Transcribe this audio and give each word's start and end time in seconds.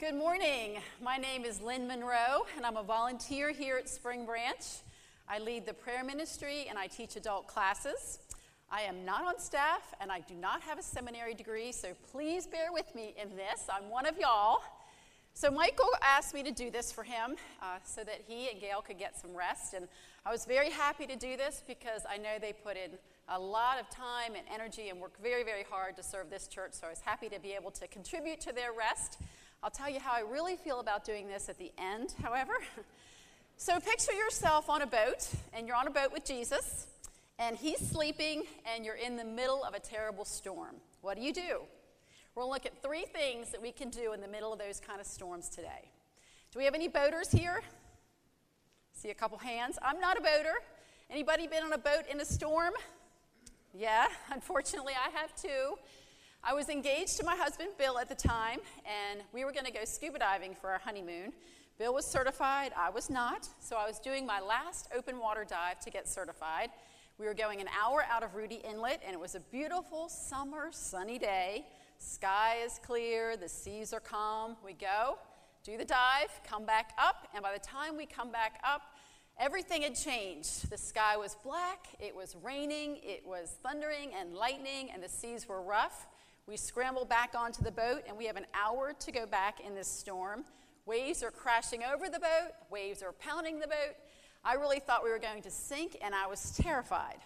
Good 0.00 0.16
morning. 0.16 0.78
My 1.00 1.18
name 1.18 1.44
is 1.44 1.62
Lynn 1.62 1.86
Monroe, 1.86 2.46
and 2.56 2.66
I'm 2.66 2.76
a 2.76 2.82
volunteer 2.82 3.52
here 3.52 3.76
at 3.76 3.88
Spring 3.88 4.26
Branch. 4.26 4.64
I 5.28 5.38
lead 5.38 5.66
the 5.66 5.72
prayer 5.72 6.02
ministry 6.02 6.66
and 6.68 6.76
I 6.76 6.88
teach 6.88 7.14
adult 7.14 7.46
classes. 7.46 8.18
I 8.72 8.80
am 8.80 9.04
not 9.04 9.24
on 9.24 9.38
staff 9.38 9.94
and 10.00 10.10
I 10.10 10.18
do 10.18 10.34
not 10.34 10.62
have 10.62 10.80
a 10.80 10.82
seminary 10.82 11.32
degree, 11.32 11.70
so 11.70 11.92
please 12.10 12.44
bear 12.44 12.72
with 12.72 12.92
me 12.96 13.14
in 13.22 13.36
this. 13.36 13.68
I'm 13.72 13.88
one 13.88 14.04
of 14.04 14.18
y'all. 14.18 14.62
So, 15.32 15.48
Michael 15.48 15.90
asked 16.02 16.34
me 16.34 16.42
to 16.42 16.50
do 16.50 16.72
this 16.72 16.90
for 16.90 17.04
him 17.04 17.36
uh, 17.62 17.78
so 17.84 18.02
that 18.02 18.20
he 18.26 18.50
and 18.50 18.60
Gail 18.60 18.82
could 18.82 18.98
get 18.98 19.16
some 19.16 19.34
rest. 19.34 19.74
And 19.74 19.86
I 20.26 20.30
was 20.30 20.44
very 20.44 20.70
happy 20.70 21.06
to 21.06 21.16
do 21.16 21.36
this 21.36 21.62
because 21.66 22.02
I 22.08 22.18
know 22.18 22.38
they 22.40 22.52
put 22.52 22.76
in 22.76 22.90
a 23.28 23.38
lot 23.38 23.80
of 23.80 23.88
time 23.90 24.34
and 24.36 24.44
energy 24.52 24.90
and 24.90 25.00
work 25.00 25.20
very, 25.22 25.44
very 25.44 25.64
hard 25.68 25.96
to 25.96 26.02
serve 26.02 26.30
this 26.30 26.48
church. 26.48 26.72
So, 26.72 26.88
I 26.88 26.90
was 26.90 27.00
happy 27.00 27.28
to 27.28 27.38
be 27.40 27.52
able 27.52 27.70
to 27.72 27.86
contribute 27.86 28.40
to 28.42 28.52
their 28.52 28.72
rest. 28.72 29.18
I'll 29.64 29.70
tell 29.70 29.88
you 29.88 29.98
how 29.98 30.12
I 30.12 30.20
really 30.20 30.56
feel 30.56 30.78
about 30.78 31.06
doing 31.06 31.26
this 31.26 31.48
at 31.48 31.56
the 31.56 31.72
end, 31.78 32.12
however. 32.22 32.52
so 33.56 33.80
picture 33.80 34.12
yourself 34.12 34.68
on 34.68 34.82
a 34.82 34.86
boat, 34.86 35.26
and 35.54 35.66
you're 35.66 35.74
on 35.74 35.86
a 35.86 35.90
boat 35.90 36.12
with 36.12 36.26
Jesus, 36.26 36.86
and 37.38 37.56
he's 37.56 37.78
sleeping, 37.78 38.42
and 38.66 38.84
you're 38.84 38.96
in 38.96 39.16
the 39.16 39.24
middle 39.24 39.64
of 39.64 39.72
a 39.72 39.80
terrible 39.80 40.26
storm. 40.26 40.74
What 41.00 41.16
do 41.16 41.22
you 41.22 41.32
do? 41.32 41.62
To 42.34 42.44
look 42.44 42.66
at 42.66 42.82
three 42.82 43.06
things 43.06 43.52
that 43.52 43.62
we 43.62 43.72
can 43.72 43.88
do 43.88 44.12
in 44.12 44.20
the 44.20 44.28
middle 44.28 44.52
of 44.52 44.58
those 44.58 44.80
kind 44.80 45.00
of 45.00 45.06
storms 45.06 45.48
today. 45.48 45.88
Do 46.52 46.58
we 46.58 46.66
have 46.66 46.74
any 46.74 46.88
boaters 46.88 47.30
here? 47.30 47.62
See 48.92 49.08
a 49.08 49.14
couple 49.14 49.38
hands. 49.38 49.78
I'm 49.80 49.98
not 49.98 50.18
a 50.18 50.20
boater. 50.20 50.56
Anybody 51.08 51.46
been 51.46 51.62
on 51.62 51.72
a 51.72 51.78
boat 51.78 52.02
in 52.12 52.20
a 52.20 52.26
storm? 52.26 52.74
Yeah, 53.72 54.08
unfortunately, 54.30 54.92
I 54.92 55.08
have 55.18 55.34
too. 55.34 55.78
I 56.46 56.52
was 56.52 56.68
engaged 56.68 57.16
to 57.20 57.24
my 57.24 57.34
husband, 57.34 57.70
Bill, 57.78 57.98
at 57.98 58.10
the 58.10 58.14
time, 58.14 58.58
and 58.84 59.22
we 59.32 59.46
were 59.46 59.52
going 59.52 59.64
to 59.64 59.72
go 59.72 59.86
scuba 59.86 60.18
diving 60.18 60.54
for 60.54 60.68
our 60.68 60.78
honeymoon. 60.78 61.32
Bill 61.78 61.94
was 61.94 62.04
certified, 62.04 62.72
I 62.76 62.90
was 62.90 63.08
not, 63.08 63.48
so 63.60 63.76
I 63.76 63.86
was 63.86 63.98
doing 63.98 64.26
my 64.26 64.40
last 64.42 64.90
open 64.94 65.18
water 65.18 65.46
dive 65.48 65.80
to 65.80 65.90
get 65.90 66.06
certified. 66.06 66.68
We 67.16 67.24
were 67.24 67.32
going 67.32 67.62
an 67.62 67.68
hour 67.82 68.04
out 68.10 68.22
of 68.22 68.34
Rudee 68.34 68.62
Inlet, 68.62 69.00
and 69.06 69.14
it 69.14 69.18
was 69.18 69.34
a 69.34 69.40
beautiful 69.40 70.10
summer, 70.10 70.68
sunny 70.70 71.18
day. 71.18 71.64
Sky 71.96 72.58
is 72.62 72.78
clear, 72.84 73.38
the 73.38 73.48
seas 73.48 73.94
are 73.94 74.00
calm. 74.00 74.56
We 74.62 74.74
go, 74.74 75.16
do 75.62 75.78
the 75.78 75.84
dive, 75.86 76.28
come 76.46 76.66
back 76.66 76.90
up, 76.98 77.26
and 77.32 77.42
by 77.42 77.54
the 77.54 77.64
time 77.64 77.96
we 77.96 78.04
come 78.04 78.30
back 78.30 78.60
up, 78.62 78.82
everything 79.40 79.80
had 79.80 79.94
changed. 79.94 80.68
The 80.68 80.76
sky 80.76 81.16
was 81.16 81.38
black, 81.42 81.86
it 81.98 82.14
was 82.14 82.36
raining, 82.42 82.98
it 83.02 83.22
was 83.24 83.56
thundering 83.62 84.10
and 84.20 84.34
lightning, 84.34 84.90
and 84.92 85.02
the 85.02 85.08
seas 85.08 85.48
were 85.48 85.62
rough. 85.62 86.06
We 86.46 86.58
scramble 86.58 87.06
back 87.06 87.34
onto 87.34 87.64
the 87.64 87.70
boat, 87.70 88.02
and 88.06 88.18
we 88.18 88.26
have 88.26 88.36
an 88.36 88.44
hour 88.52 88.92
to 88.98 89.12
go 89.12 89.24
back 89.24 89.60
in 89.60 89.74
this 89.74 89.88
storm. 89.88 90.44
Waves 90.84 91.22
are 91.22 91.30
crashing 91.30 91.82
over 91.82 92.10
the 92.10 92.20
boat, 92.20 92.50
waves 92.70 93.02
are 93.02 93.12
pounding 93.12 93.58
the 93.58 93.66
boat. 93.66 93.96
I 94.44 94.54
really 94.54 94.78
thought 94.78 95.02
we 95.02 95.08
were 95.08 95.18
going 95.18 95.40
to 95.40 95.50
sink, 95.50 95.96
and 96.02 96.14
I 96.14 96.26
was 96.26 96.52
terrified. 96.54 97.16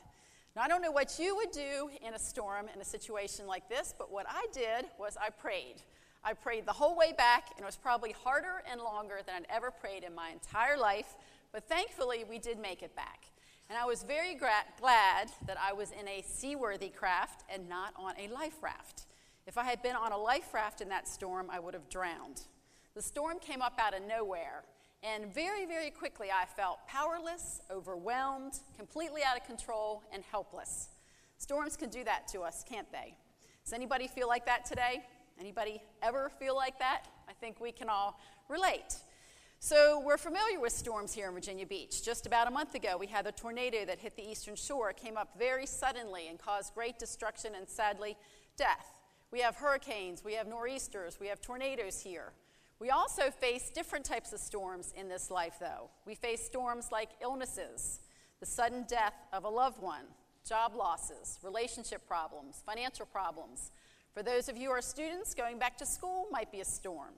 Now, 0.55 0.63
I 0.63 0.69
don't 0.69 0.83
know 0.83 0.93
what 0.93 1.19
you 1.19 1.35
would 1.35 1.51
do 1.51 1.91
in 2.01 2.15
a 2.15 2.19
storm 2.19 2.67
in 2.73 2.81
a 2.81 2.85
situation 2.85 3.49
like 3.49 3.69
this, 3.69 3.93
but 3.99 4.13
what 4.13 4.27
I 4.29 4.47
did 4.53 4.87
was 5.01 5.17
I 5.21 5.31
prayed. 5.31 5.83
I 6.23 6.35
prayed 6.35 6.65
the 6.65 6.73
whole 6.73 6.97
way 6.97 7.13
back, 7.13 7.51
and 7.57 7.65
it 7.65 7.67
was 7.67 7.77
probably 7.77 8.13
harder 8.13 8.63
and 8.71 8.81
longer 8.81 9.19
than 9.27 9.35
I'd 9.35 9.47
ever 9.51 9.73
prayed 9.73 10.05
in 10.05 10.15
my 10.15 10.31
entire 10.31 10.77
life, 10.77 11.17
but 11.53 11.69
thankfully 11.69 12.25
we 12.29 12.39
did 12.39 12.61
make 12.61 12.85
it 12.85 12.95
back. 12.95 13.25
And 13.69 13.77
I 13.77 13.85
was 13.85 14.05
very 14.05 14.35
gra- 14.35 14.65
glad 14.81 15.29
that 15.47 15.59
I 15.61 15.73
was 15.73 15.91
in 15.91 16.07
a 16.07 16.23
seaworthy 16.23 16.89
craft 16.89 17.43
and 17.53 17.69
not 17.69 17.93
on 17.97 18.15
a 18.17 18.33
life 18.33 18.63
raft. 18.63 19.07
If 19.49 19.57
I 19.57 19.65
had 19.65 19.83
been 19.83 19.97
on 19.97 20.13
a 20.13 20.19
life 20.19 20.53
raft 20.53 20.83
in 20.83 20.91
that 20.91 21.09
storm, 21.09 21.49
I 21.51 21.59
would 21.59 21.73
have 21.73 21.89
drowned. 21.89 22.43
The 22.95 23.01
storm 23.01 23.39
came 23.39 23.63
up 23.63 23.79
out 23.79 23.97
of 23.97 24.03
nowhere, 24.07 24.63
and 25.03 25.33
very, 25.33 25.65
very 25.65 25.89
quickly 25.89 26.29
I 26.31 26.45
felt 26.45 26.87
powerless, 26.87 27.63
overwhelmed, 27.71 28.61
completely 28.77 29.23
out 29.27 29.39
of 29.39 29.47
control, 29.47 30.03
and 30.13 30.23
helpless. 30.31 30.89
Storms 31.39 31.79
can 31.79 31.89
do 31.89 32.05
that 32.05 32.29
to 32.29 32.43
us, 32.43 32.63
can't 32.69 32.93
they? 32.93 33.15
Does 33.65 33.73
anybody 33.73 34.07
feel 34.07 34.29
like 34.29 34.45
that 34.45 34.67
today? 34.67 35.03
Anybody 35.41 35.81
ever 36.03 36.31
feel 36.39 36.55
like 36.55 36.79
that? 36.81 37.05
I 37.27 37.33
think 37.33 37.59
we 37.59 37.73
can 37.73 37.89
all 37.89 38.21
relate. 38.51 38.97
So, 39.61 40.03
we're 40.05 40.19
familiar 40.19 40.61
with 40.61 40.75
storms 40.75 41.15
here 41.15 41.27
in 41.27 41.33
Virginia 41.33 41.65
Beach. 41.65 42.05
Just 42.05 42.27
about 42.27 42.49
a 42.49 42.51
month 42.51 42.75
ago, 42.75 42.99
we 43.01 43.07
had 43.07 43.27
a 43.27 43.33
tornado 43.33 43.87
that 43.87 43.99
hit 43.99 44.15
the 44.15 44.31
eastern 44.31 44.57
shore, 44.57 44.93
came 44.93 45.17
up 45.17 45.39
very 45.39 45.65
suddenly 45.65 46.29
and 46.29 46.39
caused 46.39 46.75
great 46.75 46.99
destruction 46.99 47.55
and 47.57 47.67
sadly 47.67 48.15
death. 48.59 48.98
We 49.31 49.41
have 49.41 49.57
hurricanes, 49.57 50.25
we 50.25 50.35
have 50.35 50.47
nor'easters, 50.47 51.19
we 51.21 51.27
have 51.29 51.41
tornadoes 51.41 52.01
here. 52.01 52.33
We 52.81 52.91
also 52.91 53.31
face 53.31 53.71
different 53.71 54.05
types 54.05 54.33
of 54.33 54.39
storms 54.39 54.95
in 54.97 55.09
this 55.09 55.31
life, 55.31 55.57
though. 55.61 55.91
We 56.07 56.15
face 56.15 56.45
storms 56.45 56.91
like 56.93 57.11
illnesses, 57.21 58.01
the 58.41 58.47
sudden 58.47 58.85
death 58.89 59.15
of 59.33 59.45
a 59.45 59.49
loved 59.49 59.83
one, 59.83 60.05
job 60.49 60.75
losses, 60.75 61.39
relationship 61.43 62.07
problems, 62.07 62.63
financial 62.65 63.05
problems. 63.05 63.73
For 64.15 64.23
those 64.23 64.49
of 64.49 64.57
you 64.57 64.69
who 64.69 64.75
are 64.75 64.83
students, 64.83 65.35
going 65.35 65.59
back 65.59 65.77
to 65.79 65.87
school 65.87 66.29
might 66.31 66.51
be 66.51 66.61
a 66.61 66.65
storm. 66.65 67.15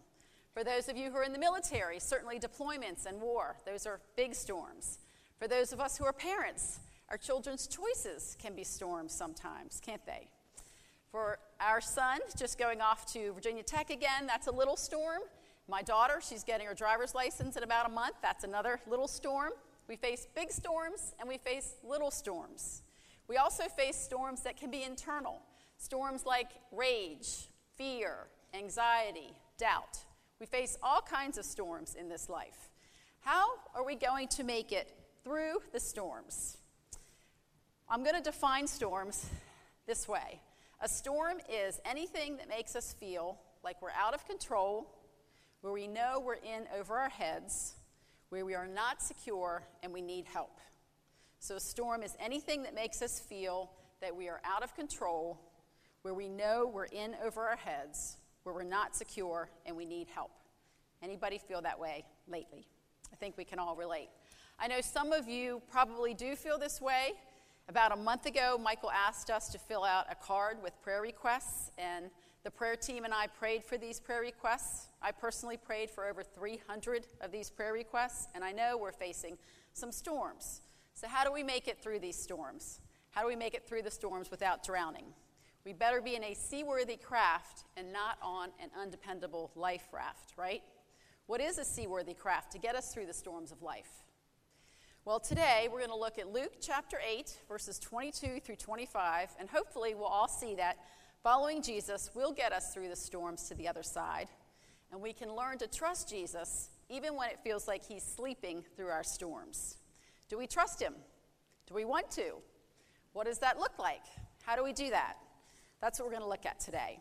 For 0.53 0.65
those 0.65 0.89
of 0.89 0.97
you 0.97 1.11
who 1.11 1.17
are 1.19 1.25
in 1.25 1.33
the 1.33 1.39
military, 1.39 2.01
certainly 2.01 2.41
deployments 2.41 3.07
and 3.07 3.21
war, 3.21 3.57
those 3.65 3.87
are 3.87 4.01
big 4.17 4.35
storms. 4.35 4.99
For 5.39 5.47
those 5.47 5.73
of 5.73 5.81
us 5.81 5.97
who 5.97 6.05
are 6.05 6.13
parents, 6.13 6.81
our 7.09 7.17
children's 7.17 7.67
choices 7.67 8.37
can 8.41 8.55
be 8.55 8.65
storms 8.65 9.13
sometimes, 9.13 9.81
can't 9.85 10.05
they? 10.07 10.29
For 11.11 11.39
our 11.61 11.81
son, 11.81 12.21
just 12.39 12.57
going 12.57 12.81
off 12.81 13.05
to 13.15 13.33
Virginia 13.33 13.65
Tech 13.65 13.91
again, 13.91 14.27
that's 14.29 14.47
a 14.47 14.53
little 14.53 14.77
storm. 14.77 15.23
My 15.69 15.83
daughter, 15.83 16.21
she's 16.21 16.45
getting 16.45 16.69
her 16.69 16.75
driver's 16.75 17.15
license 17.17 17.57
in 17.57 17.65
about 17.65 17.87
a 17.87 17.89
month. 17.89 18.15
That's 18.23 18.45
another 18.45 18.81
little 18.89 19.09
storm. 19.09 19.51
We 19.89 19.97
face 19.97 20.29
big 20.37 20.53
storms 20.53 21.15
and 21.19 21.29
we 21.29 21.39
face 21.39 21.75
little 21.83 22.13
storms. 22.13 22.83
We 23.27 23.39
also 23.39 23.65
face 23.65 23.97
storms 23.97 24.43
that 24.43 24.57
can 24.57 24.71
be 24.71 24.85
internal 24.85 25.43
storms 25.79 26.25
like 26.25 26.51
rage, 26.71 27.49
fear, 27.77 28.29
anxiety, 28.55 29.33
doubt. 29.59 29.99
We 30.39 30.47
face 30.47 30.79
all 30.81 31.01
kinds 31.01 31.39
of 31.39 31.45
storms 31.45 31.97
in 31.99 32.09
this 32.09 32.29
life. 32.29 32.71
How 33.21 33.47
are 33.75 33.85
we 33.85 33.97
going 33.97 34.29
to 34.29 34.45
make 34.45 34.71
it 34.71 34.93
through 35.25 35.63
the 35.73 35.81
storms? 35.81 36.59
I'm 37.89 38.05
going 38.05 38.17
to 38.17 38.23
define 38.23 38.69
storms 38.69 39.27
this 39.87 40.07
way 40.07 40.41
a 40.81 40.89
storm 40.89 41.39
is 41.49 41.79
anything 41.85 42.37
that 42.39 42.49
makes 42.49 42.75
us 42.75 42.95
feel 42.99 43.39
like 43.63 43.81
we're 43.83 43.91
out 43.91 44.15
of 44.15 44.27
control, 44.27 44.91
where 45.61 45.73
we 45.73 45.87
know 45.87 46.23
we're 46.25 46.35
in 46.35 46.67
over 46.79 46.99
our 46.99 47.11
heads, 47.11 47.75
where 48.31 48.47
we 48.47 48.55
are 48.55 48.67
not 48.67 49.03
secure 49.03 49.63
and 49.83 49.93
we 49.93 50.01
need 50.01 50.25
help. 50.25 50.59
So, 51.39 51.57
a 51.57 51.61
storm 51.61 52.03
is 52.03 52.17
anything 52.19 52.63
that 52.63 52.75
makes 52.75 53.03
us 53.03 53.21
feel 53.21 53.71
that 54.01 54.17
we 54.17 54.29
are 54.29 54.41
out 54.45 54.63
of 54.63 54.75
control, 54.75 55.39
where 56.03 56.15
we 56.15 56.29
know 56.29 56.71
we're 56.73 56.85
in 56.85 57.15
over 57.23 57.43
our 57.43 57.57
heads, 57.57 58.17
where 58.45 58.55
we're 58.55 58.63
not 58.63 58.97
secure 58.97 59.51
and 59.67 59.77
we 59.77 59.85
need 59.85 60.09
help. 60.09 60.31
Anybody 61.03 61.39
feel 61.39 61.61
that 61.63 61.79
way 61.79 62.05
lately? 62.27 62.67
I 63.13 63.17
think 63.17 63.37
we 63.37 63.45
can 63.45 63.59
all 63.59 63.77
relate. 63.77 64.09
I 64.59 64.69
know 64.69 64.81
some 64.81 65.13
of 65.13 65.29
you 65.29 65.61
probably 65.71 66.15
do 66.15 66.37
feel 66.37 66.59
this 66.59 66.81
way. 66.81 67.13
About 67.71 67.93
a 67.93 67.97
month 67.97 68.27
ago, 68.27 68.59
Michael 68.61 68.91
asked 68.91 69.31
us 69.31 69.49
to 69.51 69.57
fill 69.57 69.85
out 69.85 70.07
a 70.11 70.17
card 70.17 70.61
with 70.61 70.73
prayer 70.83 71.03
requests, 71.03 71.71
and 71.79 72.11
the 72.43 72.51
prayer 72.51 72.75
team 72.75 73.05
and 73.05 73.15
I 73.15 73.29
prayed 73.29 73.63
for 73.63 73.79
these 73.79 74.01
prayer 74.01 74.23
requests. 74.23 74.89
I 75.01 75.13
personally 75.13 75.57
prayed 75.57 75.89
for 75.89 76.05
over 76.05 76.25
300 76.25 77.07
of 77.21 77.31
these 77.31 77.49
prayer 77.49 77.73
requests, 77.73 78.27
and 78.35 78.43
I 78.43 78.51
know 78.51 78.77
we're 78.77 78.91
facing 78.91 79.39
some 79.73 79.93
storms. 79.93 80.63
So, 80.95 81.07
how 81.07 81.23
do 81.23 81.33
we 81.33 81.45
make 81.45 81.69
it 81.69 81.81
through 81.81 82.01
these 82.01 82.21
storms? 82.21 82.81
How 83.11 83.21
do 83.21 83.29
we 83.29 83.37
make 83.37 83.55
it 83.55 83.69
through 83.69 83.83
the 83.83 83.91
storms 83.93 84.33
without 84.33 84.65
drowning? 84.65 85.05
We 85.65 85.73
better 85.73 86.01
be 86.01 86.17
in 86.17 86.25
a 86.25 86.35
seaworthy 86.35 86.97
craft 86.97 87.67
and 87.77 87.93
not 87.93 88.19
on 88.21 88.49
an 88.61 88.71
undependable 88.77 89.53
life 89.55 89.87
raft, 89.93 90.33
right? 90.37 90.63
What 91.29 91.41
is 91.41 91.57
a 91.59 91.65
seaworthy 91.65 92.15
craft 92.15 92.51
to 92.51 92.59
get 92.59 92.75
us 92.75 92.93
through 92.93 93.07
the 93.07 93.15
storms 93.15 93.53
of 93.53 93.63
life? 93.63 94.03
Well, 95.07 95.19
today 95.19 95.67
we're 95.73 95.79
going 95.79 95.91
to 95.91 95.97
look 95.97 96.19
at 96.19 96.31
Luke 96.31 96.57
chapter 96.61 96.99
8, 97.03 97.41
verses 97.49 97.79
22 97.79 98.39
through 98.45 98.57
25, 98.57 99.31
and 99.41 99.49
hopefully 99.49 99.95
we'll 99.95 100.05
all 100.05 100.29
see 100.29 100.55
that 100.57 100.77
following 101.23 101.63
Jesus 101.63 102.11
will 102.15 102.33
get 102.33 102.53
us 102.53 102.75
through 102.75 102.91
the 102.91 102.97
storms 102.97 103.45
to 103.45 103.55
the 103.55 103.67
other 103.67 103.83
side, 103.83 104.29
and 104.93 105.01
we 105.01 105.15
can 105.15 105.35
learn 105.35 105.57
to 105.57 105.67
trust 105.67 106.11
Jesus 106.11 106.69
even 106.91 107.17
when 107.17 107.31
it 107.31 107.41
feels 107.43 107.67
like 107.67 107.83
he's 107.83 108.03
sleeping 108.03 108.63
through 108.77 108.89
our 108.89 109.03
storms. 109.03 109.79
Do 110.29 110.37
we 110.37 110.47
trust 110.47 110.83
him? 110.83 110.93
Do 111.67 111.75
we 111.75 111.87
want 111.87 112.11
to? 112.11 112.35
What 113.15 113.25
does 113.25 113.39
that 113.39 113.59
look 113.59 113.79
like? 113.79 114.05
How 114.43 114.55
do 114.55 114.63
we 114.63 114.75
do 114.75 114.91
that? 114.91 115.15
That's 115.81 115.99
what 115.99 116.09
we're 116.09 116.13
going 116.13 116.25
to 116.25 116.29
look 116.29 116.45
at 116.45 116.61
today. 116.61 117.01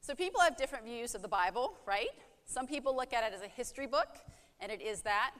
So, 0.00 0.14
people 0.14 0.40
have 0.42 0.56
different 0.56 0.84
views 0.84 1.16
of 1.16 1.22
the 1.22 1.28
Bible, 1.28 1.76
right? 1.84 2.10
Some 2.46 2.68
people 2.68 2.94
look 2.94 3.12
at 3.12 3.24
it 3.24 3.34
as 3.34 3.42
a 3.42 3.48
history 3.48 3.88
book, 3.88 4.16
and 4.60 4.70
it 4.70 4.80
is 4.80 5.02
that. 5.02 5.32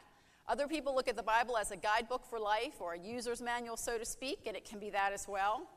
Other 0.50 0.66
people 0.66 0.96
look 0.96 1.06
at 1.06 1.14
the 1.14 1.22
Bible 1.22 1.56
as 1.56 1.70
a 1.70 1.76
guidebook 1.76 2.26
for 2.28 2.40
life 2.40 2.80
or 2.80 2.94
a 2.94 2.98
user's 2.98 3.40
manual, 3.40 3.76
so 3.76 3.96
to 3.98 4.04
speak, 4.04 4.48
and 4.48 4.56
it 4.56 4.64
can 4.64 4.80
be 4.80 4.90
that 4.90 5.12
as 5.12 5.28
well. 5.28 5.68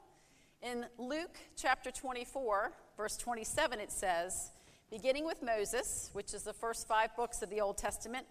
In 0.63 0.87
Luke 0.97 1.37
chapter 1.55 1.91
24, 1.91 2.73
verse 2.97 3.15
27, 3.17 3.79
it 3.79 3.91
says, 3.91 4.49
beginning 4.89 5.27
with 5.27 5.43
Moses, 5.43 6.09
which 6.13 6.33
is 6.33 6.41
the 6.41 6.53
first 6.53 6.87
five 6.87 7.15
books 7.15 7.43
of 7.43 7.51
the 7.51 7.61
Old 7.61 7.77
Testament, 7.77 8.25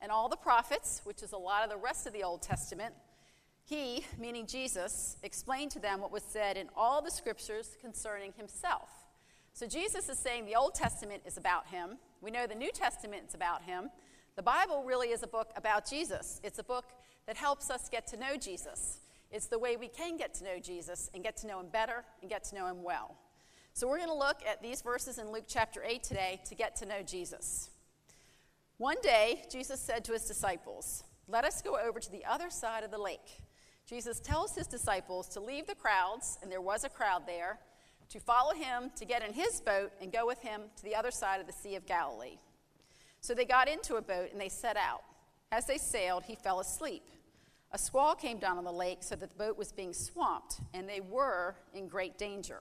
and 0.00 0.10
all 0.10 0.28
the 0.28 0.36
prophets, 0.36 1.00
which 1.04 1.22
is 1.22 1.30
a 1.30 1.36
lot 1.36 1.62
of 1.62 1.70
the 1.70 1.76
rest 1.76 2.08
of 2.08 2.12
the 2.12 2.24
Old 2.24 2.42
Testament, 2.42 2.92
he, 3.64 4.04
meaning 4.18 4.48
Jesus, 4.48 5.16
explained 5.22 5.70
to 5.70 5.78
them 5.78 6.00
what 6.00 6.10
was 6.10 6.24
said 6.24 6.56
in 6.56 6.70
all 6.76 7.02
the 7.02 7.10
scriptures 7.12 7.76
concerning 7.80 8.32
himself. 8.36 8.90
So 9.52 9.68
Jesus 9.68 10.08
is 10.08 10.18
saying 10.18 10.46
the 10.46 10.56
Old 10.56 10.74
Testament 10.74 11.22
is 11.24 11.36
about 11.36 11.68
him. 11.68 11.98
We 12.20 12.32
know 12.32 12.48
the 12.48 12.56
New 12.56 12.72
Testament 12.72 13.26
is 13.28 13.34
about 13.36 13.62
him. 13.62 13.90
The 14.36 14.42
Bible 14.42 14.82
really 14.84 15.08
is 15.08 15.22
a 15.22 15.28
book 15.28 15.50
about 15.56 15.88
Jesus. 15.88 16.40
It's 16.42 16.58
a 16.58 16.64
book 16.64 16.86
that 17.26 17.36
helps 17.36 17.70
us 17.70 17.88
get 17.88 18.08
to 18.08 18.16
know 18.16 18.36
Jesus. 18.36 18.98
It's 19.30 19.46
the 19.46 19.58
way 19.58 19.76
we 19.76 19.86
can 19.86 20.16
get 20.16 20.34
to 20.34 20.44
know 20.44 20.58
Jesus 20.60 21.08
and 21.14 21.22
get 21.22 21.36
to 21.38 21.46
know 21.46 21.60
him 21.60 21.68
better 21.68 22.04
and 22.20 22.28
get 22.28 22.42
to 22.44 22.56
know 22.56 22.66
him 22.66 22.82
well. 22.82 23.16
So 23.74 23.88
we're 23.88 23.98
going 23.98 24.08
to 24.08 24.14
look 24.14 24.40
at 24.48 24.60
these 24.60 24.82
verses 24.82 25.18
in 25.18 25.30
Luke 25.30 25.44
chapter 25.46 25.82
8 25.84 26.02
today 26.02 26.40
to 26.46 26.54
get 26.56 26.74
to 26.76 26.86
know 26.86 27.02
Jesus. 27.04 27.70
One 28.78 28.96
day, 29.02 29.44
Jesus 29.50 29.80
said 29.80 30.04
to 30.04 30.12
his 30.12 30.24
disciples, 30.24 31.04
Let 31.28 31.44
us 31.44 31.62
go 31.62 31.78
over 31.78 32.00
to 32.00 32.10
the 32.10 32.24
other 32.24 32.50
side 32.50 32.82
of 32.82 32.90
the 32.90 32.98
lake. 32.98 33.40
Jesus 33.86 34.18
tells 34.18 34.56
his 34.56 34.66
disciples 34.66 35.28
to 35.28 35.40
leave 35.40 35.66
the 35.66 35.74
crowds, 35.76 36.38
and 36.42 36.50
there 36.50 36.60
was 36.60 36.82
a 36.82 36.88
crowd 36.88 37.22
there, 37.26 37.58
to 38.08 38.18
follow 38.18 38.52
him, 38.52 38.90
to 38.96 39.04
get 39.04 39.24
in 39.24 39.32
his 39.32 39.60
boat, 39.60 39.92
and 40.00 40.12
go 40.12 40.26
with 40.26 40.40
him 40.40 40.62
to 40.76 40.82
the 40.82 40.94
other 40.94 41.12
side 41.12 41.40
of 41.40 41.46
the 41.46 41.52
Sea 41.52 41.76
of 41.76 41.86
Galilee. 41.86 42.38
So 43.24 43.32
they 43.32 43.46
got 43.46 43.68
into 43.68 43.94
a 43.94 44.02
boat 44.02 44.32
and 44.32 44.38
they 44.38 44.50
set 44.50 44.76
out. 44.76 45.02
As 45.50 45.64
they 45.64 45.78
sailed, 45.78 46.24
he 46.24 46.34
fell 46.34 46.60
asleep. 46.60 47.04
A 47.72 47.78
squall 47.78 48.14
came 48.14 48.36
down 48.36 48.58
on 48.58 48.64
the 48.64 48.72
lake 48.72 48.98
so 49.00 49.16
that 49.16 49.30
the 49.30 49.34
boat 49.34 49.56
was 49.56 49.72
being 49.72 49.94
swamped, 49.94 50.56
and 50.74 50.86
they 50.86 51.00
were 51.00 51.56
in 51.72 51.88
great 51.88 52.18
danger. 52.18 52.60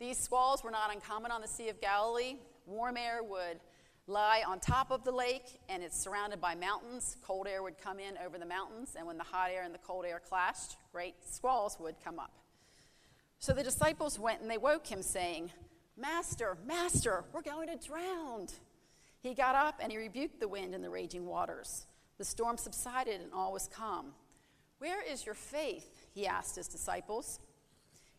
These 0.00 0.18
squalls 0.18 0.64
were 0.64 0.72
not 0.72 0.92
uncommon 0.92 1.30
on 1.30 1.40
the 1.40 1.46
Sea 1.46 1.68
of 1.68 1.80
Galilee. 1.80 2.34
Warm 2.66 2.96
air 2.96 3.22
would 3.22 3.60
lie 4.08 4.42
on 4.44 4.58
top 4.58 4.90
of 4.90 5.04
the 5.04 5.12
lake, 5.12 5.60
and 5.68 5.84
it's 5.84 6.02
surrounded 6.02 6.40
by 6.40 6.56
mountains. 6.56 7.16
Cold 7.22 7.46
air 7.46 7.62
would 7.62 7.78
come 7.78 8.00
in 8.00 8.18
over 8.26 8.38
the 8.38 8.44
mountains, 8.44 8.96
and 8.98 9.06
when 9.06 9.18
the 9.18 9.24
hot 9.24 9.52
air 9.52 9.62
and 9.62 9.72
the 9.72 9.78
cold 9.78 10.04
air 10.04 10.20
clashed, 10.28 10.78
great 10.90 11.14
squalls 11.30 11.76
would 11.78 11.94
come 12.02 12.18
up. 12.18 12.32
So 13.38 13.52
the 13.52 13.62
disciples 13.62 14.18
went 14.18 14.40
and 14.40 14.50
they 14.50 14.58
woke 14.58 14.88
him, 14.88 15.00
saying, 15.00 15.52
Master, 15.96 16.58
Master, 16.66 17.22
we're 17.32 17.42
going 17.42 17.68
to 17.68 17.76
drown. 17.76 18.48
He 19.26 19.34
got 19.34 19.56
up 19.56 19.80
and 19.80 19.90
he 19.90 19.98
rebuked 19.98 20.38
the 20.38 20.46
wind 20.46 20.72
and 20.72 20.84
the 20.84 20.88
raging 20.88 21.26
waters. 21.26 21.86
The 22.16 22.24
storm 22.24 22.56
subsided 22.56 23.20
and 23.20 23.32
all 23.32 23.52
was 23.52 23.68
calm. 23.68 24.12
Where 24.78 25.02
is 25.02 25.26
your 25.26 25.34
faith? 25.34 26.06
He 26.14 26.28
asked 26.28 26.54
his 26.54 26.68
disciples. 26.68 27.40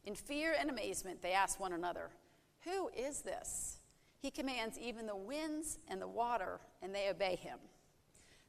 In 0.03 0.15
fear 0.15 0.53
and 0.59 0.69
amazement, 0.69 1.21
they 1.21 1.31
asked 1.31 1.61
one 1.61 1.71
another, 1.71 2.09
Who 2.65 2.89
is 2.89 3.21
this? 3.21 3.77
He 4.19 4.31
commands 4.31 4.77
even 4.77 5.05
the 5.05 5.15
winds 5.15 5.79
and 5.87 6.01
the 6.01 6.07
water, 6.09 6.59
and 6.81 6.93
they 6.93 7.09
obey 7.09 7.37
him. 7.37 7.59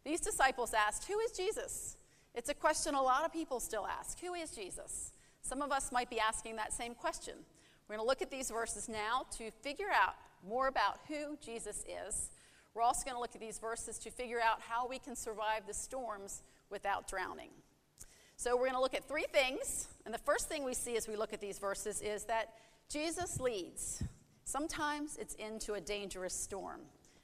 These 0.05 0.20
disciples 0.20 0.75
asked, 0.75 1.05
Who 1.05 1.20
is 1.20 1.31
Jesus? 1.31 1.96
It's 2.34 2.49
a 2.49 2.55
question 2.55 2.96
a 2.96 3.02
lot 3.02 3.25
of 3.25 3.32
people 3.32 3.60
still 3.60 3.87
ask. 3.87 4.19
Who 4.19 4.34
is 4.34 4.50
Jesus? 4.50 5.12
Some 5.43 5.62
of 5.62 5.70
us 5.70 5.93
might 5.93 6.10
be 6.10 6.19
asking 6.19 6.56
that 6.56 6.72
same 6.72 6.94
question. 6.94 7.34
We're 7.87 7.96
going 7.96 8.05
to 8.05 8.08
look 8.08 8.20
at 8.20 8.32
these 8.32 8.50
verses 8.50 8.88
now 8.88 9.26
to 9.38 9.52
figure 9.62 9.90
out 9.94 10.14
more 10.46 10.66
about 10.66 10.99
who 11.06 11.37
Jesus 11.40 11.84
is. 12.06 12.31
We're 12.79 12.85
also 12.85 13.05
going 13.05 13.17
to 13.17 13.21
look 13.21 13.35
at 13.35 13.41
these 13.41 13.59
verses 13.59 13.99
to 13.99 14.11
figure 14.13 14.39
out 14.41 14.61
how 14.61 14.87
we 14.87 15.01
can 15.01 15.17
survive 15.17 15.67
the 15.67 15.75
storms 15.75 16.45
without 16.71 17.09
drowning. 17.09 17.51
So, 18.37 18.55
we're 18.55 18.67
going 18.67 18.75
to 18.75 18.81
look 18.81 18.95
at 18.95 19.03
three 19.09 19.27
things. 19.33 19.89
And 20.05 20.15
the 20.15 20.19
first 20.19 20.49
thing 20.49 20.65
we 20.65 20.75
see 20.75 20.97
as 20.97 21.09
we 21.09 21.17
look 21.17 21.33
at 21.33 21.41
these 21.41 21.59
verses 21.59 22.01
is 22.01 22.23
that 22.27 22.51
Jesus 22.89 23.41
leads. 23.41 24.01
Sometimes 24.45 25.17
it's 25.17 25.35
into 25.35 25.75
a 25.75 25.81
dangerous 25.81 26.33
storm. 26.33 26.83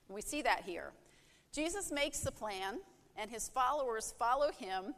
And 0.08 0.16
we 0.16 0.22
see 0.22 0.42
that 0.42 0.64
here. 0.66 0.90
Jesus 1.52 1.92
makes 1.92 2.18
the 2.18 2.32
plan, 2.32 2.80
and 3.16 3.30
his 3.30 3.48
followers 3.48 4.12
follow 4.18 4.50
him. 4.50 4.92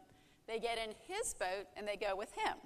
They 0.48 0.58
get 0.58 0.78
in 0.78 0.94
his 1.06 1.34
boat 1.34 1.66
and 1.76 1.86
they 1.86 1.96
go 1.96 2.16
with 2.16 2.32
him. 2.32 2.56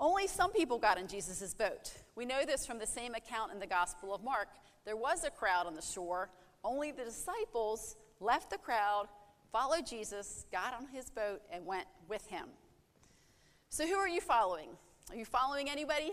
Only 0.00 0.26
some 0.26 0.50
people 0.50 0.80
got 0.80 0.98
in 0.98 1.06
Jesus' 1.06 1.54
boat. 1.54 1.92
We 2.16 2.24
know 2.24 2.44
this 2.44 2.66
from 2.66 2.80
the 2.80 2.88
same 2.88 3.14
account 3.14 3.52
in 3.52 3.60
the 3.60 3.68
Gospel 3.68 4.12
of 4.12 4.24
Mark. 4.24 4.48
There 4.84 4.96
was 4.96 5.22
a 5.22 5.30
crowd 5.30 5.66
on 5.66 5.76
the 5.76 5.82
shore, 5.82 6.28
only 6.66 6.90
the 6.90 7.04
disciples 7.04 7.96
left 8.20 8.50
the 8.50 8.58
crowd, 8.58 9.06
followed 9.52 9.86
Jesus, 9.86 10.44
got 10.50 10.74
on 10.74 10.88
his 10.88 11.08
boat, 11.10 11.40
and 11.50 11.64
went 11.64 11.86
with 12.08 12.26
him. 12.26 12.48
So, 13.68 13.86
who 13.86 13.94
are 13.94 14.08
you 14.08 14.20
following? 14.20 14.70
Are 15.10 15.16
you 15.16 15.24
following 15.24 15.70
anybody? 15.70 16.12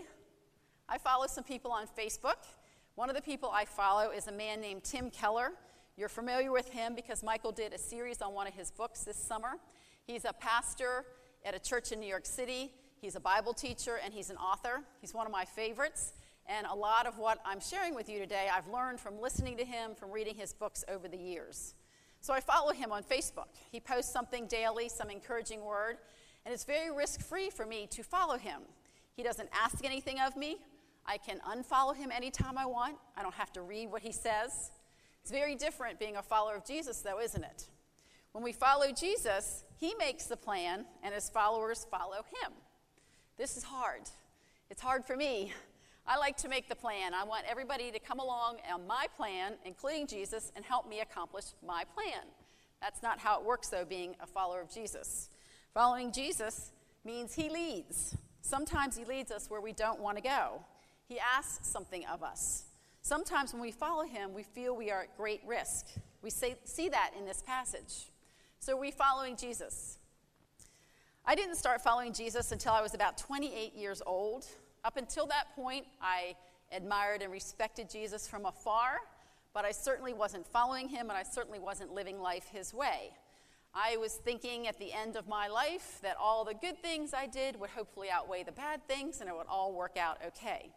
I 0.88 0.98
follow 0.98 1.26
some 1.26 1.44
people 1.44 1.72
on 1.72 1.86
Facebook. 1.98 2.46
One 2.94 3.10
of 3.10 3.16
the 3.16 3.22
people 3.22 3.50
I 3.52 3.64
follow 3.64 4.10
is 4.10 4.28
a 4.28 4.32
man 4.32 4.60
named 4.60 4.84
Tim 4.84 5.10
Keller. 5.10 5.52
You're 5.96 6.08
familiar 6.08 6.52
with 6.52 6.68
him 6.68 6.94
because 6.94 7.22
Michael 7.22 7.52
did 7.52 7.72
a 7.72 7.78
series 7.78 8.22
on 8.22 8.32
one 8.34 8.46
of 8.46 8.54
his 8.54 8.70
books 8.70 9.02
this 9.02 9.16
summer. 9.16 9.54
He's 10.06 10.24
a 10.24 10.32
pastor 10.32 11.04
at 11.44 11.54
a 11.54 11.58
church 11.58 11.90
in 11.90 12.00
New 12.00 12.06
York 12.06 12.26
City. 12.26 12.72
He's 13.00 13.16
a 13.16 13.20
Bible 13.20 13.52
teacher 13.52 13.98
and 14.04 14.14
he's 14.14 14.30
an 14.30 14.36
author. 14.36 14.82
He's 15.00 15.12
one 15.12 15.26
of 15.26 15.32
my 15.32 15.44
favorites. 15.44 16.12
And 16.46 16.66
a 16.66 16.74
lot 16.74 17.06
of 17.06 17.18
what 17.18 17.38
I'm 17.44 17.60
sharing 17.60 17.94
with 17.94 18.08
you 18.08 18.18
today, 18.18 18.48
I've 18.54 18.68
learned 18.68 19.00
from 19.00 19.20
listening 19.20 19.56
to 19.56 19.64
him, 19.64 19.94
from 19.94 20.10
reading 20.10 20.34
his 20.34 20.52
books 20.52 20.84
over 20.88 21.08
the 21.08 21.16
years. 21.16 21.74
So 22.20 22.34
I 22.34 22.40
follow 22.40 22.72
him 22.72 22.92
on 22.92 23.02
Facebook. 23.02 23.48
He 23.70 23.80
posts 23.80 24.12
something 24.12 24.46
daily, 24.46 24.88
some 24.88 25.10
encouraging 25.10 25.64
word, 25.64 25.96
and 26.44 26.52
it's 26.52 26.64
very 26.64 26.94
risk 26.94 27.20
free 27.20 27.50
for 27.50 27.64
me 27.64 27.86
to 27.90 28.02
follow 28.02 28.36
him. 28.36 28.60
He 29.14 29.22
doesn't 29.22 29.48
ask 29.54 29.84
anything 29.84 30.20
of 30.20 30.36
me. 30.36 30.58
I 31.06 31.18
can 31.18 31.40
unfollow 31.40 31.94
him 31.94 32.10
anytime 32.10 32.58
I 32.58 32.66
want. 32.66 32.96
I 33.16 33.22
don't 33.22 33.34
have 33.34 33.52
to 33.54 33.62
read 33.62 33.90
what 33.90 34.02
he 34.02 34.12
says. 34.12 34.70
It's 35.22 35.30
very 35.30 35.54
different 35.54 35.98
being 35.98 36.16
a 36.16 36.22
follower 36.22 36.56
of 36.56 36.66
Jesus, 36.66 37.00
though, 37.00 37.20
isn't 37.20 37.44
it? 37.44 37.68
When 38.32 38.42
we 38.42 38.52
follow 38.52 38.90
Jesus, 38.92 39.64
he 39.78 39.94
makes 39.98 40.26
the 40.26 40.36
plan, 40.36 40.84
and 41.02 41.14
his 41.14 41.30
followers 41.30 41.86
follow 41.90 42.24
him. 42.42 42.52
This 43.36 43.56
is 43.56 43.62
hard. 43.62 44.02
It's 44.70 44.82
hard 44.82 45.04
for 45.04 45.16
me. 45.16 45.52
I 46.06 46.18
like 46.18 46.36
to 46.38 46.48
make 46.48 46.68
the 46.68 46.74
plan. 46.74 47.14
I 47.14 47.24
want 47.24 47.44
everybody 47.48 47.90
to 47.90 47.98
come 47.98 48.18
along 48.18 48.58
on 48.72 48.86
my 48.86 49.06
plan, 49.16 49.54
including 49.64 50.06
Jesus, 50.06 50.52
and 50.54 50.64
help 50.64 50.88
me 50.88 51.00
accomplish 51.00 51.46
my 51.66 51.84
plan. 51.94 52.24
That's 52.82 53.02
not 53.02 53.18
how 53.18 53.40
it 53.40 53.46
works, 53.46 53.68
though, 53.68 53.86
being 53.86 54.14
a 54.20 54.26
follower 54.26 54.60
of 54.60 54.70
Jesus. 54.70 55.30
Following 55.72 56.12
Jesus 56.12 56.72
means 57.04 57.34
he 57.34 57.48
leads. 57.48 58.16
Sometimes 58.42 58.98
he 58.98 59.06
leads 59.06 59.30
us 59.30 59.48
where 59.48 59.62
we 59.62 59.72
don't 59.72 60.00
want 60.00 60.18
to 60.18 60.22
go. 60.22 60.62
He 61.08 61.18
asks 61.18 61.66
something 61.66 62.04
of 62.06 62.22
us. 62.22 62.64
Sometimes 63.00 63.54
when 63.54 63.62
we 63.62 63.70
follow 63.70 64.04
him, 64.04 64.34
we 64.34 64.42
feel 64.42 64.76
we 64.76 64.90
are 64.90 65.02
at 65.02 65.16
great 65.16 65.40
risk. 65.46 65.86
We 66.20 66.28
say, 66.28 66.56
see 66.64 66.90
that 66.90 67.12
in 67.18 67.24
this 67.24 67.42
passage. 67.46 68.10
So, 68.60 68.74
are 68.74 68.80
we 68.80 68.90
following 68.90 69.36
Jesus? 69.36 69.98
I 71.24 71.34
didn't 71.34 71.56
start 71.56 71.82
following 71.82 72.12
Jesus 72.12 72.52
until 72.52 72.72
I 72.72 72.82
was 72.82 72.92
about 72.92 73.16
28 73.16 73.74
years 73.74 74.02
old. 74.04 74.46
Up 74.84 74.98
until 74.98 75.26
that 75.26 75.54
point, 75.56 75.86
I 76.02 76.36
admired 76.70 77.22
and 77.22 77.32
respected 77.32 77.88
Jesus 77.88 78.28
from 78.28 78.44
afar, 78.44 78.98
but 79.54 79.64
I 79.64 79.70
certainly 79.70 80.12
wasn't 80.12 80.46
following 80.46 80.88
him 80.88 81.08
and 81.08 81.12
I 81.12 81.22
certainly 81.22 81.58
wasn't 81.58 81.94
living 81.94 82.20
life 82.20 82.48
his 82.52 82.74
way. 82.74 83.12
I 83.74 83.96
was 83.96 84.12
thinking 84.12 84.68
at 84.68 84.78
the 84.78 84.92
end 84.92 85.16
of 85.16 85.26
my 85.26 85.48
life 85.48 85.98
that 86.02 86.16
all 86.20 86.44
the 86.44 86.54
good 86.54 86.80
things 86.82 87.14
I 87.14 87.26
did 87.26 87.58
would 87.58 87.70
hopefully 87.70 88.08
outweigh 88.10 88.42
the 88.42 88.52
bad 88.52 88.86
things 88.86 89.20
and 89.20 89.28
it 89.28 89.34
would 89.34 89.46
all 89.48 89.72
work 89.72 89.96
out 89.96 90.18
okay. 90.26 90.70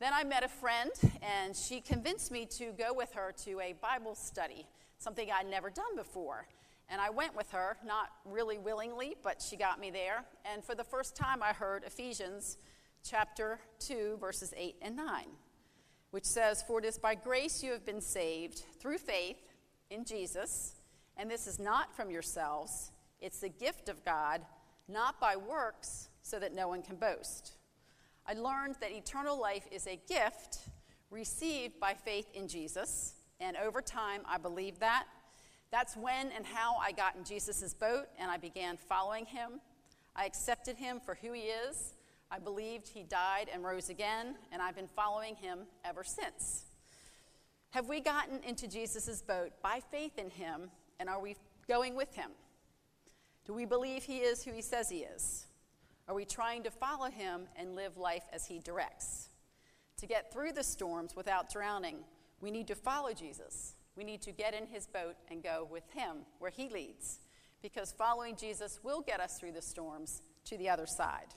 Then 0.00 0.12
I 0.14 0.24
met 0.24 0.42
a 0.42 0.48
friend, 0.48 0.90
and 1.20 1.54
she 1.54 1.82
convinced 1.82 2.32
me 2.32 2.46
to 2.56 2.72
go 2.72 2.94
with 2.94 3.12
her 3.12 3.34
to 3.44 3.60
a 3.60 3.74
Bible 3.74 4.14
study, 4.14 4.66
something 4.96 5.28
I'd 5.30 5.46
never 5.46 5.68
done 5.68 5.94
before. 5.94 6.46
And 6.88 7.02
I 7.02 7.10
went 7.10 7.36
with 7.36 7.50
her, 7.50 7.76
not 7.86 8.08
really 8.24 8.56
willingly, 8.56 9.16
but 9.22 9.42
she 9.42 9.56
got 9.56 9.78
me 9.78 9.90
there. 9.90 10.24
And 10.50 10.64
for 10.64 10.74
the 10.74 10.84
first 10.84 11.14
time, 11.14 11.42
I 11.42 11.52
heard 11.52 11.84
Ephesians 11.84 12.56
chapter 13.04 13.60
2, 13.80 14.18
verses 14.20 14.52
8 14.56 14.76
and 14.82 14.96
9, 14.96 15.24
which 16.10 16.24
says, 16.24 16.62
For 16.62 16.78
it 16.78 16.84
is 16.84 16.98
by 16.98 17.14
grace 17.14 17.62
you 17.62 17.72
have 17.72 17.84
been 17.84 18.00
saved 18.00 18.64
through 18.80 18.98
faith 18.98 19.38
in 19.90 20.04
Jesus, 20.04 20.74
and 21.16 21.30
this 21.30 21.46
is 21.46 21.58
not 21.58 21.94
from 21.94 22.10
yourselves, 22.10 22.92
it's 23.20 23.40
the 23.40 23.48
gift 23.48 23.88
of 23.88 24.04
God, 24.04 24.42
not 24.88 25.20
by 25.20 25.36
works, 25.36 26.08
so 26.22 26.38
that 26.38 26.54
no 26.54 26.68
one 26.68 26.82
can 26.82 26.96
boast. 26.96 27.56
I 28.26 28.34
learned 28.34 28.76
that 28.80 28.92
eternal 28.92 29.40
life 29.40 29.66
is 29.70 29.86
a 29.86 30.00
gift 30.08 30.58
received 31.10 31.80
by 31.80 31.94
faith 31.94 32.26
in 32.34 32.48
Jesus. 32.48 33.14
And 33.40 33.56
over 33.56 33.80
time, 33.80 34.22
I 34.26 34.38
believed 34.38 34.80
that. 34.80 35.06
That's 35.70 35.96
when 35.96 36.30
and 36.32 36.44
how 36.44 36.76
I 36.76 36.92
got 36.92 37.16
in 37.16 37.24
Jesus' 37.24 37.74
boat 37.74 38.06
and 38.18 38.30
I 38.30 38.36
began 38.36 38.76
following 38.76 39.26
him. 39.26 39.60
I 40.14 40.26
accepted 40.26 40.76
him 40.76 41.00
for 41.00 41.14
who 41.14 41.32
he 41.32 41.42
is. 41.42 41.94
I 42.30 42.38
believed 42.38 42.88
he 42.88 43.02
died 43.02 43.48
and 43.52 43.64
rose 43.64 43.88
again, 43.88 44.36
and 44.52 44.62
I've 44.62 44.76
been 44.76 44.88
following 44.94 45.34
him 45.34 45.60
ever 45.84 46.04
since. 46.04 46.64
Have 47.70 47.88
we 47.88 48.00
gotten 48.00 48.40
into 48.42 48.68
Jesus' 48.68 49.22
boat 49.22 49.50
by 49.62 49.80
faith 49.90 50.18
in 50.18 50.30
him, 50.30 50.70
and 50.98 51.08
are 51.08 51.20
we 51.20 51.36
going 51.68 51.96
with 51.96 52.14
him? 52.14 52.30
Do 53.46 53.54
we 53.54 53.64
believe 53.64 54.04
he 54.04 54.18
is 54.18 54.44
who 54.44 54.52
he 54.52 54.62
says 54.62 54.88
he 54.88 54.98
is? 54.98 55.46
Are 56.08 56.14
we 56.14 56.24
trying 56.24 56.62
to 56.64 56.70
follow 56.70 57.10
him 57.10 57.42
and 57.56 57.74
live 57.74 57.96
life 57.96 58.24
as 58.32 58.46
he 58.46 58.58
directs? 58.58 59.30
To 59.98 60.06
get 60.06 60.32
through 60.32 60.52
the 60.52 60.64
storms 60.64 61.14
without 61.16 61.50
drowning, 61.50 61.98
we 62.40 62.50
need 62.50 62.68
to 62.68 62.74
follow 62.74 63.12
Jesus. 63.12 63.74
We 63.96 64.04
need 64.04 64.22
to 64.22 64.32
get 64.32 64.54
in 64.54 64.66
his 64.66 64.86
boat 64.86 65.16
and 65.30 65.42
go 65.42 65.66
with 65.70 65.88
him 65.92 66.18
where 66.38 66.50
he 66.50 66.68
leads, 66.68 67.20
because 67.60 67.92
following 67.92 68.36
Jesus 68.36 68.80
will 68.82 69.00
get 69.00 69.20
us 69.20 69.38
through 69.38 69.52
the 69.52 69.62
storms 69.62 70.22
to 70.44 70.56
the 70.56 70.68
other 70.68 70.86
side. 70.86 71.34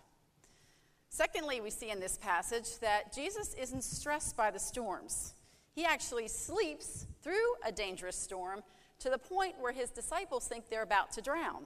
Secondly, 1.13 1.61
we 1.61 1.69
see 1.69 1.91
in 1.91 1.99
this 1.99 2.17
passage 2.17 2.79
that 2.79 3.13
Jesus 3.13 3.53
isn't 3.53 3.83
stressed 3.83 4.35
by 4.35 4.49
the 4.49 4.57
storms. 4.57 5.35
He 5.71 5.85
actually 5.85 6.27
sleeps 6.27 7.05
through 7.21 7.53
a 7.63 7.71
dangerous 7.71 8.15
storm 8.15 8.63
to 8.97 9.11
the 9.11 9.19
point 9.19 9.53
where 9.59 9.71
his 9.71 9.91
disciples 9.91 10.47
think 10.47 10.71
they're 10.71 10.81
about 10.81 11.11
to 11.11 11.21
drown. 11.21 11.65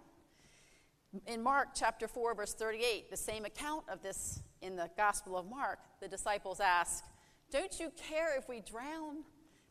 In 1.28 1.42
Mark 1.42 1.70
chapter 1.74 2.10
4, 2.10 2.36
verse 2.36 2.54
38, 2.56 3.10
the 3.10 3.16
same 3.16 3.46
account 3.46 3.86
of 3.88 4.04
this 4.04 4.42
in 4.62 4.76
the 4.76 4.90
Gospel 4.98 5.38
of 5.38 5.50
Mark, 5.50 5.80
the 6.02 6.10
disciples 6.10 6.60
ask, 6.60 7.06
Don't 7.50 7.80
you 7.80 7.90
care 7.96 8.38
if 8.38 8.50
we 8.50 8.60
drown? 8.60 9.24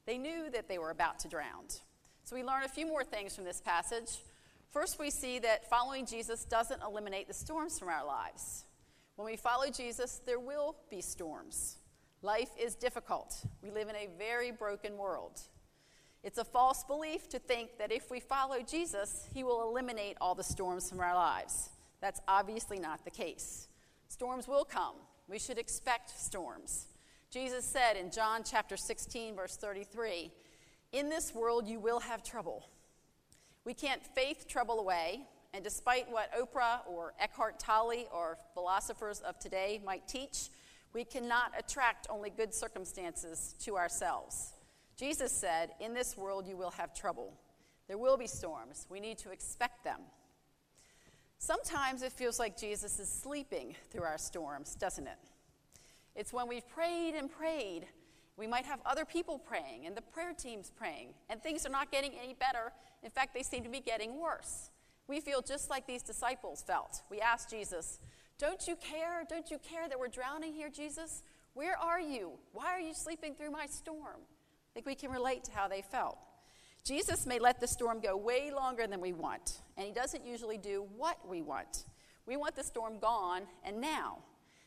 They 0.06 0.16
knew 0.16 0.48
that 0.54 0.68
they 0.68 0.78
were 0.78 0.90
about 0.90 1.18
to 1.18 1.28
drown. 1.28 1.68
So 2.24 2.34
we 2.34 2.42
learn 2.42 2.62
a 2.62 2.68
few 2.68 2.86
more 2.86 3.04
things 3.04 3.36
from 3.36 3.44
this 3.44 3.60
passage. 3.60 4.22
First, 4.70 4.98
we 4.98 5.10
see 5.10 5.38
that 5.40 5.68
following 5.68 6.06
Jesus 6.06 6.46
doesn't 6.46 6.82
eliminate 6.82 7.28
the 7.28 7.34
storms 7.34 7.78
from 7.78 7.90
our 7.90 8.06
lives. 8.06 8.65
When 9.16 9.26
we 9.26 9.36
follow 9.36 9.70
Jesus, 9.70 10.20
there 10.26 10.38
will 10.38 10.76
be 10.90 11.00
storms. 11.00 11.78
Life 12.22 12.50
is 12.60 12.74
difficult. 12.74 13.34
We 13.62 13.70
live 13.70 13.88
in 13.88 13.96
a 13.96 14.08
very 14.18 14.50
broken 14.50 14.96
world. 14.96 15.40
It's 16.22 16.38
a 16.38 16.44
false 16.44 16.84
belief 16.84 17.28
to 17.30 17.38
think 17.38 17.78
that 17.78 17.92
if 17.92 18.10
we 18.10 18.20
follow 18.20 18.60
Jesus, 18.60 19.26
he 19.32 19.42
will 19.42 19.62
eliminate 19.68 20.16
all 20.20 20.34
the 20.34 20.42
storms 20.42 20.90
from 20.90 21.00
our 21.00 21.14
lives. 21.14 21.70
That's 22.00 22.20
obviously 22.28 22.78
not 22.78 23.04
the 23.04 23.10
case. 23.10 23.68
Storms 24.08 24.46
will 24.46 24.64
come. 24.64 24.96
We 25.28 25.38
should 25.38 25.58
expect 25.58 26.10
storms. 26.10 26.88
Jesus 27.30 27.64
said 27.64 27.96
in 27.96 28.10
John 28.10 28.42
chapter 28.44 28.76
16, 28.76 29.34
verse 29.34 29.56
33, 29.56 30.30
In 30.92 31.08
this 31.08 31.34
world 31.34 31.66
you 31.66 31.80
will 31.80 32.00
have 32.00 32.22
trouble. 32.22 32.68
We 33.64 33.74
can't 33.74 34.02
faith 34.14 34.46
trouble 34.46 34.78
away, 34.78 35.22
and 35.56 35.64
despite 35.64 36.06
what 36.12 36.30
Oprah 36.38 36.80
or 36.86 37.14
Eckhart 37.18 37.58
Tolle 37.58 38.04
or 38.12 38.36
philosophers 38.52 39.20
of 39.20 39.38
today 39.38 39.80
might 39.82 40.06
teach, 40.06 40.50
we 40.92 41.02
cannot 41.02 41.50
attract 41.58 42.06
only 42.10 42.28
good 42.28 42.52
circumstances 42.52 43.54
to 43.60 43.78
ourselves. 43.78 44.52
Jesus 44.98 45.32
said, 45.32 45.70
In 45.80 45.94
this 45.94 46.14
world 46.14 46.46
you 46.46 46.58
will 46.58 46.72
have 46.72 46.94
trouble. 46.94 47.32
There 47.88 47.96
will 47.96 48.18
be 48.18 48.26
storms. 48.26 48.86
We 48.90 49.00
need 49.00 49.16
to 49.18 49.30
expect 49.30 49.82
them. 49.82 50.00
Sometimes 51.38 52.02
it 52.02 52.12
feels 52.12 52.38
like 52.38 52.58
Jesus 52.58 52.98
is 52.98 53.08
sleeping 53.08 53.76
through 53.90 54.04
our 54.04 54.18
storms, 54.18 54.74
doesn't 54.74 55.06
it? 55.06 55.18
It's 56.14 56.34
when 56.34 56.48
we've 56.48 56.68
prayed 56.68 57.14
and 57.14 57.30
prayed. 57.30 57.86
We 58.36 58.46
might 58.46 58.66
have 58.66 58.80
other 58.84 59.06
people 59.06 59.38
praying 59.38 59.86
and 59.86 59.96
the 59.96 60.02
prayer 60.02 60.34
team's 60.34 60.70
praying, 60.70 61.14
and 61.30 61.42
things 61.42 61.64
are 61.64 61.70
not 61.70 61.90
getting 61.90 62.12
any 62.22 62.34
better. 62.34 62.72
In 63.02 63.10
fact, 63.10 63.32
they 63.32 63.42
seem 63.42 63.62
to 63.62 63.70
be 63.70 63.80
getting 63.80 64.20
worse. 64.20 64.70
We 65.08 65.20
feel 65.20 65.40
just 65.40 65.70
like 65.70 65.86
these 65.86 66.02
disciples 66.02 66.62
felt. 66.66 67.02
We 67.10 67.20
asked 67.20 67.50
Jesus, 67.50 68.00
Don't 68.38 68.66
you 68.66 68.76
care? 68.76 69.24
Don't 69.28 69.50
you 69.50 69.58
care 69.58 69.88
that 69.88 69.98
we're 69.98 70.08
drowning 70.08 70.52
here, 70.52 70.68
Jesus? 70.68 71.22
Where 71.54 71.78
are 71.78 72.00
you? 72.00 72.32
Why 72.52 72.66
are 72.66 72.80
you 72.80 72.92
sleeping 72.92 73.34
through 73.34 73.50
my 73.50 73.66
storm? 73.66 74.20
I 74.20 74.70
think 74.74 74.86
we 74.86 74.94
can 74.94 75.10
relate 75.10 75.44
to 75.44 75.52
how 75.52 75.68
they 75.68 75.80
felt. 75.80 76.18
Jesus 76.84 77.26
may 77.26 77.38
let 77.38 77.60
the 77.60 77.66
storm 77.66 78.00
go 78.00 78.16
way 78.16 78.52
longer 78.52 78.86
than 78.86 79.00
we 79.00 79.12
want, 79.12 79.62
and 79.76 79.86
he 79.86 79.92
doesn't 79.92 80.24
usually 80.24 80.58
do 80.58 80.86
what 80.96 81.26
we 81.28 81.42
want. 81.42 81.84
We 82.26 82.36
want 82.36 82.54
the 82.54 82.62
storm 82.62 82.98
gone 82.98 83.42
and 83.64 83.80
now. 83.80 84.18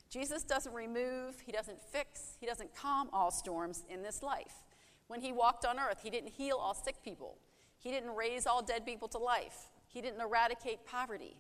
Jesus 0.09 0.43
doesn't 0.43 0.73
remove, 0.73 1.39
he 1.45 1.51
doesn't 1.51 1.81
fix, 1.81 2.35
he 2.39 2.47
doesn't 2.47 2.75
calm 2.75 3.09
all 3.13 3.29
storms 3.31 3.83
in 3.89 4.01
this 4.01 4.23
life. 4.23 4.63
When 5.07 5.21
he 5.21 5.31
walked 5.31 5.65
on 5.65 5.79
earth, 5.79 5.99
he 6.01 6.09
didn't 6.09 6.31
heal 6.31 6.57
all 6.57 6.73
sick 6.73 7.03
people, 7.03 7.37
he 7.77 7.91
didn't 7.91 8.15
raise 8.15 8.47
all 8.47 8.61
dead 8.61 8.85
people 8.85 9.07
to 9.09 9.17
life, 9.17 9.69
he 9.89 10.01
didn't 10.01 10.21
eradicate 10.21 10.85
poverty. 10.85 11.35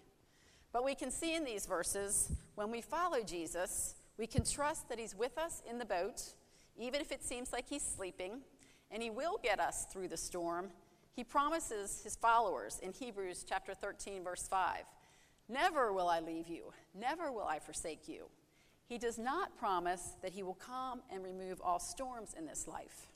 But 0.71 0.83
we 0.83 0.95
can 0.95 1.11
see 1.11 1.35
in 1.35 1.45
these 1.45 1.65
verses, 1.65 2.31
when 2.55 2.71
we 2.71 2.81
follow 2.81 3.23
Jesus, 3.23 3.95
we 4.17 4.27
can 4.27 4.43
trust 4.43 4.89
that 4.89 4.99
He's 4.99 5.15
with 5.15 5.37
us 5.37 5.61
in 5.69 5.77
the 5.77 5.85
boat, 5.85 6.21
even 6.77 6.99
if 6.99 7.11
it 7.11 7.23
seems 7.23 7.53
like 7.53 7.65
He's 7.69 7.83
sleeping, 7.83 8.41
and 8.91 9.01
He 9.01 9.09
will 9.09 9.39
get 9.41 9.59
us 9.59 9.85
through 9.91 10.09
the 10.09 10.17
storm. 10.17 10.69
He 11.15 11.23
promises 11.23 12.01
His 12.03 12.15
followers 12.15 12.79
in 12.83 12.91
Hebrews 12.91 13.45
chapter 13.47 13.73
13, 13.73 14.23
verse 14.23 14.47
5 14.47 14.83
Never 15.47 15.93
will 15.93 16.07
I 16.07 16.19
leave 16.19 16.47
you, 16.47 16.73
never 16.93 17.31
will 17.31 17.47
I 17.47 17.59
forsake 17.59 18.07
you. 18.07 18.25
He 18.87 18.97
does 18.97 19.19
not 19.19 19.57
promise 19.57 20.15
that 20.21 20.33
He 20.33 20.43
will 20.43 20.55
calm 20.55 21.01
and 21.11 21.23
remove 21.23 21.61
all 21.61 21.79
storms 21.79 22.35
in 22.37 22.45
this 22.45 22.67
life. 22.67 23.07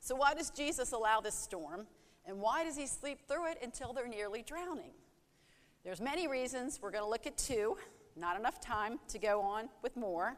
So, 0.00 0.16
why 0.16 0.34
does 0.34 0.50
Jesus 0.50 0.92
allow 0.92 1.20
this 1.20 1.34
storm? 1.34 1.86
And 2.26 2.40
why 2.40 2.64
does 2.64 2.76
he 2.76 2.86
sleep 2.86 3.20
through 3.26 3.50
it 3.50 3.58
until 3.62 3.92
they're 3.92 4.08
nearly 4.08 4.42
drowning? 4.42 4.92
There's 5.84 6.00
many 6.00 6.28
reasons. 6.28 6.78
We're 6.80 6.90
going 6.90 7.04
to 7.04 7.10
look 7.10 7.26
at 7.26 7.36
two. 7.36 7.76
Not 8.16 8.38
enough 8.38 8.60
time 8.60 9.00
to 9.08 9.18
go 9.18 9.40
on 9.40 9.68
with 9.82 9.96
more. 9.96 10.36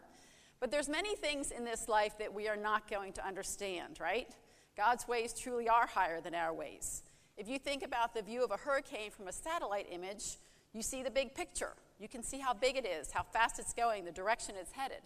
But 0.60 0.70
there's 0.70 0.88
many 0.88 1.14
things 1.16 1.50
in 1.50 1.64
this 1.64 1.88
life 1.88 2.16
that 2.18 2.32
we 2.32 2.48
are 2.48 2.56
not 2.56 2.88
going 2.88 3.12
to 3.14 3.26
understand, 3.26 3.98
right? 4.00 4.28
God's 4.76 5.06
ways 5.06 5.34
truly 5.34 5.68
are 5.68 5.86
higher 5.86 6.20
than 6.20 6.34
our 6.34 6.54
ways. 6.54 7.02
If 7.36 7.48
you 7.48 7.58
think 7.58 7.82
about 7.82 8.14
the 8.14 8.22
view 8.22 8.42
of 8.44 8.50
a 8.50 8.56
hurricane 8.56 9.10
from 9.10 9.28
a 9.28 9.32
satellite 9.32 9.88
image, 9.90 10.38
you 10.72 10.82
see 10.82 11.02
the 11.02 11.10
big 11.10 11.34
picture. 11.34 11.72
You 11.98 12.08
can 12.08 12.22
see 12.22 12.38
how 12.38 12.54
big 12.54 12.76
it 12.76 12.86
is, 12.86 13.10
how 13.10 13.24
fast 13.24 13.58
it's 13.58 13.74
going, 13.74 14.04
the 14.04 14.12
direction 14.12 14.54
it's 14.58 14.72
headed. 14.72 15.02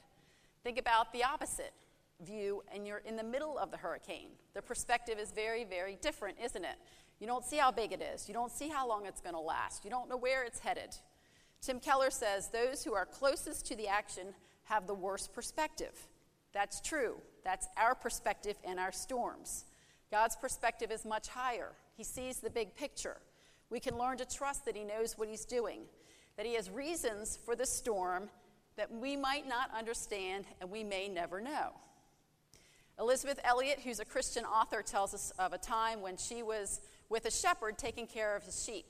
Think 0.62 0.78
about 0.78 1.12
the 1.12 1.24
opposite 1.24 1.72
view 2.24 2.62
and 2.74 2.86
you're 2.86 3.02
in 3.04 3.16
the 3.16 3.22
middle 3.22 3.58
of 3.58 3.70
the 3.70 3.76
hurricane. 3.76 4.30
The 4.54 4.62
perspective 4.62 5.18
is 5.18 5.30
very, 5.30 5.64
very 5.64 5.96
different, 6.00 6.38
isn't 6.42 6.64
it? 6.64 6.76
You 7.20 7.26
don't 7.26 7.44
see 7.44 7.56
how 7.56 7.70
big 7.70 7.92
it 7.92 8.02
is. 8.02 8.28
You 8.28 8.34
don't 8.34 8.52
see 8.52 8.68
how 8.68 8.88
long 8.88 9.06
it's 9.06 9.20
going 9.20 9.34
to 9.34 9.40
last. 9.40 9.84
You 9.84 9.90
don't 9.90 10.08
know 10.08 10.16
where 10.16 10.44
it's 10.44 10.60
headed. 10.60 10.94
Tim 11.60 11.80
Keller 11.80 12.10
says 12.10 12.48
those 12.48 12.84
who 12.84 12.94
are 12.94 13.06
closest 13.06 13.66
to 13.66 13.76
the 13.76 13.88
action 13.88 14.34
have 14.64 14.86
the 14.86 14.94
worst 14.94 15.32
perspective. 15.32 16.06
That's 16.52 16.80
true. 16.80 17.16
That's 17.44 17.68
our 17.76 17.94
perspective 17.94 18.56
in 18.64 18.78
our 18.78 18.92
storms. 18.92 19.64
God's 20.10 20.36
perspective 20.36 20.90
is 20.90 21.04
much 21.04 21.28
higher. 21.28 21.72
He 21.96 22.04
sees 22.04 22.38
the 22.38 22.50
big 22.50 22.76
picture. 22.76 23.16
We 23.70 23.80
can 23.80 23.98
learn 23.98 24.18
to 24.18 24.24
trust 24.24 24.64
that 24.64 24.76
He 24.76 24.84
knows 24.84 25.18
what 25.18 25.28
He's 25.28 25.44
doing, 25.44 25.80
that 26.36 26.46
He 26.46 26.54
has 26.54 26.70
reasons 26.70 27.38
for 27.44 27.56
the 27.56 27.66
storm 27.66 28.28
that 28.76 28.90
we 28.92 29.16
might 29.16 29.46
not 29.46 29.70
understand 29.76 30.46
and 30.60 30.70
we 30.70 30.84
may 30.84 31.08
never 31.08 31.40
know. 31.40 31.72
Elisabeth 32.98 33.38
Elliot, 33.44 33.80
who's 33.84 34.00
a 34.00 34.04
Christian 34.04 34.44
author, 34.44 34.82
tells 34.82 35.14
us 35.14 35.32
of 35.38 35.52
a 35.52 35.58
time 35.58 36.00
when 36.00 36.16
she 36.16 36.42
was 36.42 36.80
with 37.08 37.26
a 37.26 37.30
shepherd 37.30 37.78
taking 37.78 38.06
care 38.06 38.34
of 38.34 38.42
his 38.44 38.64
sheep. 38.64 38.86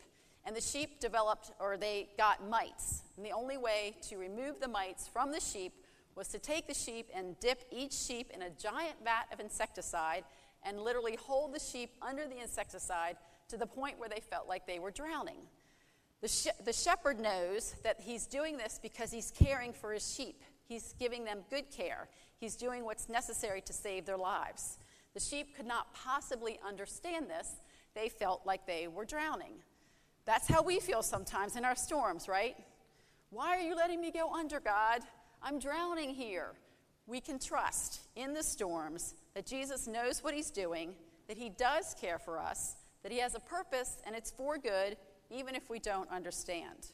And 0.47 0.57
the 0.57 0.61
sheep 0.63 0.99
developed, 0.99 1.51
or 1.61 1.77
they 1.77 2.09
got 2.17 2.49
mites. 2.49 3.03
And 3.17 3.27
the 3.27 3.33
only 3.33 3.59
way 3.59 3.97
to 4.09 4.17
remove 4.17 4.61
the 4.61 4.69
mites 4.69 5.07
from 5.07 5.31
the 5.31 5.41
sheep 5.41 5.73
was 6.15 6.29
to 6.29 6.39
take 6.39 6.67
the 6.67 6.75
sheep 6.75 7.09
and 7.15 7.39
dip 7.39 7.65
each 7.71 7.93
sheep 7.93 8.31
in 8.35 8.43
a 8.43 8.51
giant 8.51 8.97
vat 9.05 9.27
of 9.33 9.41
insecticide 9.41 10.25
and 10.65 10.81
literally 10.81 11.17
hold 11.17 11.55
the 11.55 11.61
sheep 11.61 11.91
under 12.01 12.27
the 12.27 12.41
insecticide 12.41 13.17
to 13.49 13.57
the 13.57 13.67
point 13.67 13.99
where 13.99 14.09
they 14.09 14.21
felt 14.21 14.49
like 14.49 14.67
they 14.67 14.79
were 14.79 14.91
drowning. 14.91 15.39
The, 16.21 16.53
the 16.65 16.73
shepherd 16.73 17.21
knows 17.21 17.75
that 17.85 18.01
he's 18.01 18.27
doing 18.27 18.57
this 18.57 18.81
because 18.83 19.13
he's 19.13 19.31
caring 19.31 19.73
for 19.73 19.93
his 19.93 20.15
sheep. 20.15 20.43
He's 20.67 20.95
giving 20.99 21.25
them 21.25 21.41
good 21.51 21.71
care. 21.71 22.09
He's 22.39 22.57
doing 22.57 22.85
what's 22.85 23.09
necessary 23.09 23.61
to 23.63 23.73
save 23.73 24.07
their 24.07 24.17
lives. 24.17 24.79
The 25.15 25.21
sheep 25.21 25.57
could 25.57 25.67
not 25.67 25.93
possibly 25.95 26.59
understand 26.67 27.29
this. 27.29 27.49
They 27.95 28.09
felt 28.09 28.43
like 28.47 28.67
they 28.67 28.87
were 28.87 29.05
drowning. 29.05 29.55
That's 30.25 30.47
how 30.47 30.63
we 30.63 30.79
feel 30.79 31.03
sometimes 31.03 31.57
in 31.57 31.65
our 31.65 31.75
storms, 31.75 32.29
right? 32.29 32.55
Why 33.31 33.57
are 33.57 33.61
you 33.61 33.75
letting 33.75 34.01
me 34.01 34.11
go 34.11 34.33
under, 34.33 34.61
God? 34.61 35.01
I'm 35.43 35.59
drowning 35.59 36.11
here. 36.11 36.53
We 37.07 37.21
can 37.21 37.39
trust 37.39 38.03
in 38.15 38.35
the 38.35 38.43
storms 38.43 39.15
that 39.35 39.47
Jesus 39.47 39.87
knows 39.87 40.23
what 40.23 40.35
he's 40.35 40.51
doing, 40.51 40.95
that 41.27 41.39
he 41.39 41.49
does 41.49 41.95
care 42.01 42.19
for 42.19 42.39
us, 42.39 42.77
that 43.03 43.11
he 43.11 43.19
has 43.19 43.35
a 43.35 43.41
purpose 43.41 43.97
and 44.07 44.15
it's 44.15 44.31
for 44.31 44.59
good, 44.59 44.97
even 45.31 45.55
if 45.55 45.71
we 45.71 45.79
don't 45.79 46.11
understand. 46.11 46.89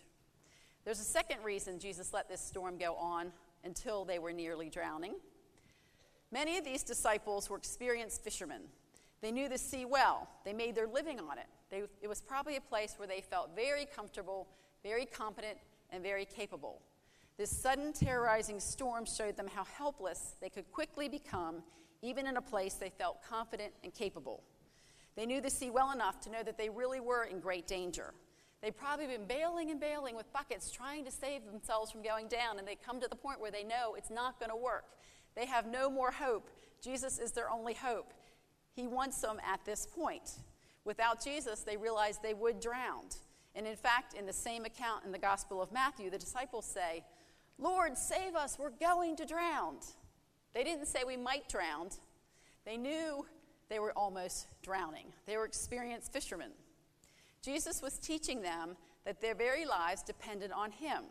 There's 0.85 1.01
a 1.01 1.05
second 1.05 1.43
reason 1.43 1.79
Jesus 1.79 2.13
let 2.13 2.29
this 2.29 2.41
storm 2.41 2.79
go 2.79 2.95
on 2.95 3.33
until 3.65 4.05
they 4.05 4.19
were 4.19 4.33
nearly 4.33 4.71
drowning. 4.71 5.15
Many 6.35 6.59
of 6.59 6.65
these 6.65 6.83
disciples 6.83 7.49
were 7.49 7.57
experienced 7.57 8.25
fishermen. 8.25 8.63
They 9.21 9.31
knew 9.31 9.49
the 9.49 9.57
sea 9.57 9.85
well, 9.85 10.29
they 10.45 10.53
made 10.53 10.75
their 10.75 10.89
living 10.89 11.21
on 11.21 11.39
it. 11.39 11.47
They, 11.71 11.85
it 12.03 12.09
was 12.09 12.21
probably 12.21 12.57
a 12.57 12.61
place 12.61 12.95
where 12.97 13.07
they 13.07 13.21
felt 13.21 13.55
very 13.55 13.87
comfortable, 13.87 14.49
very 14.83 15.07
competent, 15.07 15.59
and 15.91 16.03
very 16.03 16.25
capable. 16.25 16.83
This 17.39 17.57
sudden 17.57 17.93
terrorizing 17.93 18.59
storm 18.59 19.07
showed 19.07 19.37
them 19.37 19.47
how 19.47 19.63
helpless 19.63 20.35
they 20.41 20.49
could 20.49 20.69
quickly 20.73 21.09
become, 21.09 21.63
even 22.03 22.27
in 22.27 22.37
a 22.37 22.43
place 22.43 22.75
they 22.75 22.91
felt 22.91 23.23
confident 23.23 23.73
and 23.85 23.95
capable. 23.95 24.43
They 25.15 25.27
knew 25.27 25.41
the 25.41 25.51
sea 25.51 25.71
well 25.71 25.93
enough 25.93 26.21
to 26.23 26.31
know 26.31 26.43
that 26.43 26.59
they 26.59 26.69
really 26.69 26.99
were 26.99 27.23
in 27.23 27.39
great 27.39 27.69
danger. 27.69 28.13
They'd 28.61 28.77
probably 28.77 29.07
been 29.07 29.27
bailing 29.27 29.71
and 29.71 29.79
bailing 29.79 30.17
with 30.17 30.33
buckets, 30.33 30.73
trying 30.73 31.05
to 31.05 31.13
save 31.13 31.47
themselves 31.47 31.93
from 31.93 32.03
going 32.03 32.27
down, 32.27 32.59
and 32.59 32.67
they 32.67 32.75
come 32.75 33.01
to 33.01 33.07
the 33.09 33.15
point 33.15 33.41
where 33.41 33.53
they 33.53 33.63
know 33.63 33.95
it's 33.97 34.11
not 34.11 34.41
going 34.41 34.51
to 34.51 34.57
work. 34.57 34.87
They 35.35 35.47
have 35.47 35.67
no 35.67 35.91
more 35.91 36.11
hope. 36.11 36.51
Jesus 36.81 37.19
is 37.19 37.33
their 37.33 37.51
only 37.51 37.75
hope. 37.75 38.13
He 38.75 38.87
wants 38.87 39.21
them 39.21 39.39
at 39.45 39.65
this 39.65 39.87
point. 39.87 40.33
Without 40.85 41.23
Jesus, 41.23 41.61
they 41.61 41.77
realize 41.77 42.19
they 42.19 42.35
would 42.35 42.61
drown. 42.61 43.05
And 43.55 43.67
in 43.67 43.77
fact, 43.77 44.15
in 44.15 44.27
the 44.27 44.33
same 44.33 44.65
account 44.65 45.05
in 45.05 45.13
the 45.13 45.19
Gospel 45.19 45.63
of 45.63 45.73
Matthew, 45.73 46.11
the 46.11 46.19
disciples 46.19 46.67
say, 46.67 47.05
Lord, 47.59 47.97
save 47.97 48.35
us, 48.35 48.59
we're 48.59 48.71
going 48.71 49.17
to 49.17 49.25
drown. 49.25 49.77
They 50.55 50.65
didn't 50.65 50.87
say 50.87 51.05
we 51.07 51.17
might 51.17 51.49
drown, 51.49 51.89
they 52.65 52.77
knew 52.77 53.27
they 53.69 53.79
were 53.79 53.93
almost 53.97 54.47
drowning. 54.63 55.07
They 55.27 55.37
were 55.37 55.45
experienced 55.45 56.13
fishermen. 56.13 56.51
Jesus 57.43 57.83
was 57.83 57.99
teaching 57.99 58.43
them 58.43 58.77
that 59.05 59.21
their 59.21 59.35
very 59.35 59.67
lives 59.67 60.03
depended 60.03 60.51
on 60.51 60.71
Him. 60.71 61.05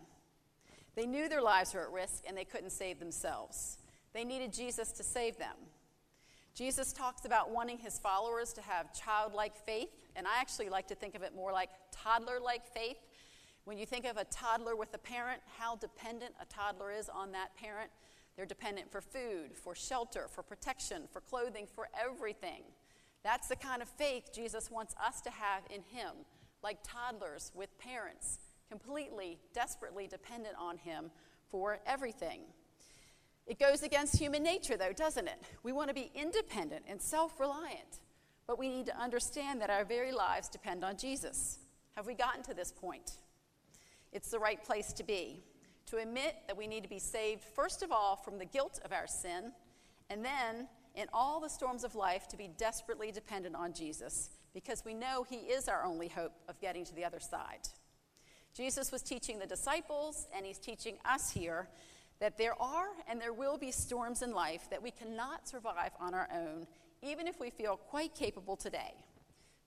They 0.95 1.05
knew 1.05 1.29
their 1.29 1.41
lives 1.41 1.73
were 1.73 1.81
at 1.81 1.91
risk 1.91 2.23
and 2.27 2.37
they 2.37 2.45
couldn't 2.45 2.71
save 2.71 2.99
themselves. 2.99 3.77
They 4.13 4.23
needed 4.23 4.53
Jesus 4.53 4.91
to 4.93 5.03
save 5.03 5.37
them. 5.37 5.55
Jesus 6.55 6.93
talks 6.93 7.25
about 7.25 7.49
wanting 7.51 7.79
his 7.79 7.97
followers 7.97 8.53
to 8.53 8.61
have 8.61 8.93
childlike 8.93 9.55
faith, 9.55 9.89
and 10.15 10.27
I 10.27 10.39
actually 10.39 10.69
like 10.69 10.87
to 10.89 10.95
think 10.95 11.15
of 11.15 11.23
it 11.23 11.35
more 11.35 11.51
like 11.51 11.69
toddler 11.91 12.39
like 12.39 12.65
faith. 12.73 12.97
When 13.65 13.77
you 13.77 13.87
think 13.87 14.05
of 14.05 14.17
a 14.17 14.25
toddler 14.25 14.75
with 14.75 14.93
a 14.93 14.99
parent, 14.99 15.41
how 15.57 15.77
dependent 15.77 16.35
a 16.39 16.45
toddler 16.45 16.91
is 16.91 17.09
on 17.09 17.31
that 17.31 17.55
parent, 17.55 17.89
they're 18.35 18.45
dependent 18.45 18.91
for 18.91 19.01
food, 19.01 19.55
for 19.55 19.73
shelter, 19.73 20.27
for 20.29 20.43
protection, 20.43 21.03
for 21.11 21.21
clothing, 21.21 21.67
for 21.73 21.87
everything. 21.99 22.63
That's 23.23 23.47
the 23.47 23.55
kind 23.55 23.81
of 23.81 23.87
faith 23.87 24.31
Jesus 24.33 24.69
wants 24.69 24.95
us 25.03 25.21
to 25.21 25.31
have 25.31 25.63
in 25.69 25.81
him, 25.81 26.11
like 26.61 26.77
toddlers 26.83 27.51
with 27.55 27.77
parents, 27.79 28.39
completely, 28.69 29.39
desperately 29.53 30.07
dependent 30.07 30.55
on 30.59 30.77
him 30.77 31.09
for 31.49 31.79
everything. 31.87 32.41
It 33.45 33.59
goes 33.59 33.83
against 33.83 34.17
human 34.17 34.41
nature, 34.41 34.77
though, 34.77 34.93
doesn't 34.93 35.27
it? 35.27 35.41
We 35.63 35.73
want 35.73 35.89
to 35.89 35.93
be 35.93 36.11
independent 36.15 36.85
and 36.87 37.01
self 37.01 37.39
reliant, 37.39 37.99
but 38.47 38.57
we 38.57 38.69
need 38.69 38.85
to 38.85 38.97
understand 38.97 39.61
that 39.61 39.69
our 39.69 39.83
very 39.83 40.11
lives 40.11 40.47
depend 40.47 40.83
on 40.83 40.97
Jesus. 40.97 41.59
Have 41.95 42.07
we 42.07 42.13
gotten 42.13 42.43
to 42.43 42.53
this 42.53 42.71
point? 42.71 43.11
It's 44.11 44.29
the 44.29 44.39
right 44.39 44.63
place 44.63 44.93
to 44.93 45.03
be. 45.03 45.43
To 45.87 45.97
admit 45.97 46.35
that 46.47 46.55
we 46.55 46.67
need 46.67 46.83
to 46.83 46.89
be 46.89 46.99
saved, 46.99 47.43
first 47.43 47.83
of 47.83 47.91
all, 47.91 48.15
from 48.15 48.39
the 48.39 48.45
guilt 48.45 48.79
of 48.85 48.93
our 48.93 49.07
sin, 49.07 49.51
and 50.09 50.23
then, 50.23 50.67
in 50.95 51.07
all 51.11 51.41
the 51.41 51.49
storms 51.49 51.83
of 51.83 51.95
life, 51.95 52.27
to 52.29 52.37
be 52.37 52.47
desperately 52.47 53.11
dependent 53.11 53.55
on 53.55 53.73
Jesus, 53.73 54.29
because 54.53 54.83
we 54.85 54.93
know 54.93 55.25
He 55.27 55.37
is 55.37 55.67
our 55.67 55.83
only 55.83 56.07
hope 56.07 56.33
of 56.47 56.59
getting 56.61 56.85
to 56.85 56.95
the 56.95 57.03
other 57.03 57.19
side. 57.19 57.67
Jesus 58.55 58.91
was 58.91 59.01
teaching 59.01 59.39
the 59.39 59.45
disciples, 59.45 60.27
and 60.35 60.45
He's 60.45 60.59
teaching 60.59 60.97
us 61.05 61.31
here 61.31 61.67
that 62.23 62.37
there 62.37 62.55
are 62.61 62.87
and 63.09 63.19
there 63.19 63.33
will 63.33 63.57
be 63.57 63.69
storms 63.69 64.21
in 64.21 64.31
life 64.31 64.69
that 64.69 64.81
we 64.81 64.91
cannot 64.91 65.45
survive 65.45 65.91
on 65.99 66.13
our 66.13 66.29
own, 66.33 66.65
even 67.01 67.27
if 67.27 67.37
we 67.37 67.49
feel 67.49 67.75
quite 67.75 68.15
capable 68.15 68.55
today. 68.55 68.93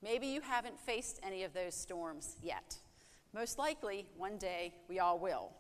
Maybe 0.02 0.28
you 0.28 0.40
haven't 0.40 0.80
faced 0.80 1.20
any 1.22 1.44
of 1.44 1.52
those 1.52 1.74
storms 1.74 2.38
yet. 2.42 2.78
Most 3.34 3.58
likely, 3.58 4.06
one 4.16 4.38
day 4.38 4.72
we 4.88 5.00
all 5.00 5.18
will. 5.18 5.50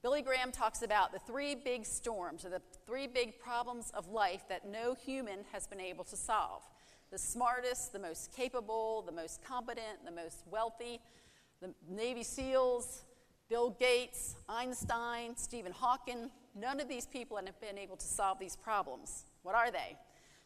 Billy 0.00 0.22
Graham 0.22 0.52
talks 0.52 0.82
about 0.82 1.10
the 1.10 1.18
three 1.18 1.56
big 1.56 1.84
storms, 1.84 2.44
or 2.44 2.50
the 2.50 2.62
three 2.86 3.08
big 3.08 3.40
problems 3.40 3.90
of 3.92 4.06
life 4.06 4.42
that 4.48 4.68
no 4.70 4.94
human 4.94 5.40
has 5.50 5.66
been 5.66 5.80
able 5.80 6.04
to 6.04 6.16
solve. 6.16 6.62
The 7.10 7.18
smartest, 7.18 7.92
the 7.92 7.98
most 7.98 8.32
capable, 8.32 9.02
the 9.02 9.10
most 9.10 9.42
competent, 9.42 10.04
the 10.04 10.12
most 10.12 10.44
wealthy, 10.48 11.00
the 11.60 11.74
Navy 11.90 12.22
SEALs, 12.22 13.02
Bill 13.48 13.70
Gates, 13.80 14.36
Einstein, 14.46 15.34
Stephen 15.34 15.72
Hawking, 15.72 16.30
none 16.54 16.80
of 16.80 16.88
these 16.88 17.06
people 17.06 17.38
have 17.38 17.58
been 17.60 17.78
able 17.78 17.96
to 17.96 18.06
solve 18.06 18.38
these 18.38 18.56
problems. 18.56 19.24
What 19.42 19.54
are 19.54 19.70
they? 19.70 19.96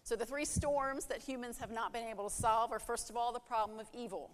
So, 0.05 0.15
the 0.15 0.25
three 0.25 0.45
storms 0.45 1.07
that 1.07 1.21
humans 1.21 1.59
have 1.59 1.73
not 1.73 1.93
been 1.93 2.05
able 2.05 2.29
to 2.29 2.35
solve 2.35 2.71
are 2.71 2.79
first 2.79 3.11
of 3.11 3.17
all, 3.17 3.33
the 3.33 3.41
problem 3.41 3.81
of 3.81 3.89
evil. 3.93 4.31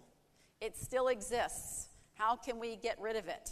It 0.61 0.77
still 0.77 1.07
exists. 1.07 1.87
How 2.13 2.35
can 2.35 2.59
we 2.59 2.75
get 2.75 2.99
rid 2.99 3.15
of 3.15 3.27
it? 3.27 3.51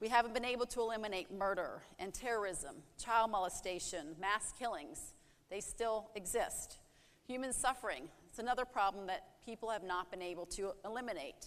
We 0.00 0.08
haven't 0.08 0.34
been 0.34 0.44
able 0.44 0.66
to 0.66 0.80
eliminate 0.80 1.32
murder 1.32 1.82
and 1.98 2.12
terrorism, 2.12 2.76
child 3.02 3.30
molestation, 3.30 4.16
mass 4.20 4.52
killings. 4.58 5.14
They 5.50 5.60
still 5.60 6.10
exist. 6.14 6.78
Human 7.26 7.52
suffering, 7.52 8.08
it's 8.28 8.38
another 8.38 8.64
problem 8.64 9.06
that 9.06 9.24
people 9.44 9.70
have 9.70 9.82
not 9.84 10.10
been 10.10 10.22
able 10.22 10.46
to 10.46 10.72
eliminate 10.84 11.46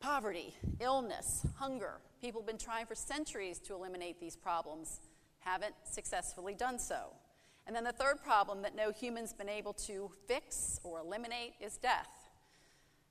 poverty, 0.00 0.54
illness, 0.80 1.46
hunger. 1.56 2.00
People 2.20 2.40
have 2.40 2.46
been 2.46 2.58
trying 2.58 2.86
for 2.86 2.94
centuries 2.94 3.58
to 3.60 3.74
eliminate 3.74 4.18
these 4.18 4.34
problems, 4.34 5.00
haven't 5.40 5.74
successfully 5.84 6.54
done 6.54 6.78
so. 6.78 7.12
And 7.66 7.76
then 7.76 7.84
the 7.84 7.92
third 7.92 8.22
problem 8.24 8.62
that 8.62 8.74
no 8.74 8.90
human's 8.90 9.32
been 9.32 9.48
able 9.48 9.74
to 9.74 10.10
fix 10.26 10.80
or 10.82 11.00
eliminate 11.00 11.52
is 11.60 11.76
death. 11.76 12.08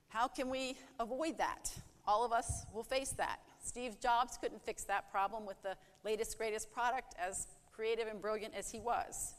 How 0.10 0.28
can 0.28 0.49
we 0.49 0.75
avoid 0.99 1.38
that? 1.38 1.71
All 2.08 2.25
of 2.25 2.32
us 2.32 2.65
will 2.73 2.84
face 2.84 3.12
that. 3.12 3.39
Steve 3.63 3.99
Jobs 3.99 4.38
couldn't 4.41 4.65
fix 4.65 4.84
that 4.86 5.12
problem 5.12 5.45
with 5.45 5.62
the 5.62 5.78
latest, 6.04 6.38
greatest 6.38 6.71
product, 6.73 7.13
as 7.19 7.47
creative 7.71 8.08
and 8.08 8.19
brilliant 8.19 8.56
as 8.56 8.71
he 8.71 8.80
was. 8.80 9.36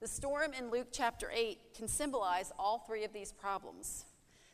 The 0.00 0.08
storm 0.08 0.52
in 0.58 0.70
Luke 0.70 0.88
chapter 0.92 1.30
8 1.32 1.58
can 1.76 1.86
symbolize 1.86 2.50
all 2.58 2.78
three 2.78 3.04
of 3.04 3.12
these 3.12 3.32
problems. 3.32 4.06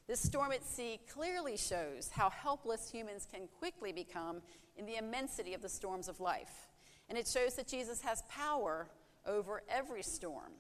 This 0.07 0.21
storm 0.21 0.53
at 0.53 0.65
sea 0.65 1.01
clearly 1.11 1.57
shows 1.57 2.11
how 2.13 2.29
helpless 2.29 2.91
humans 2.91 3.27
can 3.31 3.49
quickly 3.59 3.91
become 3.91 4.43
in 4.77 4.85
the 4.85 4.97
immensity 4.97 5.55
of 5.55 5.63
the 5.63 5.69
storms 5.69 6.09
of 6.09 6.21
life. 6.21 6.69
And 7.09 7.17
it 7.17 7.27
shows 7.27 7.55
that 7.55 7.69
Jesus 7.69 8.03
has 8.03 8.23
power 8.29 8.89
over 9.27 9.63
every 9.69 10.03
storm. 10.03 10.53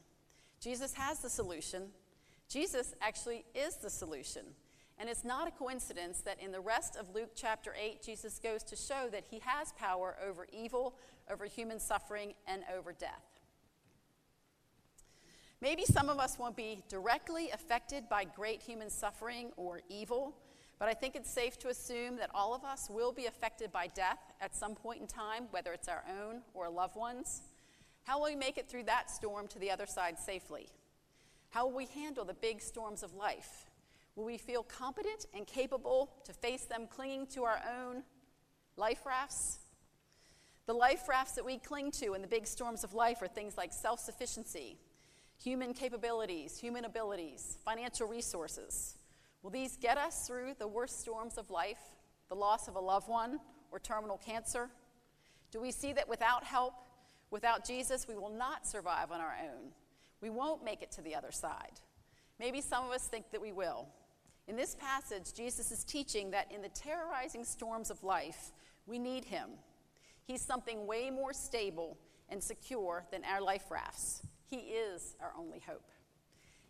Jesus 0.61 0.95
has 0.95 1.21
the 1.21 1.29
solution. 1.29 1.89
Jesus 2.49 2.95
actually 3.03 3.45
is 3.55 3.77
the 3.77 3.91
solution. 3.91 4.45
And 4.99 5.09
it's 5.11 5.25
not 5.25 5.49
a 5.49 5.51
coincidence 5.51 6.21
that 6.23 6.41
in 6.41 6.53
the 6.53 6.61
rest 6.61 6.97
of 6.97 7.15
Luke 7.15 7.33
chapter 7.35 7.75
8, 7.79 8.03
Jesus 8.03 8.39
goes 8.39 8.63
to 8.65 8.77
show 8.77 9.09
that 9.11 9.25
he 9.29 9.41
has 9.41 9.73
power 9.73 10.17
over 10.27 10.47
evil, 10.53 10.95
over 11.31 11.45
human 11.47 11.81
suffering, 11.81 12.33
and 12.47 12.63
over 12.75 12.93
death. 12.93 13.44
Maybe 15.65 15.87
some 15.87 16.11
of 16.11 16.19
us 16.19 16.39
won't 16.39 16.57
be 16.57 16.83
directly 16.91 17.49
affected 17.49 18.07
by 18.07 18.25
great 18.25 18.61
human 18.61 18.91
suffering 18.91 19.51
or 19.57 19.81
evil, 19.89 20.37
but 20.79 20.91
I 20.91 20.93
think 20.93 21.17
it's 21.17 21.31
safe 21.31 21.59
to 21.61 21.69
assume 21.69 22.17
that 22.17 22.29
all 22.35 22.55
of 22.55 22.65
us 22.65 22.91
will 22.91 23.13
be 23.13 23.25
affected 23.25 23.73
by 23.73 23.87
death 23.87 24.19
at 24.43 24.55
some 24.55 24.75
point 24.75 25.01
in 25.01 25.07
time, 25.07 25.45
whether 25.53 25.73
it's 25.73 25.89
our 25.89 26.05
own 26.21 26.43
or 26.53 26.69
loved 26.69 26.97
ones. 26.97 27.45
How 28.03 28.19
will 28.19 28.27
we 28.27 28.37
make 28.37 28.59
it 28.59 28.69
through 28.69 28.83
that 28.83 29.11
storm 29.11 29.49
to 29.49 29.59
the 29.59 29.71
other 29.71 29.87
side 29.87 30.19
safely? 30.19 30.69
How 31.49 31.65
will 31.67 31.77
we 31.77 31.87
handle 31.87 32.27
the 32.27 32.35
big 32.35 32.61
storms 32.61 33.03
of 33.03 33.15
life? 33.15 33.71
Will 34.17 34.27
we 34.27 34.37
feel 34.37 34.65
competent 34.65 35.25
and 35.35 35.47
capable 35.47 36.13
to 36.25 36.35
face 36.35 36.67
them 36.67 36.87
clinging 36.87 37.27
to 37.29 37.45
our 37.45 37.63
own 37.81 38.03
life 38.77 39.07
rafts? 39.07 39.61
The 40.67 40.75
life 40.75 41.09
rafts 41.09 41.33
that 41.37 41.45
we 41.47 41.57
cling 41.57 41.91
to 41.93 42.13
in 42.13 42.21
the 42.21 42.29
big 42.29 42.47
storms 42.47 42.85
of 42.85 42.93
life 42.93 43.23
are 43.23 43.29
things 43.29 43.57
like 43.57 43.73
self 43.73 43.99
sufficiency, 43.99 44.77
human 45.43 45.75
capabilities, 45.75 46.59
human 46.59 46.85
abilities, 46.85 47.59
financial 47.65 48.09
resources. 48.09 48.97
Will 49.43 49.51
these 49.51 49.77
get 49.77 49.99
us 49.99 50.27
through 50.27 50.55
the 50.59 50.67
worst 50.67 51.01
storms 51.01 51.37
of 51.37 51.51
life, 51.51 51.81
the 52.29 52.35
loss 52.35 52.69
of 52.69 52.77
a 52.77 52.81
loved 52.81 53.09
one, 53.09 53.39
or 53.71 53.79
terminal 53.79 54.17
cancer? 54.17 54.71
Do 55.51 55.61
we 55.61 55.71
see 55.71 55.93
that 55.93 56.09
without 56.09 56.45
help, 56.45 56.75
without 57.31 57.67
Jesus, 57.67 58.09
we 58.09 58.15
will 58.15 58.31
not 58.31 58.67
survive 58.67 59.13
on 59.13 59.21
our 59.21 59.37
own? 59.43 59.71
We 60.21 60.31
won't 60.31 60.65
make 60.65 60.83
it 60.83 60.91
to 60.93 61.03
the 61.03 61.15
other 61.15 61.31
side. 61.31 61.81
Maybe 62.41 62.61
some 62.61 62.85
of 62.87 62.91
us 62.91 63.07
think 63.07 63.31
that 63.31 63.41
we 63.41 63.53
will. 63.53 63.87
In 64.49 64.57
this 64.57 64.75
passage, 64.75 65.33
Jesus 65.35 65.71
is 65.71 65.85
teaching 65.85 66.31
that 66.31 66.51
in 66.53 66.63
the 66.63 66.69
terrorizing 66.71 67.45
storms 67.45 67.91
of 67.91 68.03
life, 68.03 68.53
we 68.87 68.99
need 68.99 69.25
him. 69.25 69.51
He's 70.25 70.43
something 70.43 70.87
way 70.87 71.11
more 71.11 71.33
stable 71.33 71.99
and 72.29 72.43
secure 72.43 73.05
than 73.11 73.25
our 73.25 73.41
life 73.41 73.71
rafts. 73.71 74.23
He 74.55 74.61
is 74.71 75.17
our 75.21 75.33
only 75.37 75.59
hope. 75.59 75.83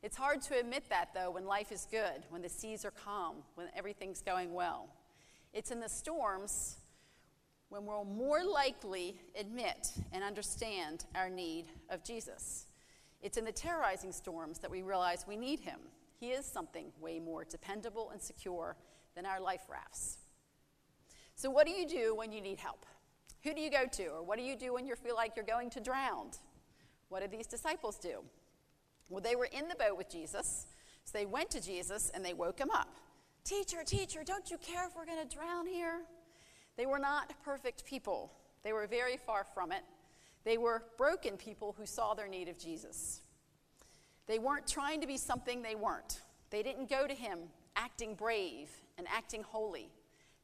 It's 0.02 0.16
hard 0.16 0.40
to 0.42 0.58
admit 0.58 0.84
that, 0.88 1.10
though, 1.14 1.30
when 1.30 1.44
life 1.44 1.70
is 1.70 1.86
good, 1.90 2.24
when 2.30 2.40
the 2.40 2.48
seas 2.48 2.82
are 2.82 2.90
calm, 2.90 3.36
when 3.56 3.66
everything's 3.76 4.22
going 4.22 4.54
well. 4.54 4.88
It's 5.52 5.70
in 5.70 5.80
the 5.80 5.88
storms 5.88 6.76
when 7.68 7.84
we'll 7.84 8.06
more 8.06 8.42
likely 8.42 9.16
admit 9.38 9.92
and 10.14 10.24
understand 10.24 11.04
our 11.14 11.28
need 11.28 11.66
of 11.90 12.02
Jesus. 12.02 12.68
It's 13.20 13.36
in 13.36 13.44
the 13.44 13.52
terrorizing 13.52 14.12
storms 14.12 14.60
that 14.60 14.70
we 14.70 14.80
realize 14.80 15.26
we 15.28 15.36
need 15.36 15.60
him. 15.60 15.80
He 16.18 16.28
is 16.28 16.46
something 16.46 16.86
way 17.02 17.20
more 17.20 17.44
dependable 17.44 18.12
and 18.12 18.22
secure 18.22 18.76
than 19.14 19.26
our 19.26 19.42
life 19.42 19.66
rafts. 19.68 20.20
So, 21.34 21.50
what 21.50 21.66
do 21.66 21.72
you 21.72 21.86
do 21.86 22.14
when 22.14 22.32
you 22.32 22.40
need 22.40 22.60
help? 22.60 22.86
Who 23.42 23.52
do 23.52 23.60
you 23.60 23.70
go 23.70 23.84
to? 23.92 24.06
Or 24.06 24.22
what 24.22 24.38
do 24.38 24.42
you 24.42 24.56
do 24.56 24.72
when 24.72 24.86
you 24.86 24.94
feel 24.96 25.16
like 25.16 25.36
you're 25.36 25.44
going 25.44 25.68
to 25.68 25.80
drown? 25.80 26.30
What 27.14 27.20
did 27.20 27.30
these 27.30 27.46
disciples 27.46 27.96
do? 27.96 28.24
Well, 29.08 29.20
they 29.20 29.36
were 29.36 29.48
in 29.52 29.68
the 29.68 29.76
boat 29.76 29.96
with 29.96 30.10
Jesus, 30.10 30.66
so 31.04 31.16
they 31.16 31.26
went 31.26 31.48
to 31.50 31.60
Jesus 31.60 32.10
and 32.12 32.24
they 32.24 32.34
woke 32.34 32.58
him 32.58 32.72
up. 32.72 32.88
Teacher, 33.44 33.84
teacher, 33.86 34.24
don't 34.26 34.50
you 34.50 34.58
care 34.58 34.84
if 34.88 34.96
we're 34.96 35.06
going 35.06 35.24
to 35.24 35.36
drown 35.36 35.64
here? 35.64 36.00
They 36.76 36.86
were 36.86 36.98
not 36.98 37.32
perfect 37.44 37.84
people. 37.84 38.32
They 38.64 38.72
were 38.72 38.88
very 38.88 39.16
far 39.16 39.46
from 39.54 39.70
it. 39.70 39.82
They 40.42 40.58
were 40.58 40.82
broken 40.98 41.36
people 41.36 41.72
who 41.78 41.86
saw 41.86 42.14
their 42.14 42.26
need 42.26 42.48
of 42.48 42.58
Jesus. 42.58 43.20
They 44.26 44.40
weren't 44.40 44.66
trying 44.66 45.00
to 45.00 45.06
be 45.06 45.16
something 45.16 45.62
they 45.62 45.76
weren't. 45.76 46.20
They 46.50 46.64
didn't 46.64 46.90
go 46.90 47.06
to 47.06 47.14
him 47.14 47.38
acting 47.76 48.16
brave 48.16 48.70
and 48.98 49.06
acting 49.08 49.44
holy. 49.44 49.88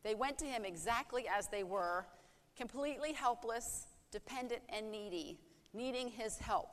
They 0.04 0.14
went 0.14 0.38
to 0.38 0.44
him 0.44 0.64
exactly 0.64 1.24
as 1.26 1.48
they 1.48 1.64
were, 1.64 2.06
completely 2.56 3.12
helpless, 3.12 3.88
dependent, 4.12 4.62
and 4.68 4.92
needy, 4.92 5.40
needing 5.72 6.09
his 6.09 6.38
help, 6.38 6.68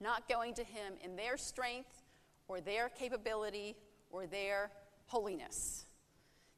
not 0.00 0.28
going 0.28 0.54
to 0.54 0.64
him 0.64 0.94
in 1.02 1.16
their 1.16 1.36
strength 1.36 2.02
or 2.48 2.60
their 2.60 2.88
capability 2.88 3.76
or 4.10 4.26
their 4.26 4.70
holiness. 5.06 5.86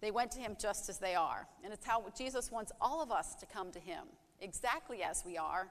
They 0.00 0.10
went 0.10 0.30
to 0.32 0.40
him 0.40 0.56
just 0.58 0.88
as 0.88 0.98
they 0.98 1.14
are. 1.14 1.46
And 1.64 1.72
it's 1.72 1.86
how 1.86 2.04
Jesus 2.16 2.50
wants 2.52 2.72
all 2.80 3.02
of 3.02 3.10
us 3.10 3.34
to 3.36 3.46
come 3.46 3.72
to 3.72 3.80
him, 3.80 4.04
exactly 4.40 5.02
as 5.02 5.24
we 5.26 5.36
are. 5.36 5.68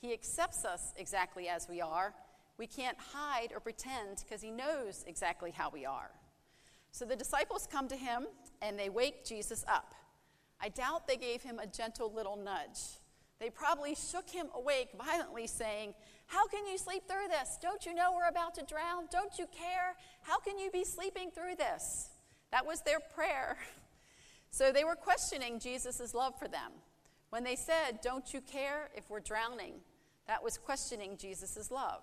He 0.00 0.12
accepts 0.12 0.64
us 0.64 0.92
exactly 0.96 1.48
as 1.48 1.68
we 1.68 1.80
are. 1.80 2.14
We 2.56 2.66
can't 2.66 2.98
hide 2.98 3.52
or 3.54 3.60
pretend 3.60 4.24
because 4.24 4.42
he 4.42 4.50
knows 4.50 5.04
exactly 5.06 5.52
how 5.52 5.70
we 5.70 5.86
are. 5.86 6.10
So 6.90 7.04
the 7.04 7.16
disciples 7.16 7.68
come 7.70 7.88
to 7.88 7.96
him 7.96 8.26
and 8.62 8.78
they 8.78 8.88
wake 8.88 9.24
Jesus 9.24 9.64
up. 9.68 9.94
I 10.60 10.68
doubt 10.68 11.06
they 11.06 11.16
gave 11.16 11.42
him 11.42 11.60
a 11.60 11.66
gentle 11.66 12.12
little 12.12 12.36
nudge. 12.36 12.98
They 13.40 13.50
probably 13.50 13.94
shook 13.94 14.28
him 14.28 14.46
awake 14.54 14.88
violently, 14.98 15.46
saying, 15.46 15.94
How 16.26 16.46
can 16.48 16.66
you 16.66 16.76
sleep 16.76 17.04
through 17.06 17.28
this? 17.28 17.58
Don't 17.62 17.86
you 17.86 17.94
know 17.94 18.12
we're 18.14 18.28
about 18.28 18.54
to 18.54 18.64
drown? 18.64 19.04
Don't 19.10 19.38
you 19.38 19.46
care? 19.46 19.94
How 20.22 20.38
can 20.40 20.58
you 20.58 20.70
be 20.70 20.84
sleeping 20.84 21.30
through 21.30 21.54
this? 21.56 22.10
That 22.50 22.66
was 22.66 22.82
their 22.82 23.00
prayer. 23.00 23.56
So 24.50 24.72
they 24.72 24.82
were 24.82 24.94
questioning 24.94 25.60
Jesus' 25.60 26.14
love 26.14 26.32
for 26.38 26.48
them. 26.48 26.72
When 27.28 27.44
they 27.44 27.54
said, 27.54 28.00
Don't 28.02 28.32
you 28.32 28.40
care 28.40 28.88
if 28.96 29.10
we're 29.10 29.20
drowning? 29.20 29.74
That 30.26 30.42
was 30.42 30.56
questioning 30.56 31.18
Jesus' 31.18 31.70
love. 31.70 32.00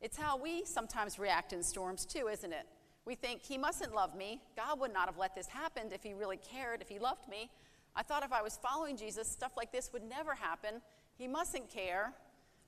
It's 0.00 0.16
how 0.16 0.38
we 0.38 0.64
sometimes 0.64 1.18
react 1.18 1.52
in 1.52 1.62
storms, 1.62 2.06
too, 2.06 2.28
isn't 2.32 2.52
it? 2.52 2.66
We 3.04 3.14
think, 3.14 3.42
He 3.42 3.58
mustn't 3.58 3.94
love 3.94 4.16
me. 4.16 4.40
God 4.56 4.80
would 4.80 4.92
not 4.92 5.06
have 5.06 5.18
let 5.18 5.34
this 5.34 5.46
happen 5.46 5.92
if 5.92 6.02
He 6.02 6.14
really 6.14 6.38
cared, 6.38 6.80
if 6.80 6.88
He 6.88 6.98
loved 6.98 7.28
me. 7.28 7.50
I 7.96 8.02
thought 8.02 8.24
if 8.24 8.32
I 8.32 8.42
was 8.42 8.58
following 8.60 8.96
Jesus, 8.96 9.28
stuff 9.28 9.52
like 9.56 9.72
this 9.72 9.92
would 9.92 10.02
never 10.02 10.34
happen. 10.34 10.80
He 11.16 11.28
mustn't 11.28 11.70
care. 11.70 12.12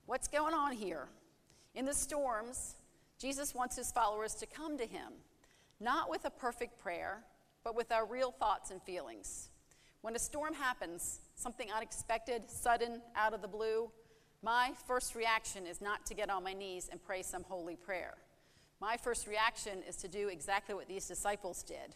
What's 0.05 0.27
going 0.27 0.53
on 0.53 0.71
here? 0.71 1.09
In 1.75 1.85
the 1.85 1.93
storms, 1.93 2.75
Jesus 3.19 3.53
wants 3.53 3.75
His 3.75 3.91
followers 3.91 4.33
to 4.35 4.45
come 4.45 4.77
to 4.77 4.85
Him, 4.85 5.13
not 5.79 6.09
with 6.09 6.25
a 6.25 6.29
perfect 6.29 6.79
prayer, 6.79 7.23
but 7.63 7.75
with 7.75 7.91
our 7.91 8.05
real 8.05 8.31
thoughts 8.31 8.71
and 8.71 8.81
feelings. 8.81 9.49
When 10.01 10.15
a 10.15 10.19
storm 10.19 10.53
happens, 10.53 11.19
something 11.35 11.69
unexpected, 11.71 12.49
sudden, 12.49 13.01
out 13.15 13.33
of 13.33 13.41
the 13.41 13.47
blue, 13.47 13.91
my 14.41 14.71
first 14.87 15.15
reaction 15.15 15.65
is 15.65 15.81
not 15.81 16.05
to 16.05 16.13
get 16.13 16.29
on 16.29 16.43
my 16.43 16.53
knees 16.53 16.87
and 16.89 17.03
pray 17.03 17.21
some 17.21 17.43
holy 17.43 17.75
prayer. 17.75 18.13
My 18.79 18.95
first 18.95 19.27
reaction 19.27 19.79
is 19.87 19.97
to 19.97 20.07
do 20.07 20.29
exactly 20.29 20.75
what 20.75 20.87
these 20.87 21.07
disciples 21.07 21.63
did 21.63 21.95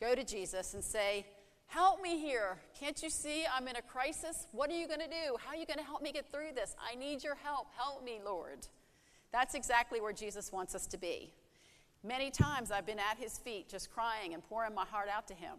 go 0.00 0.14
to 0.14 0.24
Jesus 0.24 0.74
and 0.74 0.84
say, 0.84 1.26
Help 1.68 2.02
me 2.02 2.18
here. 2.18 2.58
Can't 2.78 3.02
you 3.02 3.10
see 3.10 3.44
I'm 3.52 3.68
in 3.68 3.76
a 3.76 3.82
crisis? 3.82 4.46
What 4.52 4.70
are 4.70 4.76
you 4.76 4.86
going 4.86 5.00
to 5.00 5.06
do? 5.06 5.36
How 5.38 5.52
are 5.52 5.56
you 5.56 5.66
going 5.66 5.78
to 5.78 5.84
help 5.84 6.02
me 6.02 6.12
get 6.12 6.30
through 6.32 6.52
this? 6.54 6.74
I 6.80 6.94
need 6.94 7.22
your 7.22 7.34
help. 7.34 7.68
Help 7.76 8.02
me, 8.02 8.20
Lord. 8.24 8.66
That's 9.32 9.54
exactly 9.54 10.00
where 10.00 10.14
Jesus 10.14 10.50
wants 10.50 10.74
us 10.74 10.86
to 10.86 10.98
be. 10.98 11.32
Many 12.02 12.30
times 12.30 12.70
I've 12.70 12.86
been 12.86 12.98
at 12.98 13.18
his 13.18 13.38
feet 13.38 13.68
just 13.68 13.92
crying 13.92 14.32
and 14.32 14.42
pouring 14.48 14.74
my 14.74 14.86
heart 14.86 15.08
out 15.14 15.28
to 15.28 15.34
him. 15.34 15.56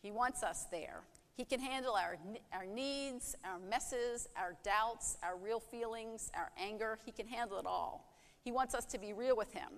He 0.00 0.12
wants 0.12 0.42
us 0.44 0.66
there. 0.70 1.00
He 1.36 1.44
can 1.44 1.60
handle 1.60 1.94
our, 1.94 2.18
our 2.52 2.66
needs, 2.66 3.34
our 3.44 3.58
messes, 3.58 4.28
our 4.36 4.54
doubts, 4.62 5.16
our 5.22 5.36
real 5.36 5.60
feelings, 5.60 6.30
our 6.36 6.50
anger. 6.56 6.98
He 7.04 7.10
can 7.10 7.26
handle 7.26 7.58
it 7.58 7.66
all. 7.66 8.12
He 8.44 8.52
wants 8.52 8.74
us 8.74 8.84
to 8.86 8.98
be 8.98 9.12
real 9.12 9.36
with 9.36 9.52
Him, 9.52 9.70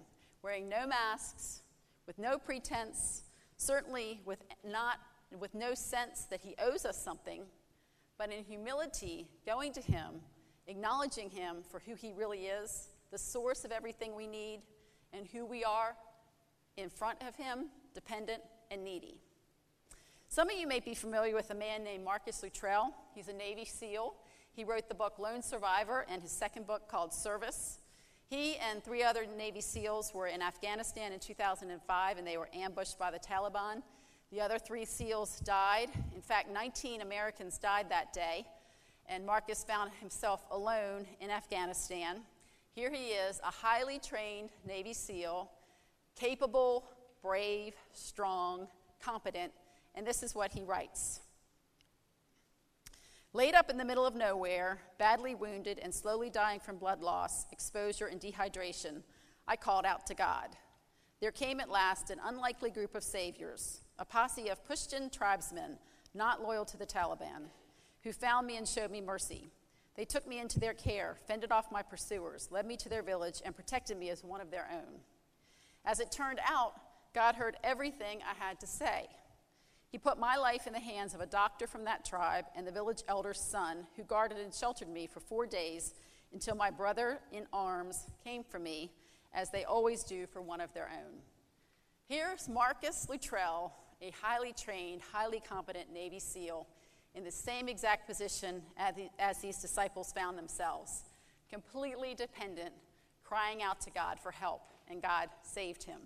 wearing 0.42 0.68
no 0.68 0.86
masks, 0.86 1.62
with 2.06 2.18
no 2.18 2.38
pretense, 2.38 3.22
certainly 3.56 4.20
with, 4.24 4.40
not, 4.66 4.98
with 5.40 5.54
no 5.54 5.74
sense 5.74 6.24
that 6.30 6.40
He 6.40 6.54
owes 6.58 6.84
us 6.84 7.00
something, 7.02 7.42
but 8.18 8.32
in 8.32 8.44
humility, 8.44 9.28
going 9.46 9.72
to 9.72 9.80
Him, 9.80 10.20
acknowledging 10.66 11.30
Him 11.30 11.56
for 11.68 11.80
who 11.80 11.94
He 11.94 12.12
really 12.12 12.46
is, 12.46 12.88
the 13.10 13.18
source 13.18 13.64
of 13.64 13.72
everything 13.72 14.14
we 14.14 14.26
need, 14.26 14.60
and 15.12 15.26
who 15.26 15.44
we 15.44 15.64
are 15.64 15.94
in 16.76 16.90
front 16.90 17.18
of 17.26 17.36
Him, 17.36 17.66
dependent 17.94 18.42
and 18.70 18.84
needy. 18.84 19.20
Some 20.28 20.50
of 20.50 20.56
you 20.56 20.66
may 20.66 20.80
be 20.80 20.94
familiar 20.94 21.34
with 21.34 21.50
a 21.50 21.54
man 21.54 21.84
named 21.84 22.04
Marcus 22.04 22.42
Luttrell. 22.42 22.92
He's 23.14 23.28
a 23.28 23.32
Navy 23.32 23.64
SEAL. 23.64 24.14
He 24.52 24.64
wrote 24.64 24.88
the 24.88 24.94
book 24.94 25.18
Lone 25.18 25.42
Survivor 25.42 26.06
and 26.08 26.22
his 26.22 26.32
second 26.32 26.66
book 26.66 26.88
called 26.88 27.12
Service. 27.12 27.78
He 28.26 28.56
and 28.56 28.82
three 28.82 29.02
other 29.02 29.26
Navy 29.36 29.60
SEALs 29.60 30.12
were 30.12 30.26
in 30.26 30.42
Afghanistan 30.42 31.12
in 31.12 31.20
2005 31.20 32.18
and 32.18 32.26
they 32.26 32.36
were 32.36 32.48
ambushed 32.52 32.98
by 32.98 33.10
the 33.10 33.18
Taliban. 33.18 33.82
The 34.34 34.40
other 34.40 34.58
three 34.58 34.84
SEALs 34.84 35.38
died. 35.38 35.90
In 36.12 36.20
fact, 36.20 36.50
19 36.50 37.02
Americans 37.02 37.56
died 37.56 37.88
that 37.90 38.12
day, 38.12 38.44
and 39.06 39.24
Marcus 39.24 39.62
found 39.62 39.92
himself 40.00 40.44
alone 40.50 41.06
in 41.20 41.30
Afghanistan. 41.30 42.16
Here 42.72 42.90
he 42.90 43.10
is, 43.10 43.40
a 43.44 43.52
highly 43.52 44.00
trained 44.00 44.50
Navy 44.66 44.92
SEAL, 44.92 45.48
capable, 46.16 46.84
brave, 47.22 47.74
strong, 47.92 48.66
competent, 49.00 49.52
and 49.94 50.04
this 50.04 50.24
is 50.24 50.34
what 50.34 50.50
he 50.50 50.64
writes 50.64 51.20
Laid 53.34 53.54
up 53.54 53.70
in 53.70 53.76
the 53.76 53.84
middle 53.84 54.04
of 54.04 54.16
nowhere, 54.16 54.80
badly 54.98 55.36
wounded 55.36 55.78
and 55.78 55.94
slowly 55.94 56.28
dying 56.28 56.58
from 56.58 56.78
blood 56.78 57.00
loss, 57.00 57.46
exposure, 57.52 58.06
and 58.06 58.20
dehydration, 58.20 59.04
I 59.46 59.54
called 59.54 59.86
out 59.86 60.06
to 60.06 60.14
God. 60.14 60.56
There 61.24 61.32
came 61.32 61.58
at 61.58 61.70
last 61.70 62.10
an 62.10 62.20
unlikely 62.22 62.68
group 62.68 62.94
of 62.94 63.02
saviors, 63.02 63.80
a 63.98 64.04
posse 64.04 64.50
of 64.50 64.62
Pushtun 64.68 65.10
tribesmen 65.10 65.78
not 66.12 66.42
loyal 66.42 66.66
to 66.66 66.76
the 66.76 66.84
Taliban, 66.84 67.44
who 68.02 68.12
found 68.12 68.46
me 68.46 68.58
and 68.58 68.68
showed 68.68 68.90
me 68.90 69.00
mercy. 69.00 69.48
They 69.96 70.04
took 70.04 70.28
me 70.28 70.38
into 70.38 70.60
their 70.60 70.74
care, 70.74 71.16
fended 71.26 71.50
off 71.50 71.72
my 71.72 71.80
pursuers, 71.80 72.50
led 72.50 72.66
me 72.66 72.76
to 72.76 72.90
their 72.90 73.02
village, 73.02 73.40
and 73.42 73.56
protected 73.56 73.96
me 73.96 74.10
as 74.10 74.22
one 74.22 74.42
of 74.42 74.50
their 74.50 74.68
own. 74.70 75.00
As 75.86 75.98
it 75.98 76.12
turned 76.12 76.40
out, 76.46 76.74
God 77.14 77.36
heard 77.36 77.56
everything 77.64 78.20
I 78.20 78.34
had 78.34 78.60
to 78.60 78.66
say. 78.66 79.06
He 79.88 79.96
put 79.96 80.18
my 80.18 80.36
life 80.36 80.66
in 80.66 80.74
the 80.74 80.78
hands 80.78 81.14
of 81.14 81.22
a 81.22 81.26
doctor 81.26 81.66
from 81.66 81.84
that 81.86 82.04
tribe 82.04 82.44
and 82.54 82.66
the 82.66 82.70
village 82.70 83.02
elder's 83.08 83.40
son, 83.40 83.86
who 83.96 84.02
guarded 84.02 84.36
and 84.36 84.52
sheltered 84.52 84.90
me 84.90 85.06
for 85.06 85.20
four 85.20 85.46
days 85.46 85.94
until 86.34 86.54
my 86.54 86.68
brother 86.68 87.20
in 87.32 87.46
arms 87.50 88.08
came 88.22 88.44
for 88.44 88.58
me, 88.58 88.92
as 89.34 89.50
they 89.50 89.64
always 89.64 90.04
do 90.04 90.26
for 90.26 90.40
one 90.40 90.60
of 90.60 90.72
their 90.72 90.88
own. 90.90 91.18
Here's 92.06 92.48
Marcus 92.48 93.08
Luttrell, 93.08 93.74
a 94.00 94.12
highly 94.22 94.52
trained, 94.52 95.02
highly 95.12 95.40
competent 95.40 95.92
Navy 95.92 96.20
SEAL, 96.20 96.66
in 97.14 97.24
the 97.24 97.30
same 97.30 97.68
exact 97.68 98.06
position 98.06 98.62
as, 98.76 98.94
the, 98.94 99.08
as 99.18 99.38
these 99.38 99.58
disciples 99.58 100.12
found 100.12 100.36
themselves, 100.36 101.04
completely 101.50 102.14
dependent, 102.14 102.72
crying 103.22 103.62
out 103.62 103.80
to 103.82 103.90
God 103.90 104.18
for 104.18 104.30
help, 104.30 104.62
and 104.88 105.00
God 105.00 105.28
saved 105.42 105.84
him. 105.84 106.00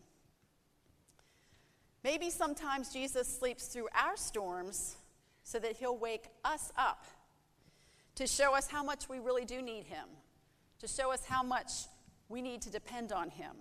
Maybe 2.04 2.30
sometimes 2.30 2.92
Jesus 2.92 3.26
sleeps 3.26 3.66
through 3.66 3.88
our 3.94 4.16
storms 4.16 4.96
so 5.42 5.58
that 5.58 5.76
he'll 5.76 5.96
wake 5.96 6.26
us 6.44 6.72
up 6.76 7.04
to 8.14 8.26
show 8.26 8.54
us 8.54 8.68
how 8.68 8.82
much 8.82 9.08
we 9.08 9.18
really 9.18 9.44
do 9.44 9.62
need 9.62 9.84
him, 9.84 10.06
to 10.80 10.86
show 10.86 11.12
us 11.12 11.24
how 11.24 11.42
much 11.42 11.70
we 12.28 12.42
need 12.42 12.62
to 12.62 12.70
depend 12.70 13.12
on 13.12 13.30
him. 13.30 13.52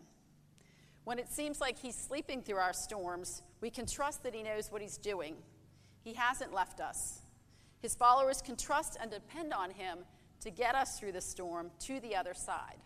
When 1.03 1.19
it 1.19 1.29
seems 1.29 1.61
like 1.61 1.79
he's 1.79 1.95
sleeping 1.95 2.41
through 2.41 2.57
our 2.57 2.73
storms, 2.73 3.41
we 3.61 3.69
can 3.69 3.85
trust 3.85 4.23
that 4.23 4.35
he 4.35 4.43
knows 4.43 4.71
what 4.71 4.81
he's 4.81 4.97
doing. 4.97 5.35
He 6.03 6.13
hasn't 6.13 6.53
left 6.53 6.81
us. 6.81 7.21
His 7.81 7.95
followers 7.95 8.41
can 8.41 8.57
trust 8.57 8.97
and 9.01 9.09
depend 9.09 9.53
on 9.53 9.71
him 9.71 9.99
to 10.41 10.49
get 10.49 10.75
us 10.75 10.99
through 10.99 11.13
the 11.13 11.21
storm 11.21 11.71
to 11.79 11.99
the 12.01 12.15
other 12.15 12.33
side. 12.33 12.77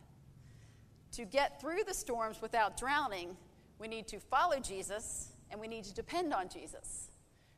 To 1.13 1.25
get 1.25 1.59
through 1.59 1.83
the 1.87 1.93
storms 1.93 2.41
without 2.41 2.77
drowning, 2.77 3.35
we 3.79 3.87
need 3.87 4.07
to 4.09 4.19
follow 4.19 4.59
Jesus 4.59 5.33
and 5.49 5.59
we 5.59 5.67
need 5.67 5.83
to 5.85 5.93
depend 5.93 6.33
on 6.33 6.47
Jesus. 6.47 7.09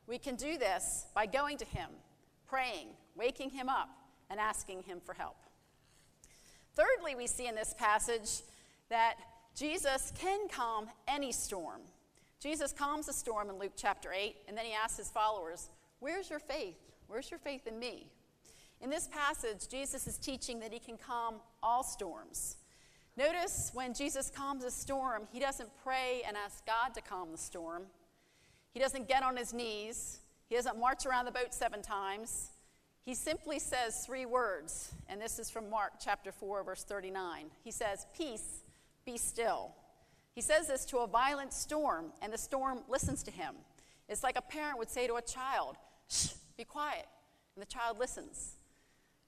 We 0.06 0.18
can 0.18 0.34
do 0.34 0.58
this 0.58 1.06
by 1.14 1.26
going 1.26 1.58
to 1.58 1.64
Him, 1.64 1.90
praying, 2.46 2.88
waking 3.16 3.50
Him 3.50 3.68
up, 3.68 3.90
and 4.30 4.40
asking 4.40 4.82
Him 4.82 5.00
for 5.04 5.14
help. 5.14 5.36
Thirdly, 6.74 7.14
we 7.14 7.26
see 7.26 7.46
in 7.46 7.54
this 7.54 7.74
passage 7.78 8.42
that 8.90 9.14
Jesus 9.54 10.12
can 10.18 10.48
calm 10.48 10.88
any 11.06 11.30
storm. 11.30 11.80
Jesus 12.40 12.72
calms 12.72 13.08
a 13.08 13.12
storm 13.12 13.48
in 13.48 13.58
Luke 13.58 13.72
chapter 13.76 14.12
8, 14.12 14.36
and 14.48 14.58
then 14.58 14.64
he 14.64 14.72
asks 14.72 14.98
his 14.98 15.10
followers, 15.10 15.70
Where's 16.00 16.28
your 16.28 16.40
faith? 16.40 16.76
Where's 17.06 17.30
your 17.30 17.38
faith 17.38 17.66
in 17.66 17.78
me? 17.78 18.10
In 18.80 18.90
this 18.90 19.08
passage, 19.08 19.68
Jesus 19.68 20.06
is 20.06 20.18
teaching 20.18 20.60
that 20.60 20.72
he 20.72 20.78
can 20.78 20.96
calm 20.96 21.36
all 21.62 21.82
storms. 21.82 22.56
Notice 23.16 23.70
when 23.72 23.94
Jesus 23.94 24.30
calms 24.34 24.64
a 24.64 24.70
storm, 24.70 25.28
he 25.32 25.38
doesn't 25.38 25.70
pray 25.84 26.22
and 26.26 26.36
ask 26.36 26.66
God 26.66 26.92
to 26.94 27.00
calm 27.00 27.30
the 27.30 27.38
storm. 27.38 27.84
He 28.72 28.80
doesn't 28.80 29.06
get 29.06 29.22
on 29.22 29.36
his 29.36 29.54
knees. 29.54 30.18
He 30.48 30.56
doesn't 30.56 30.78
march 30.78 31.06
around 31.06 31.26
the 31.26 31.30
boat 31.30 31.54
seven 31.54 31.80
times. 31.80 32.50
He 33.04 33.14
simply 33.14 33.58
says 33.58 34.04
three 34.06 34.24
words, 34.24 34.94
and 35.10 35.20
this 35.20 35.38
is 35.38 35.50
from 35.50 35.68
Mark 35.68 35.94
chapter 36.02 36.32
4, 36.32 36.64
verse 36.64 36.84
39. 36.84 37.50
He 37.62 37.70
says, 37.70 38.06
Peace, 38.16 38.62
be 39.04 39.18
still. 39.18 39.72
He 40.34 40.40
says 40.40 40.68
this 40.68 40.86
to 40.86 40.98
a 40.98 41.06
violent 41.06 41.52
storm, 41.52 42.06
and 42.22 42.32
the 42.32 42.38
storm 42.38 42.80
listens 42.88 43.22
to 43.24 43.30
him. 43.30 43.56
It's 44.08 44.22
like 44.22 44.38
a 44.38 44.42
parent 44.42 44.78
would 44.78 44.88
say 44.88 45.06
to 45.06 45.16
a 45.16 45.22
child, 45.22 45.76
Shh, 46.08 46.32
be 46.56 46.64
quiet. 46.64 47.06
And 47.54 47.62
the 47.62 47.66
child 47.66 47.98
listens. 47.98 48.54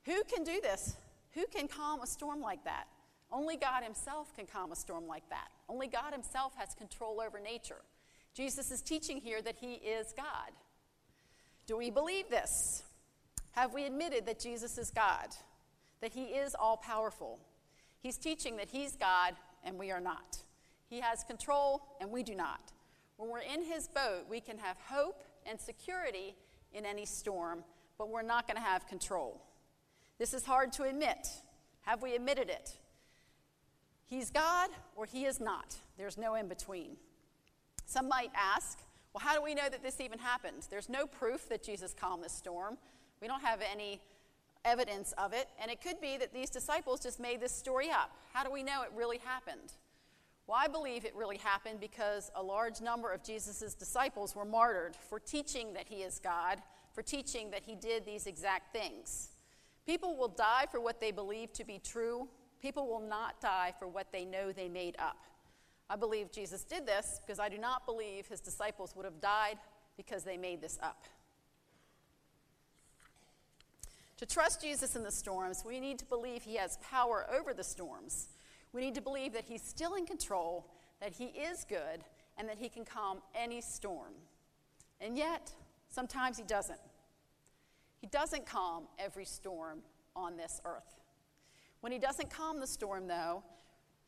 Who 0.06 0.22
can 0.24 0.42
do 0.42 0.58
this? 0.62 0.96
Who 1.32 1.44
can 1.46 1.68
calm 1.68 2.00
a 2.00 2.06
storm 2.06 2.40
like 2.40 2.64
that? 2.64 2.86
Only 3.30 3.56
God 3.56 3.84
Himself 3.84 4.34
can 4.34 4.46
calm 4.46 4.72
a 4.72 4.76
storm 4.76 5.06
like 5.06 5.28
that. 5.28 5.48
Only 5.68 5.86
God 5.86 6.12
Himself 6.12 6.54
has 6.56 6.74
control 6.74 7.20
over 7.20 7.38
nature. 7.38 7.82
Jesus 8.34 8.70
is 8.70 8.80
teaching 8.80 9.20
here 9.20 9.42
that 9.42 9.56
He 9.60 9.74
is 9.74 10.14
God. 10.16 10.52
Do 11.66 11.76
we 11.76 11.90
believe 11.90 12.30
this? 12.30 12.82
Have 13.57 13.73
we 13.73 13.85
admitted 13.85 14.27
that 14.27 14.38
Jesus 14.38 14.77
is 14.77 14.90
God? 14.90 15.29
That 16.03 16.12
He 16.12 16.25
is 16.25 16.55
all 16.55 16.77
powerful? 16.77 17.40
He's 18.03 18.19
teaching 18.19 18.57
that 18.59 18.69
He's 18.69 18.97
God 18.97 19.35
and 19.64 19.79
we 19.79 19.90
are 19.90 20.01
not. 20.01 20.38
He 20.88 21.01
has 21.01 21.25
control 21.25 21.83
and 22.01 22.11
we 22.11 22.23
do 22.23 22.35
not. 22.35 22.73
When 23.16 23.31
we're 23.31 23.40
in 23.40 23.64
His 23.64 23.88
boat, 23.88 24.27
we 24.29 24.40
can 24.40 24.59
have 24.59 24.77
hope 24.87 25.23
and 25.47 25.59
security 25.59 26.37
in 26.75 26.85
any 26.85 27.07
storm, 27.07 27.64
but 27.97 28.11
we're 28.11 28.21
not 28.21 28.47
going 28.47 28.59
to 28.59 28.62
have 28.62 28.87
control. 28.87 29.40
This 30.19 30.35
is 30.35 30.45
hard 30.45 30.71
to 30.75 30.83
admit. 30.83 31.27
Have 31.81 32.03
we 32.03 32.14
admitted 32.14 32.51
it? 32.51 32.77
He's 34.05 34.31
God 34.31 34.69
or 34.97 35.07
He 35.07 35.25
is 35.25 35.40
not. 35.40 35.77
There's 35.97 36.19
no 36.19 36.35
in 36.35 36.47
between. 36.47 36.97
Some 37.87 38.07
might 38.07 38.33
ask, 38.35 38.79
well, 39.14 39.25
how 39.25 39.35
do 39.35 39.42
we 39.42 39.55
know 39.55 39.69
that 39.71 39.83
this 39.83 39.99
even 40.01 40.19
happened? 40.19 40.66
There's 40.69 40.90
no 40.90 41.07
proof 41.07 41.49
that 41.49 41.62
Jesus 41.62 41.95
calmed 41.99 42.23
the 42.23 42.29
storm. 42.29 42.77
We 43.20 43.29
don't 43.29 43.42
have 43.42 43.61
any 43.61 44.00
evidence 44.64 45.12
of 45.16 45.33
it, 45.33 45.48
and 45.61 45.70
it 45.70 45.81
could 45.81 46.00
be 46.00 46.16
that 46.18 46.35
these 46.35 46.50
disciples 46.50 47.00
just 47.00 47.20
made 47.20 47.40
this 47.40 47.52
story 47.52 47.90
up. 47.90 48.11
How 48.33 48.44
do 48.44 48.50
we 48.50 48.62
know 48.62 48.83
it 48.83 48.90
really 48.94 49.18
happened? 49.18 49.72
Well, 50.46 50.59
I 50.61 50.68
believe 50.68 51.05
it 51.05 51.14
really 51.16 51.38
happened 51.38 51.81
because 51.81 52.31
a 52.35 52.42
large 52.42 52.81
number 52.81 53.12
of 53.12 53.24
Jesus' 53.24 53.74
disciples 53.74 54.37
were 54.37 54.44
martyred 54.44 54.94
for 54.94 55.18
teaching 55.18 55.72
that 55.74 55.88
he 55.88 55.96
is 55.96 56.20
God, 56.20 56.59
for 56.92 57.02
teaching 57.02 57.50
that 57.50 57.62
he 57.64 57.74
did 57.74 58.05
these 58.05 58.26
exact 58.26 58.72
things. 58.72 59.31
People 59.87 60.16
will 60.16 60.29
die 60.29 60.66
for 60.70 60.81
what 60.81 61.00
they 61.00 61.11
believe 61.11 61.52
to 61.55 61.64
be 61.64 61.81
true. 61.83 62.29
People 62.61 62.87
will 62.87 63.00
not 63.00 63.40
die 63.40 63.72
for 63.79 63.88
what 63.88 64.12
they 64.12 64.24
know 64.24 64.52
they 64.52 64.68
made 64.68 64.96
up. 64.98 65.18
I 65.88 65.96
believe 65.96 66.33
Jesus 66.33 66.64
did 66.64 66.87
this 66.87 67.20
because 67.24 67.38
I 67.38 67.48
do 67.48 67.59
not 67.59 67.87
believe 67.87 68.26
his 68.26 68.40
disciples 68.40 68.94
would 68.96 69.05
have 69.05 69.20
died 69.20 69.59
because 69.96 70.24
they 70.24 70.37
made 70.37 70.61
this 70.61 70.79
up. 70.83 71.05
To 74.18 74.26
trust 74.26 74.62
Jesus 74.62 74.96
in 74.96 75.02
the 75.02 75.11
storms, 75.11 75.62
we 75.66 75.79
need 75.79 75.98
to 75.98 76.05
believe 76.07 76.42
he 76.42 76.57
has 76.57 76.79
power 76.79 77.26
over 77.31 77.52
the 77.52 77.64
storms. 77.64 78.29
We 78.72 78.81
need 78.81 78.94
to 78.94 79.02
believe 79.02 79.33
that 79.35 79.44
he's 79.44 79.62
still 79.62 79.94
in 79.94 80.07
control, 80.07 80.66
that 81.00 81.12
he 81.12 81.26
is 81.26 81.64
good, 81.68 82.05
and 82.38 82.48
that 82.48 82.59
he 82.59 82.68
can 82.68 82.85
calm 82.85 83.20
any 83.35 83.61
storm. 83.61 84.12
And 85.00 85.18
yet, 85.18 85.52
sometimes 85.88 86.38
he 86.38 86.44
doesn't. 86.44 86.81
He 88.00 88.07
doesn't 88.07 88.46
calm 88.46 88.85
every 88.98 89.24
storm 89.24 89.81
on 90.14 90.37
this 90.37 90.61
earth. 90.64 91.00
When 91.81 91.92
he 91.92 91.98
doesn't 91.98 92.31
calm 92.31 92.59
the 92.59 92.66
storm, 92.66 93.07
though, 93.07 93.42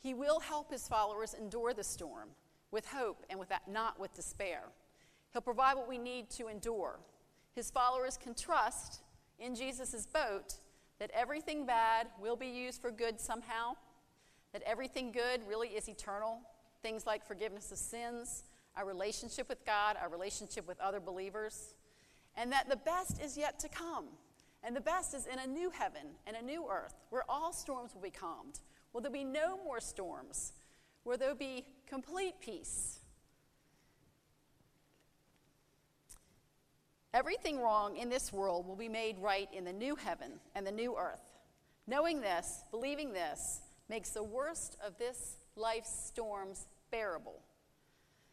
he 0.03 0.15
will 0.15 0.41
help 0.41 0.71
his 0.71 0.89
followers 0.89 1.35
endure 1.35 1.75
the 1.75 1.85
storm 1.85 2.31
with 2.71 2.87
hope 2.87 3.25
and 3.29 3.39
with 3.39 3.49
that, 3.51 3.69
not 3.69 4.01
with 4.01 4.15
despair. 4.15 4.63
He'll 5.33 5.43
provide 5.43 5.77
what 5.77 5.89
we 5.89 5.99
need 5.99 6.31
to 6.31 6.49
endure. 6.49 6.99
His 7.55 7.71
followers 7.71 8.17
can 8.17 8.35
trust 8.35 9.03
in 9.39 9.55
Jesus' 9.55 10.07
boat 10.07 10.55
that 10.99 11.11
everything 11.15 11.65
bad 11.65 12.09
will 12.21 12.37
be 12.37 12.49
used 12.49 12.81
for 12.81 12.91
good 12.91 13.21
somehow, 13.21 13.75
that 14.53 14.63
everything 14.67 15.13
good 15.13 15.41
really 15.49 15.69
is 15.69 15.89
eternal. 15.89 16.41
Things 16.83 17.07
like 17.07 17.27
forgiveness 17.27 17.73
of 17.73 17.79
sins, 17.79 18.45
our 18.77 18.85
relationship 18.85 19.49
with 19.49 19.65
God, 19.67 19.97
our 20.01 20.09
relationship 20.09 20.67
with 20.67 20.81
other 20.81 21.01
believers, 21.01 21.75
and 22.37 22.53
that 22.53 22.69
the 22.69 22.77
best 22.77 23.21
is 23.21 23.37
yet 23.37 23.59
to 23.61 23.69
come. 23.69 24.07
And 24.63 24.75
the 24.75 24.81
best 24.81 25.15
is 25.15 25.27
in 25.27 25.39
a 25.39 25.47
new 25.47 25.71
heaven 25.71 26.03
and 26.27 26.37
a 26.37 26.43
new 26.43 26.67
earth 26.69 26.95
where 27.11 27.25
all 27.29 27.53
storms 27.53 27.95
will 27.95 28.03
be 28.03 28.11
calmed, 28.11 28.61
where 28.93 29.03
there'll 29.03 29.13
be 29.13 29.25
no 29.25 29.59
more 29.65 29.81
storms, 29.81 30.53
where 31.05 31.17
there'll 31.17 31.35
be 31.35 31.65
complete 31.87 32.35
peace. 32.41 32.98
Everything 37.19 37.61
wrong 37.61 37.97
in 37.97 38.09
this 38.09 38.33
world 38.33 38.65
will 38.65 38.77
be 38.77 38.89
made 38.89 39.19
right 39.19 39.49
in 39.53 39.65
the 39.65 39.73
new 39.73 39.97
heaven 39.97 40.39
and 40.55 40.65
the 40.65 40.71
new 40.71 40.97
earth. 40.97 41.25
Knowing 41.89 42.21
this, 42.21 42.63
believing 42.71 43.13
this, 43.13 43.59
makes 43.89 44.11
the 44.11 44.23
worst 44.23 44.77
of 44.87 44.97
this 44.99 45.39
life's 45.57 45.91
storms 46.07 46.69
bearable. 46.93 47.41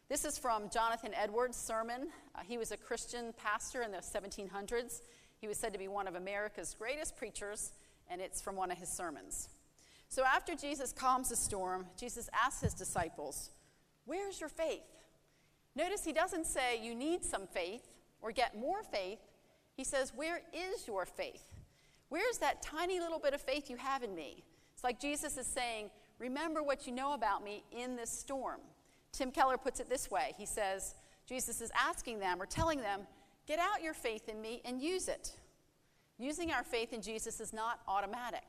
This 0.08 0.24
is 0.24 0.38
from 0.38 0.70
Jonathan 0.70 1.10
Edwards' 1.20 1.56
sermon. 1.56 2.10
Uh, 2.32 2.42
he 2.46 2.58
was 2.58 2.70
a 2.70 2.76
Christian 2.76 3.34
pastor 3.36 3.82
in 3.82 3.90
the 3.90 3.98
1700s. 3.98 5.00
He 5.40 5.48
was 5.48 5.58
said 5.58 5.72
to 5.72 5.80
be 5.80 5.88
one 5.88 6.06
of 6.06 6.14
America's 6.14 6.76
greatest 6.78 7.16
preachers, 7.16 7.72
and 8.08 8.20
it's 8.20 8.40
from 8.40 8.54
one 8.54 8.70
of 8.70 8.78
his 8.78 8.88
sermons. 8.88 9.48
So 10.08 10.22
after 10.22 10.54
Jesus 10.54 10.92
calms 10.92 11.30
the 11.30 11.36
storm, 11.36 11.86
Jesus 11.98 12.30
asks 12.32 12.60
his 12.60 12.74
disciples, 12.74 13.50
Where's 14.04 14.38
your 14.38 14.48
faith? 14.48 14.86
Notice 15.74 16.04
he 16.04 16.12
doesn't 16.12 16.46
say, 16.46 16.80
You 16.80 16.94
need 16.94 17.24
some 17.24 17.48
faith 17.48 17.82
or 18.20 18.32
get 18.32 18.58
more 18.58 18.82
faith. 18.82 19.18
He 19.74 19.84
says, 19.84 20.12
Where 20.14 20.40
is 20.52 20.86
your 20.86 21.06
faith? 21.06 21.44
Where's 22.08 22.38
that 22.38 22.62
tiny 22.62 23.00
little 23.00 23.18
bit 23.18 23.34
of 23.34 23.40
faith 23.40 23.68
you 23.68 23.76
have 23.76 24.02
in 24.02 24.14
me? 24.14 24.44
It's 24.74 24.84
like 24.84 25.00
Jesus 25.00 25.36
is 25.36 25.46
saying, 25.46 25.90
Remember 26.18 26.62
what 26.62 26.86
you 26.86 26.92
know 26.92 27.12
about 27.12 27.44
me 27.44 27.62
in 27.72 27.96
this 27.96 28.10
storm. 28.10 28.60
Tim 29.12 29.30
Keller 29.30 29.58
puts 29.58 29.80
it 29.80 29.88
this 29.88 30.10
way 30.10 30.32
He 30.38 30.46
says, 30.46 30.94
Jesus 31.26 31.60
is 31.60 31.70
asking 31.76 32.20
them 32.20 32.40
or 32.40 32.46
telling 32.46 32.80
them, 32.80 33.02
Get 33.46 33.58
out 33.58 33.82
your 33.82 33.94
faith 33.94 34.28
in 34.28 34.40
me 34.40 34.60
and 34.64 34.80
use 34.80 35.08
it. 35.08 35.36
Using 36.18 36.50
our 36.50 36.64
faith 36.64 36.92
in 36.92 37.02
Jesus 37.02 37.40
is 37.40 37.52
not 37.52 37.80
automatic. 37.86 38.44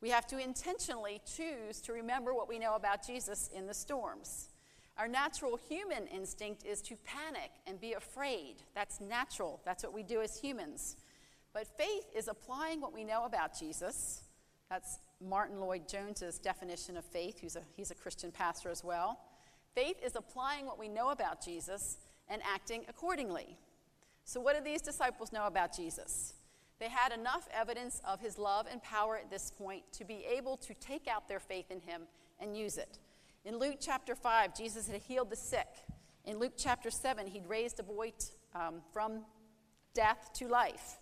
We 0.00 0.10
have 0.10 0.26
to 0.28 0.38
intentionally 0.38 1.20
choose 1.24 1.80
to 1.82 1.92
remember 1.92 2.34
what 2.34 2.48
we 2.48 2.58
know 2.58 2.74
about 2.74 3.06
Jesus 3.06 3.50
in 3.54 3.66
the 3.66 3.74
storms. 3.74 4.50
Our 4.96 5.08
natural 5.08 5.58
human 5.68 6.06
instinct 6.06 6.64
is 6.64 6.80
to 6.82 6.96
panic 7.04 7.50
and 7.66 7.80
be 7.80 7.94
afraid. 7.94 8.56
That's 8.74 9.00
natural, 9.00 9.60
that's 9.64 9.82
what 9.82 9.92
we 9.92 10.02
do 10.02 10.20
as 10.20 10.38
humans. 10.38 10.96
But 11.52 11.66
faith 11.78 12.04
is 12.14 12.28
applying 12.28 12.80
what 12.80 12.92
we 12.92 13.04
know 13.04 13.24
about 13.24 13.58
Jesus. 13.58 14.22
That's 14.68 14.98
Martyn 15.20 15.60
Lloyd-Jones's 15.60 16.38
definition 16.38 16.96
of 16.96 17.04
faith. 17.04 17.38
He's 17.40 17.56
a, 17.56 17.62
he's 17.76 17.90
a 17.90 17.94
Christian 17.94 18.32
pastor 18.32 18.70
as 18.70 18.82
well. 18.82 19.20
Faith 19.74 19.96
is 20.04 20.16
applying 20.16 20.66
what 20.66 20.78
we 20.78 20.88
know 20.88 21.10
about 21.10 21.44
Jesus 21.44 21.98
and 22.28 22.40
acting 22.44 22.84
accordingly. 22.88 23.56
So, 24.24 24.40
what 24.40 24.54
did 24.54 24.64
these 24.64 24.80
disciples 24.80 25.32
know 25.32 25.46
about 25.46 25.76
Jesus? 25.76 26.34
They 26.80 26.88
had 26.88 27.12
enough 27.12 27.48
evidence 27.52 28.00
of 28.06 28.20
his 28.20 28.38
love 28.38 28.66
and 28.70 28.82
power 28.82 29.16
at 29.16 29.30
this 29.30 29.50
point 29.50 29.84
to 29.92 30.04
be 30.04 30.24
able 30.24 30.56
to 30.58 30.74
take 30.74 31.06
out 31.08 31.28
their 31.28 31.40
faith 31.40 31.70
in 31.70 31.80
him 31.80 32.02
and 32.40 32.56
use 32.56 32.78
it. 32.78 32.98
In 33.44 33.58
Luke 33.58 33.76
chapter 33.78 34.14
5, 34.14 34.56
Jesus 34.56 34.88
had 34.88 35.02
healed 35.02 35.28
the 35.28 35.36
sick. 35.36 35.68
In 36.24 36.38
Luke 36.38 36.54
chapter 36.56 36.90
7, 36.90 37.26
he'd 37.26 37.46
raised 37.46 37.78
a 37.78 37.82
boy 37.82 38.10
t- 38.18 38.26
um, 38.54 38.80
from 38.90 39.26
death 39.92 40.30
to 40.36 40.48
life. 40.48 40.96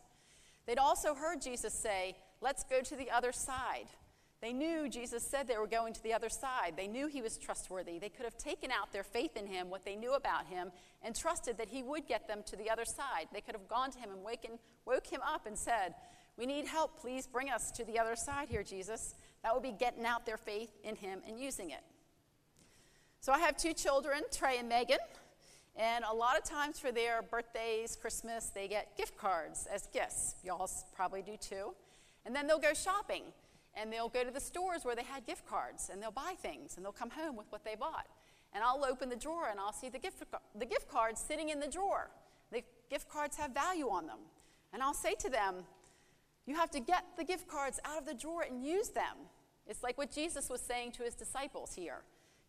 They'd 0.67 0.79
also 0.79 1.15
heard 1.15 1.41
Jesus 1.41 1.73
say, 1.73 2.17
Let's 2.41 2.65
go 2.65 2.81
to 2.81 2.97
the 2.97 3.13
other 3.13 3.31
side. 3.31 3.87
They 4.41 4.53
knew 4.53 4.89
Jesus 4.89 5.25
said 5.31 5.47
they 5.47 5.57
were 5.57 5.69
going 5.69 5.95
to 5.95 6.03
the 6.03 6.13
other 6.13 6.29
side. 6.29 6.75
They 6.77 6.89
knew 6.89 7.07
he 7.07 7.23
was 7.23 7.39
trustworthy. 7.39 8.01
They 8.01 8.09
could 8.09 8.25
have 8.25 8.37
taken 8.37 8.73
out 8.73 8.93
their 8.93 9.05
faith 9.05 9.37
in 9.37 9.47
him, 9.47 9.71
what 9.71 9.85
they 9.85 9.95
knew 9.95 10.15
about 10.15 10.47
him, 10.47 10.73
and 11.01 11.15
trusted 11.15 11.59
that 11.59 11.69
he 11.69 11.85
would 11.85 12.09
get 12.09 12.27
them 12.27 12.43
to 12.47 12.57
the 12.57 12.69
other 12.69 12.85
side. 12.85 13.29
They 13.33 13.41
could 13.41 13.55
have 13.55 13.69
gone 13.69 13.93
to 13.93 13.99
him 14.01 14.11
and 14.11 14.25
waken, 14.25 14.59
woke 14.85 15.07
him 15.07 15.21
up 15.25 15.47
and 15.47 15.57
said, 15.57 15.95
We 16.37 16.47
need 16.47 16.67
help. 16.67 17.01
Please 17.01 17.29
bring 17.29 17.51
us 17.51 17.71
to 17.77 17.85
the 17.85 18.01
other 18.01 18.17
side 18.17 18.49
here, 18.49 18.65
Jesus. 18.65 19.15
That 19.45 19.55
would 19.55 19.63
be 19.63 19.77
getting 19.79 20.05
out 20.05 20.27
their 20.27 20.37
faith 20.37 20.73
in 20.83 20.97
him 20.97 21.21
and 21.25 21.39
using 21.39 21.71
it. 21.71 21.83
So 23.23 23.31
I 23.31 23.39
have 23.39 23.57
two 23.57 23.73
children, 23.73 24.23
Trey 24.33 24.59
and 24.59 24.69
Megan. 24.69 24.99
And 25.77 26.05
a 26.05 26.13
lot 26.13 26.37
of 26.37 26.43
times 26.43 26.81
for 26.81 26.91
their 26.91 27.23
birthdays, 27.23 27.95
Christmas, 27.95 28.51
they 28.53 28.67
get 28.67 28.97
gift 28.97 29.17
cards 29.17 29.69
as 29.73 29.87
gifts. 29.93 30.35
Y'all 30.43 30.69
probably 30.93 31.23
do 31.23 31.37
too. 31.37 31.73
And 32.27 32.35
then 32.35 32.49
they'll 32.49 32.59
go 32.59 32.75
shopping 32.75 33.23
and 33.77 33.93
they'll 33.93 34.09
go 34.09 34.25
to 34.25 34.33
the 34.33 34.41
stores 34.41 34.85
where 34.85 34.97
they 34.97 35.05
had 35.05 35.25
gift 35.25 35.47
cards 35.47 35.89
and 35.89 36.03
they'll 36.03 36.11
buy 36.11 36.35
things 36.43 36.75
and 36.77 36.85
they'll 36.85 36.91
come 36.91 37.11
home 37.11 37.37
with 37.37 37.47
what 37.51 37.65
they 37.65 37.77
bought. 37.77 38.09
And 38.53 38.65
I'll 38.65 38.85
open 38.85 39.09
the 39.09 39.15
drawer 39.15 39.47
and 39.49 39.61
I'll 39.61 39.73
see 39.73 39.89
the 39.89 40.01
gift, 40.01 40.25
the 40.59 40.67
gift 40.67 40.89
cards 40.89 41.21
sitting 41.21 41.51
in 41.51 41.61
the 41.61 41.69
drawer. 41.69 42.11
The 42.51 42.65
gift 42.91 43.09
cards 43.09 43.37
have 43.37 43.53
value 43.53 43.89
on 43.89 44.09
them. 44.09 44.19
And 44.73 44.83
I'll 44.83 44.95
say 44.95 45.15
to 45.21 45.31
them, 45.31 45.63
You 46.45 46.57
have 46.57 46.73
to 46.73 46.81
get 46.81 47.05
the 47.17 47.25
gift 47.25 47.47
cards 47.47 47.79
out 47.85 47.99
of 47.99 48.05
the 48.05 48.15
drawer 48.15 48.43
and 48.43 48.67
use 48.67 48.89
them. 48.89 49.15
It's 49.69 49.85
like 49.85 49.97
what 49.97 50.11
Jesus 50.11 50.51
was 50.51 50.61
saying 50.61 50.91
to 50.93 51.05
his 51.05 51.15
disciples 51.15 51.73
here. 51.75 52.03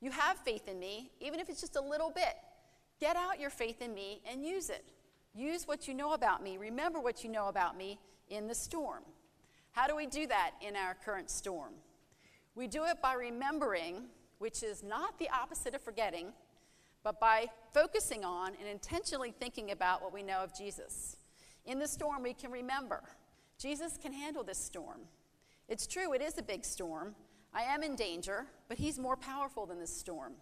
You 0.04 0.12
have 0.12 0.38
faith 0.40 0.68
in 0.68 0.80
me, 0.80 1.12
even 1.22 1.40
if 1.40 1.48
it's 1.48 1.62
just 1.62 1.78
a 1.78 1.82
little 1.82 2.10
bit. 2.10 2.36
Get 3.00 3.16
out 3.16 3.40
your 3.40 3.50
faith 3.50 3.82
in 3.82 3.94
me 3.94 4.22
and 4.30 4.46
use 4.46 4.70
it. 4.70 4.84
Use 5.34 5.66
what 5.66 5.88
you 5.88 5.94
know 5.94 6.12
about 6.12 6.44
me. 6.44 6.58
Remember 6.58 7.00
what 7.00 7.24
you 7.24 7.30
know 7.30 7.48
about 7.48 7.78
me 7.78 8.02
in 8.28 8.46
the 8.46 8.54
storm. 8.54 9.04
How 9.72 9.88
do 9.88 9.96
we 9.96 10.06
do 10.06 10.28
that 10.28 10.56
in 10.60 10.76
our 10.76 10.94
current 11.06 11.30
storm? 11.30 11.72
We 12.54 12.68
do 12.68 12.84
it 12.84 13.02
by 13.02 13.14
remembering, 13.14 14.08
which 14.40 14.62
is 14.62 14.84
not 14.84 15.18
the 15.20 15.30
opposite 15.30 15.74
of 15.74 15.82
forgetting, 15.82 16.34
but 17.02 17.22
by 17.22 17.48
focusing 17.74 18.26
on 18.26 18.56
and 18.60 18.68
intentionally 18.68 19.34
thinking 19.40 19.72
about 19.72 20.02
what 20.02 20.14
we 20.14 20.22
know 20.22 20.40
of 20.40 20.54
Jesus. 20.54 21.16
In 21.66 21.80
the 21.80 21.88
storm, 21.88 22.24
we 22.24 22.34
can 22.34 22.52
remember 22.52 23.04
Jesus 23.58 23.98
can 23.98 24.12
handle 24.12 24.44
this 24.44 24.58
storm. 24.58 25.00
It's 25.70 25.88
true, 25.88 26.12
it 26.12 26.22
is 26.22 26.38
a 26.38 26.44
big 26.44 26.66
storm. 26.66 27.16
I 27.54 27.64
am 27.64 27.84
in 27.84 27.96
danger, 27.96 28.48
but 28.68 28.78
He's 28.78 28.98
more 28.98 29.18
powerful 29.18 29.66
than 29.66 29.80
this 29.80 29.96
storm. 29.96 30.34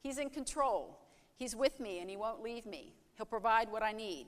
He's 0.00 0.18
in 0.18 0.30
control. 0.30 0.98
He's 1.36 1.56
with 1.56 1.80
me 1.80 2.00
and 2.00 2.08
He 2.08 2.16
won't 2.16 2.42
leave 2.42 2.66
me. 2.66 2.94
He'll 3.16 3.26
provide 3.26 3.70
what 3.70 3.82
I 3.82 3.92
need. 3.92 4.26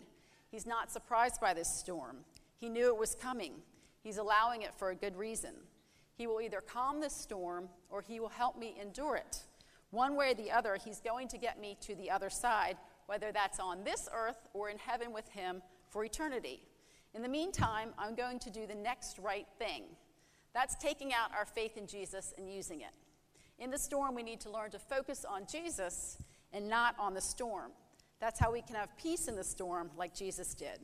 He's 0.51 0.67
not 0.67 0.93
surprised 0.93 1.41
by 1.41 1.55
this 1.55 1.69
storm. 1.69 2.19
He 2.59 2.69
knew 2.69 2.87
it 2.89 2.99
was 2.99 3.15
coming. 3.15 3.55
He's 4.03 4.19
allowing 4.19 4.63
it 4.63 4.75
for 4.75 4.91
a 4.91 4.95
good 4.95 5.17
reason. 5.17 5.53
He 6.17 6.27
will 6.27 6.41
either 6.41 6.61
calm 6.61 7.01
this 7.01 7.15
storm 7.15 7.69
or 7.91 8.01
he 8.01 8.21
will 8.21 8.29
help 8.29 8.59
me 8.59 8.75
endure 8.81 9.17
it. 9.17 9.45
One 9.91 10.17
way 10.17 10.31
or 10.31 10.35
the 10.35 10.51
other, 10.51 10.79
he's 10.83 11.01
going 11.01 11.29
to 11.29 11.39
get 11.39 11.61
me 11.61 11.77
to 11.83 11.95
the 11.95 12.11
other 12.11 12.31
side, 12.31 12.77
whether 13.07 13.33
that's 13.33 13.61
on 13.61 13.85
this 13.85 14.09
earth 14.15 14.49
or 14.55 14.71
in 14.71 14.79
heaven 14.79 15.13
with 15.13 15.29
him 15.29 15.63
for 15.91 16.05
eternity. 16.05 16.63
In 17.15 17.23
the 17.23 17.29
meantime, 17.29 17.95
I'm 17.99 18.15
going 18.15 18.39
to 18.41 18.51
do 18.51 18.67
the 18.67 18.75
next 18.75 19.19
right 19.19 19.47
thing. 19.59 19.85
That's 20.57 20.75
taking 20.77 21.13
out 21.13 21.33
our 21.37 21.45
faith 21.45 21.77
in 21.77 21.87
Jesus 21.87 22.33
and 22.39 22.51
using 22.51 22.81
it. 22.81 22.93
In 23.59 23.71
the 23.71 23.77
storm, 23.77 24.15
we 24.15 24.23
need 24.23 24.41
to 24.41 24.51
learn 24.51 24.71
to 24.71 24.79
focus 24.79 25.27
on 25.29 25.43
Jesus 25.47 26.17
and 26.51 26.67
not 26.67 26.97
on 26.99 27.13
the 27.13 27.21
storm. 27.21 27.73
That's 28.21 28.41
how 28.41 28.51
we 28.51 28.63
can 28.63 28.75
have 28.75 28.89
peace 28.97 29.29
in 29.29 29.37
the 29.37 29.45
storm, 29.45 29.91
like 29.99 30.15
Jesus 30.15 30.55
did. 30.55 30.81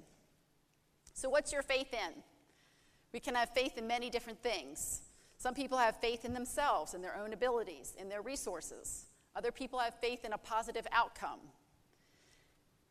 So, 1.15 1.31
what's 1.31 1.55
your 1.55 1.63
faith 1.63 1.95
in? 1.95 2.13
We 3.15 3.21
can 3.21 3.35
have 3.35 3.49
faith 3.55 3.79
in 3.79 3.87
many 3.87 4.11
different 4.11 4.43
things. 4.43 5.05
Some 5.39 5.55
people 5.55 5.79
have 5.79 5.97
faith 6.03 6.27
in 6.27 6.35
themselves, 6.35 6.93
in 6.93 7.01
their 7.01 7.17
own 7.17 7.33
abilities, 7.33 7.95
in 7.99 8.11
their 8.11 8.21
resources. 8.21 9.07
Other 9.35 9.53
people 9.53 9.79
have 9.79 9.95
faith 10.03 10.27
in 10.27 10.35
a 10.35 10.39
positive 10.39 10.87
outcome. 10.93 11.41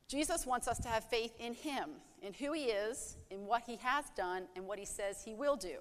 Jesus 0.08 0.48
wants 0.48 0.67
us 0.67 0.80
to 0.80 0.88
have 0.88 1.04
faith 1.04 1.34
in 1.39 1.54
Him, 1.54 1.91
in 2.24 2.34
who 2.34 2.54
He 2.54 2.63
is, 2.63 3.17
in 3.30 3.46
what 3.46 3.62
He 3.67 3.76
has 3.84 4.06
done, 4.17 4.48
and 4.56 4.65
what 4.65 4.80
He 4.80 4.86
says 4.86 5.24
He 5.24 5.36
will 5.36 5.56
do. 5.56 5.78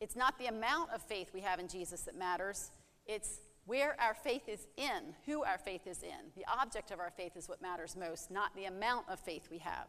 It's 0.00 0.16
not 0.16 0.38
the 0.38 0.46
amount 0.46 0.90
of 0.92 1.02
faith 1.02 1.30
we 1.34 1.42
have 1.42 1.60
in 1.60 1.68
Jesus 1.68 2.02
that 2.02 2.16
matters, 2.16 2.70
it's 3.06 3.40
where 3.66 3.94
our 4.00 4.14
faith 4.14 4.48
is 4.48 4.66
in, 4.76 5.14
who 5.26 5.44
our 5.44 5.58
faith 5.58 5.86
is 5.86 6.02
in. 6.02 6.32
The 6.36 6.44
object 6.60 6.90
of 6.90 6.98
our 6.98 7.10
faith 7.10 7.36
is 7.36 7.48
what 7.48 7.60
matters 7.60 7.96
most, 7.96 8.30
not 8.30 8.54
the 8.56 8.64
amount 8.64 9.08
of 9.08 9.20
faith 9.20 9.48
we 9.50 9.58
have. 9.58 9.88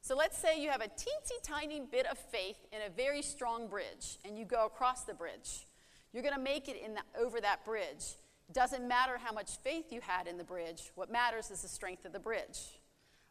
So 0.00 0.16
let's 0.16 0.38
say 0.38 0.60
you 0.60 0.70
have 0.70 0.80
a 0.80 0.88
teensy 0.88 1.42
tiny 1.42 1.80
bit 1.80 2.06
of 2.06 2.18
faith 2.18 2.58
in 2.72 2.80
a 2.86 2.90
very 2.90 3.22
strong 3.22 3.68
bridge 3.68 4.18
and 4.24 4.38
you 4.38 4.44
go 4.44 4.66
across 4.66 5.02
the 5.02 5.14
bridge. 5.14 5.66
You're 6.12 6.22
going 6.22 6.34
to 6.34 6.40
make 6.40 6.68
it 6.68 6.76
the, 6.82 7.20
over 7.20 7.40
that 7.40 7.64
bridge. 7.64 8.16
It 8.48 8.54
doesn't 8.54 8.86
matter 8.86 9.18
how 9.18 9.32
much 9.32 9.58
faith 9.58 9.92
you 9.92 10.00
had 10.00 10.26
in 10.26 10.38
the 10.38 10.44
bridge, 10.44 10.90
what 10.94 11.10
matters 11.10 11.50
is 11.50 11.62
the 11.62 11.68
strength 11.68 12.04
of 12.04 12.12
the 12.12 12.18
bridge. 12.18 12.77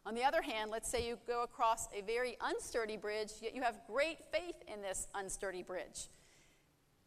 On 0.08 0.14
the 0.14 0.24
other 0.24 0.40
hand, 0.40 0.70
let's 0.70 0.88
say 0.88 1.06
you 1.06 1.18
go 1.26 1.42
across 1.42 1.86
a 1.92 2.00
very 2.00 2.38
unsturdy 2.40 2.98
bridge, 2.98 3.30
yet 3.42 3.54
you 3.54 3.60
have 3.60 3.78
great 3.86 4.16
faith 4.32 4.54
in 4.66 4.80
this 4.80 5.06
unsturdy 5.14 5.66
bridge. 5.66 6.08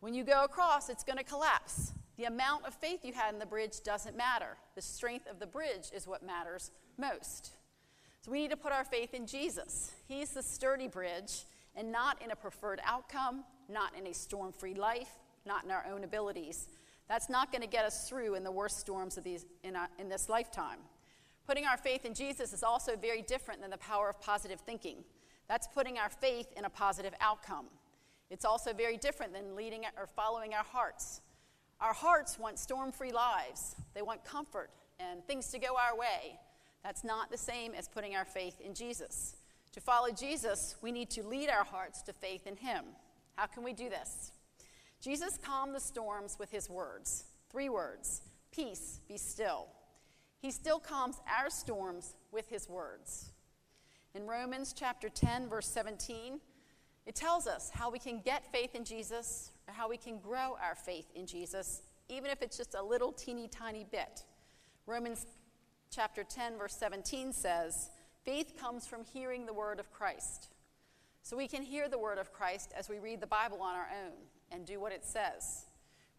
When 0.01 0.13
you 0.13 0.23
go 0.23 0.43
across, 0.43 0.87
it's 0.87 1.03
going 1.03 1.17
to 1.17 1.23
collapse. 1.23 1.93
The 2.17 2.25
amount 2.25 2.67
of 2.67 2.75
faith 2.75 2.99
you 3.03 3.11
had 3.11 3.33
in 3.33 3.39
the 3.39 3.45
bridge 3.47 3.81
doesn't 3.83 4.15
matter. 4.15 4.55
The 4.75 4.83
strength 4.83 5.27
of 5.27 5.39
the 5.39 5.47
bridge 5.47 5.89
is 5.95 6.05
what 6.05 6.21
matters 6.21 6.69
most. 6.99 7.53
So 8.21 8.31
we 8.31 8.39
need 8.39 8.51
to 8.51 8.57
put 8.57 8.71
our 8.71 8.85
faith 8.85 9.15
in 9.15 9.25
Jesus. 9.25 9.93
He's 10.07 10.29
the 10.29 10.43
sturdy 10.43 10.87
bridge, 10.87 11.45
and 11.75 11.91
not 11.91 12.21
in 12.21 12.29
a 12.29 12.35
preferred 12.35 12.81
outcome, 12.85 13.45
not 13.67 13.97
in 13.97 14.05
a 14.05 14.13
storm 14.13 14.51
free 14.51 14.75
life, 14.75 15.09
not 15.43 15.63
in 15.63 15.71
our 15.71 15.87
own 15.91 16.03
abilities. 16.03 16.67
That's 17.09 17.31
not 17.31 17.51
going 17.51 17.63
to 17.63 17.67
get 17.67 17.83
us 17.83 18.07
through 18.07 18.35
in 18.35 18.43
the 18.43 18.51
worst 18.51 18.79
storms 18.79 19.17
of 19.17 19.23
these, 19.23 19.47
in, 19.63 19.75
our, 19.75 19.89
in 19.97 20.07
this 20.07 20.29
lifetime. 20.29 20.77
Putting 21.45 21.65
our 21.65 21.77
faith 21.77 22.05
in 22.05 22.13
Jesus 22.13 22.53
is 22.53 22.63
also 22.63 22.95
very 22.95 23.21
different 23.21 23.61
than 23.61 23.71
the 23.71 23.77
power 23.77 24.09
of 24.09 24.19
positive 24.21 24.59
thinking. 24.59 25.03
That's 25.47 25.67
putting 25.67 25.97
our 25.97 26.09
faith 26.09 26.47
in 26.55 26.65
a 26.65 26.69
positive 26.69 27.13
outcome. 27.19 27.65
It's 28.29 28.45
also 28.45 28.73
very 28.73 28.97
different 28.97 29.33
than 29.33 29.55
leading 29.55 29.83
or 29.97 30.07
following 30.07 30.53
our 30.53 30.63
hearts. 30.63 31.21
Our 31.81 31.93
hearts 31.93 32.39
want 32.39 32.59
storm 32.59 32.91
free 32.91 33.11
lives, 33.11 33.75
they 33.93 34.01
want 34.01 34.23
comfort 34.23 34.69
and 34.99 35.25
things 35.25 35.47
to 35.47 35.59
go 35.59 35.75
our 35.75 35.97
way. 35.97 36.39
That's 36.83 37.03
not 37.03 37.31
the 37.31 37.37
same 37.37 37.73
as 37.73 37.87
putting 37.87 38.15
our 38.15 38.25
faith 38.25 38.61
in 38.61 38.73
Jesus. 38.73 39.35
To 39.73 39.81
follow 39.81 40.11
Jesus, 40.11 40.75
we 40.81 40.91
need 40.91 41.09
to 41.11 41.23
lead 41.23 41.49
our 41.49 41.63
hearts 41.63 42.01
to 42.03 42.13
faith 42.13 42.45
in 42.45 42.55
Him. 42.55 42.85
How 43.35 43.47
can 43.47 43.63
we 43.63 43.73
do 43.73 43.89
this? 43.89 44.31
Jesus 45.01 45.37
calmed 45.43 45.73
the 45.73 45.79
storms 45.79 46.37
with 46.39 46.51
His 46.51 46.69
words 46.69 47.25
three 47.51 47.69
words 47.69 48.21
Peace, 48.51 48.99
be 49.07 49.17
still. 49.17 49.67
He 50.41 50.49
still 50.51 50.79
calms 50.79 51.17
our 51.39 51.49
storms 51.49 52.15
with 52.31 52.49
His 52.49 52.67
words. 52.67 53.31
In 54.15 54.25
Romans 54.25 54.73
chapter 54.75 55.07
10, 55.07 55.47
verse 55.47 55.67
17, 55.67 56.39
it 57.05 57.15
tells 57.15 57.47
us 57.47 57.69
how 57.73 57.91
we 57.91 57.99
can 57.99 58.21
get 58.21 58.51
faith 58.51 58.75
in 58.75 58.83
Jesus, 58.83 59.51
or 59.67 59.73
how 59.73 59.87
we 59.87 59.97
can 59.97 60.17
grow 60.19 60.57
our 60.61 60.75
faith 60.75 61.05
in 61.15 61.25
Jesus, 61.25 61.83
even 62.09 62.29
if 62.29 62.41
it's 62.41 62.57
just 62.57 62.75
a 62.75 62.81
little 62.81 63.11
teeny 63.11 63.47
tiny 63.47 63.85
bit. 63.89 64.23
Romans 64.87 65.27
chapter 65.91 66.23
10, 66.23 66.57
verse 66.57 66.75
17 66.75 67.33
says, 67.33 67.91
Faith 68.25 68.53
comes 68.59 68.87
from 68.87 69.03
hearing 69.03 69.45
the 69.45 69.53
word 69.53 69.79
of 69.79 69.91
Christ. 69.91 70.49
So 71.23 71.37
we 71.37 71.47
can 71.47 71.61
hear 71.61 71.87
the 71.87 71.99
word 71.99 72.17
of 72.17 72.33
Christ 72.33 72.73
as 72.77 72.89
we 72.89 72.99
read 72.99 73.21
the 73.21 73.27
Bible 73.27 73.61
on 73.61 73.75
our 73.75 73.87
own 74.03 74.13
and 74.51 74.65
do 74.65 74.79
what 74.79 74.91
it 74.91 75.05
says. 75.05 75.65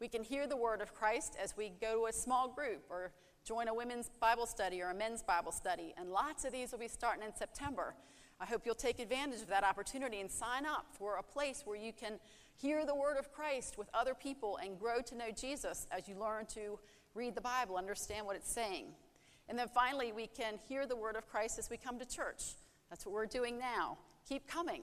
We 0.01 0.09
can 0.09 0.23
hear 0.23 0.47
the 0.47 0.57
word 0.57 0.81
of 0.81 0.95
Christ 0.95 1.37
as 1.43 1.57
we 1.57 1.73
go 1.81 2.01
to 2.01 2.07
a 2.07 2.13
small 2.13 2.49
group 2.49 2.85
or 2.89 3.13
join 3.45 3.69
a 3.69 3.75
women's 3.75 4.11
Bible 4.21 4.47
study 4.47 4.83
or 4.83 4.91
a 4.91 4.95
men's 4.95 5.23
Bible 5.23 5.53
study. 5.53 5.95
And 5.97 6.11
lots 6.11 6.45
of 6.45 6.53
these 6.53 6.73
will 6.73 6.79
be 6.79 6.89
starting 6.89 7.25
in 7.25 7.35
September. 7.35 7.95
I 8.41 8.47
hope 8.47 8.63
you'll 8.65 8.75
take 8.75 8.99
advantage 8.99 9.41
of 9.41 9.49
that 9.49 9.65
opportunity 9.65 10.21
and 10.21 10.31
sign 10.31 10.67
up 10.67 10.87
for 10.99 11.17
a 11.17 11.23
place 11.23 11.63
where 11.65 11.77
you 11.77 11.93
can 11.93 12.19
hear 12.57 12.85
the 12.85 12.95
word 12.95 13.17
of 13.17 13.33
Christ 13.33 13.79
with 13.79 13.89
other 13.95 14.15
people 14.15 14.59
and 14.63 14.79
grow 14.79 15.01
to 15.03 15.15
know 15.15 15.31
Jesus 15.31 15.87
as 15.91 16.09
you 16.09 16.17
learn 16.17 16.47
to 16.47 16.79
read 17.15 17.35
the 17.35 17.41
Bible, 17.41 17.77
understand 17.77 18.27
what 18.27 18.37
it's 18.37 18.51
saying. 18.51 18.87
And 19.49 19.59
then 19.59 19.69
finally, 19.69 20.13
we 20.13 20.27
can 20.27 20.55
hear 20.69 20.87
the 20.87 20.97
word 20.97 21.17
of 21.17 21.29
Christ 21.29 21.59
as 21.59 21.69
we 21.69 21.77
come 21.77 21.99
to 21.99 22.07
church. 22.07 22.55
That's 22.91 23.05
what 23.07 23.15
we're 23.15 23.27
doing 23.27 23.59
now. 23.59 23.99
Keep 24.29 24.47
coming. 24.47 24.83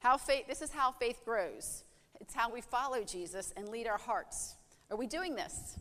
How 0.00 0.16
faith, 0.16 0.46
this 0.46 0.62
is 0.62 0.70
how 0.70 0.92
faith 0.92 1.22
grows. 1.24 1.84
It's 2.20 2.34
how 2.34 2.50
we 2.50 2.60
follow 2.60 3.02
Jesus 3.04 3.52
and 3.56 3.68
lead 3.68 3.86
our 3.86 3.98
hearts. 3.98 4.56
Are 4.90 4.96
we 4.96 5.06
doing 5.06 5.34
this? 5.34 5.78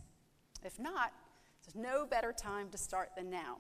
If 0.64 0.80
not, 0.80 1.12
there's 1.68 1.84
no 1.84 2.06
better 2.06 2.32
time 2.32 2.70
to 2.70 2.78
start 2.78 3.10
than 3.18 3.30
now. 3.30 3.58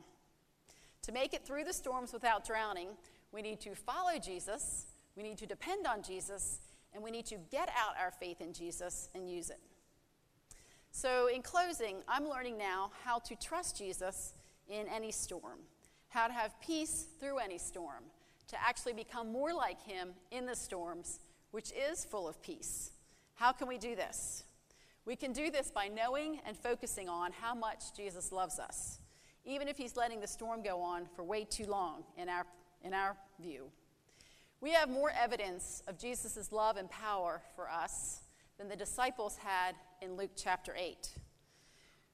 To 1.03 1.11
make 1.11 1.33
it 1.33 1.45
through 1.45 1.65
the 1.65 1.73
storms 1.73 2.13
without 2.13 2.45
drowning, 2.45 2.89
we 3.33 3.41
need 3.41 3.59
to 3.61 3.75
follow 3.75 4.17
Jesus, 4.17 4.85
we 5.15 5.23
need 5.23 5.37
to 5.39 5.45
depend 5.45 5.85
on 5.85 6.01
Jesus, 6.01 6.61
and 6.93 7.03
we 7.03 7.11
need 7.11 7.25
to 7.25 7.35
get 7.51 7.69
out 7.69 7.95
our 7.99 8.11
faith 8.11 8.39
in 8.39 8.53
Jesus 8.53 9.09
and 9.13 9.29
use 9.29 9.49
it. 9.49 9.59
So, 10.91 11.27
in 11.27 11.41
closing, 11.41 11.97
I'm 12.07 12.27
learning 12.27 12.57
now 12.57 12.91
how 13.03 13.19
to 13.19 13.35
trust 13.35 13.77
Jesus 13.77 14.33
in 14.69 14.87
any 14.87 15.11
storm, 15.11 15.59
how 16.07 16.27
to 16.27 16.33
have 16.33 16.59
peace 16.61 17.07
through 17.19 17.39
any 17.39 17.57
storm, 17.57 18.03
to 18.47 18.55
actually 18.65 18.93
become 18.93 19.31
more 19.31 19.53
like 19.53 19.81
Him 19.83 20.13
in 20.31 20.45
the 20.45 20.55
storms, 20.55 21.19
which 21.51 21.71
is 21.73 22.05
full 22.05 22.27
of 22.27 22.41
peace. 22.41 22.91
How 23.35 23.51
can 23.51 23.67
we 23.67 23.77
do 23.77 23.95
this? 23.95 24.43
We 25.07 25.15
can 25.15 25.31
do 25.31 25.49
this 25.49 25.71
by 25.71 25.87
knowing 25.87 26.41
and 26.45 26.57
focusing 26.57 27.07
on 27.07 27.31
how 27.31 27.55
much 27.55 27.93
Jesus 27.95 28.33
loves 28.33 28.59
us, 28.59 28.99
even 29.45 29.69
if 29.69 29.77
He's 29.77 29.95
letting 29.95 30.19
the 30.19 30.27
storm 30.27 30.61
go 30.61 30.81
on 30.81 31.07
for 31.15 31.23
way 31.23 31.45
too 31.45 31.65
long 31.65 32.03
in 32.17 32.27
our, 32.27 32.45
in 32.83 32.93
our 32.93 33.15
view. 33.39 33.71
We 34.59 34.73
have 34.73 34.89
more 34.89 35.13
evidence 35.17 35.81
of 35.87 35.97
Jesus' 35.97 36.51
love 36.51 36.75
and 36.75 36.91
power 36.91 37.41
for 37.55 37.69
us 37.69 38.23
than 38.57 38.67
the 38.67 38.75
disciples 38.75 39.37
had 39.37 39.75
in 40.01 40.17
Luke 40.17 40.31
chapter 40.35 40.75
8. 40.77 41.13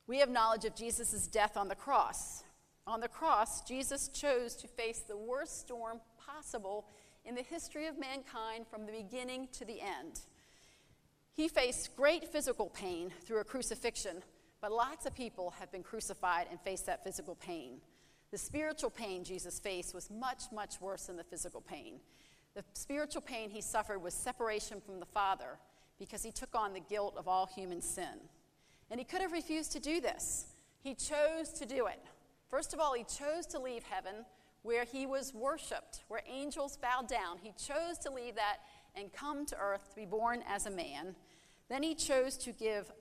We 0.05 0.19
have 0.19 0.29
knowledge 0.29 0.65
of 0.65 0.75
Jesus' 0.75 1.25
death 1.25 1.57
on 1.57 1.69
the 1.69 1.75
cross. 1.75 2.43
On 2.85 2.99
the 2.99 3.07
cross, 3.07 3.63
Jesus 3.63 4.07
chose 4.07 4.55
to 4.57 4.67
face 4.67 4.99
the 4.99 5.17
worst 5.17 5.61
storm 5.61 5.99
possible 6.23 6.85
in 7.25 7.33
the 7.33 7.41
history 7.41 7.87
of 7.87 7.97
mankind 7.97 8.67
from 8.69 8.85
the 8.85 8.91
beginning 8.91 9.47
to 9.53 9.65
the 9.65 9.81
end. 9.81 10.19
He 11.35 11.47
faced 11.47 11.95
great 11.95 12.27
physical 12.27 12.69
pain 12.69 13.11
through 13.25 13.39
a 13.39 13.43
crucifixion, 13.43 14.23
but 14.61 14.71
lots 14.71 15.05
of 15.05 15.15
people 15.15 15.53
have 15.59 15.71
been 15.71 15.83
crucified 15.83 16.47
and 16.49 16.59
faced 16.61 16.85
that 16.85 17.03
physical 17.03 17.35
pain. 17.35 17.81
The 18.31 18.37
spiritual 18.37 18.89
pain 18.89 19.23
Jesus 19.23 19.59
faced 19.59 19.93
was 19.93 20.09
much, 20.09 20.43
much 20.51 20.79
worse 20.79 21.07
than 21.07 21.17
the 21.17 21.23
physical 21.23 21.61
pain. 21.61 21.99
The 22.55 22.63
spiritual 22.73 23.21
pain 23.21 23.49
he 23.49 23.61
suffered 23.61 23.99
was 23.99 24.13
separation 24.13 24.79
from 24.79 24.99
the 24.99 25.05
Father 25.05 25.57
because 25.99 26.23
he 26.23 26.31
took 26.31 26.53
on 26.55 26.73
the 26.73 26.79
guilt 26.79 27.15
of 27.17 27.27
all 27.27 27.47
human 27.47 27.81
sin. 27.81 28.19
And 28.91 28.99
he 28.99 29.03
could 29.03 29.21
have 29.21 29.31
refused 29.31 29.71
to 29.73 29.79
do 29.79 29.99
this. 30.01 30.53
He 30.83 30.93
chose 30.93 31.49
to 31.53 31.65
do 31.65 31.87
it. 31.87 31.99
First 32.49 32.73
of 32.73 32.79
all, 32.79 32.93
he 32.93 33.03
chose 33.03 33.47
to 33.47 33.59
leave 33.59 33.83
heaven 33.83 34.25
where 34.61 34.83
he 34.83 35.05
was 35.05 35.33
worshiped, 35.33 36.03
where 36.07 36.21
angels 36.27 36.77
bowed 36.77 37.07
down. 37.07 37.37
He 37.41 37.51
chose 37.51 37.97
to 37.99 38.11
leave 38.11 38.35
that 38.35 38.57
and 38.95 39.11
come 39.11 39.45
to 39.47 39.57
earth 39.57 39.89
to 39.89 39.95
be 39.95 40.05
born 40.05 40.43
as 40.47 40.65
a 40.65 40.71
man. 40.71 41.15
Then 41.69 41.83
he 41.83 41.95
chose 41.95 42.37
to 42.37 42.51
give 42.51 42.91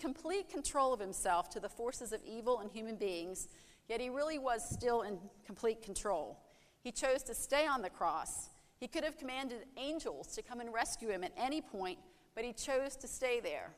complete 0.00 0.48
control 0.48 0.92
of 0.92 1.00
himself 1.00 1.48
to 1.50 1.60
the 1.60 1.68
forces 1.68 2.12
of 2.12 2.20
evil 2.24 2.60
and 2.60 2.70
human 2.70 2.96
beings, 2.96 3.48
yet 3.88 4.00
he 4.00 4.08
really 4.08 4.38
was 4.38 4.68
still 4.68 5.02
in 5.02 5.18
complete 5.46 5.82
control. 5.82 6.38
He 6.80 6.92
chose 6.92 7.22
to 7.24 7.34
stay 7.34 7.66
on 7.66 7.82
the 7.82 7.90
cross. 7.90 8.50
He 8.78 8.88
could 8.88 9.04
have 9.04 9.16
commanded 9.16 9.66
angels 9.76 10.28
to 10.34 10.42
come 10.42 10.60
and 10.60 10.72
rescue 10.72 11.08
him 11.08 11.24
at 11.24 11.32
any 11.36 11.60
point, 11.60 11.98
but 12.34 12.44
he 12.44 12.52
chose 12.52 12.96
to 12.96 13.08
stay 13.08 13.40
there. 13.40 13.70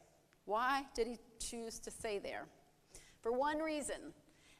Why 0.46 0.84
did 0.94 1.06
he 1.06 1.18
choose 1.38 1.78
to 1.80 1.90
stay 1.90 2.18
there? 2.18 2.46
For 3.22 3.32
one 3.32 3.58
reason, 3.58 4.12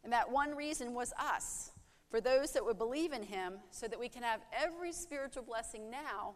and 0.02 0.12
that 0.12 0.30
one 0.30 0.54
reason 0.54 0.94
was 0.94 1.12
us, 1.18 1.70
for 2.10 2.20
those 2.20 2.52
that 2.52 2.64
would 2.64 2.78
believe 2.78 3.12
in 3.12 3.22
him, 3.22 3.54
so 3.70 3.88
that 3.88 3.98
we 3.98 4.08
can 4.08 4.22
have 4.22 4.40
every 4.52 4.92
spiritual 4.92 5.42
blessing 5.42 5.90
now 5.90 6.34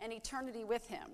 and 0.00 0.12
eternity 0.12 0.64
with 0.64 0.86
him. 0.88 1.10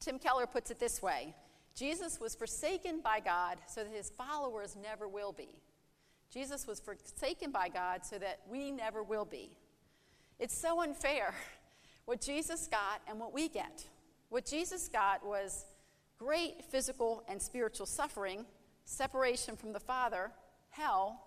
Tim 0.00 0.18
Keller 0.18 0.46
puts 0.46 0.70
it 0.70 0.78
this 0.78 1.00
way 1.00 1.34
Jesus 1.74 2.20
was 2.20 2.34
forsaken 2.34 3.00
by 3.02 3.20
God 3.20 3.58
so 3.66 3.82
that 3.84 3.92
his 3.92 4.10
followers 4.10 4.76
never 4.80 5.08
will 5.08 5.32
be. 5.32 5.60
Jesus 6.30 6.66
was 6.66 6.80
forsaken 6.80 7.50
by 7.50 7.68
God 7.68 8.04
so 8.04 8.18
that 8.18 8.40
we 8.48 8.70
never 8.70 9.02
will 9.02 9.24
be. 9.24 9.56
It's 10.38 10.56
so 10.56 10.82
unfair 10.82 11.34
what 12.04 12.20
Jesus 12.20 12.66
got 12.66 13.02
and 13.08 13.20
what 13.20 13.32
we 13.32 13.48
get. 13.48 13.84
What 14.28 14.46
Jesus 14.46 14.88
got 14.88 15.24
was 15.24 15.66
great 16.18 16.64
physical 16.64 17.22
and 17.28 17.40
spiritual 17.40 17.86
suffering, 17.86 18.46
separation 18.84 19.56
from 19.56 19.72
the 19.72 19.80
Father, 19.80 20.30
hell. 20.70 21.26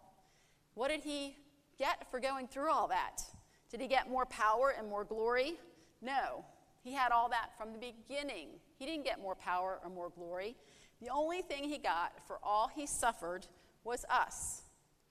What 0.74 0.90
did 0.90 1.04
he 1.04 1.38
get 1.78 2.10
for 2.10 2.20
going 2.20 2.48
through 2.48 2.72
all 2.72 2.88
that? 2.88 3.22
Did 3.70 3.82
he 3.82 3.88
get 3.88 4.10
more 4.10 4.26
power 4.26 4.74
and 4.78 4.90
more 4.90 5.04
glory? 5.04 5.54
No. 6.02 6.46
He 6.86 6.94
had 6.94 7.12
all 7.12 7.30
that 7.30 7.50
from 7.58 7.74
the 7.74 7.80
beginning. 7.80 8.50
He 8.78 8.86
didn't 8.86 9.06
get 9.06 9.20
more 9.20 9.34
power 9.34 9.80
or 9.84 9.90
more 9.90 10.12
glory. 10.12 10.56
The 11.02 11.10
only 11.10 11.42
thing 11.42 11.64
he 11.64 11.80
got 11.80 12.14
for 12.28 12.38
all 12.44 12.68
he 12.68 12.86
suffered 12.86 13.48
was 13.84 14.06
us, 14.08 14.62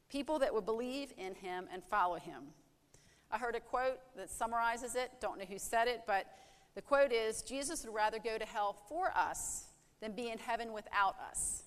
people 0.09 0.39
that 0.39 0.55
would 0.55 0.67
believe 0.67 1.13
in 1.19 1.35
him 1.35 1.67
and 1.73 1.83
follow 1.83 2.15
him. 2.15 2.45
I 3.29 3.39
heard 3.39 3.57
a 3.57 3.61
quote 3.61 3.99
that 4.17 4.31
summarizes 4.31 4.95
it. 4.95 5.11
Don't 5.21 5.37
know 5.37 5.47
who 5.47 5.59
said 5.59 5.89
it, 5.89 6.03
but 6.07 6.27
the 6.77 6.81
quote 6.81 7.11
is 7.11 7.43
Jesus 7.43 7.85
would 7.85 7.93
rather 7.93 8.21
go 8.21 8.39
to 8.39 8.47
hell 8.47 8.77
for 8.89 9.11
us 9.17 9.65
than 10.01 10.13
be 10.13 10.31
in 10.31 10.39
heaven 10.39 10.73
without 10.73 11.17
us. 11.29 11.65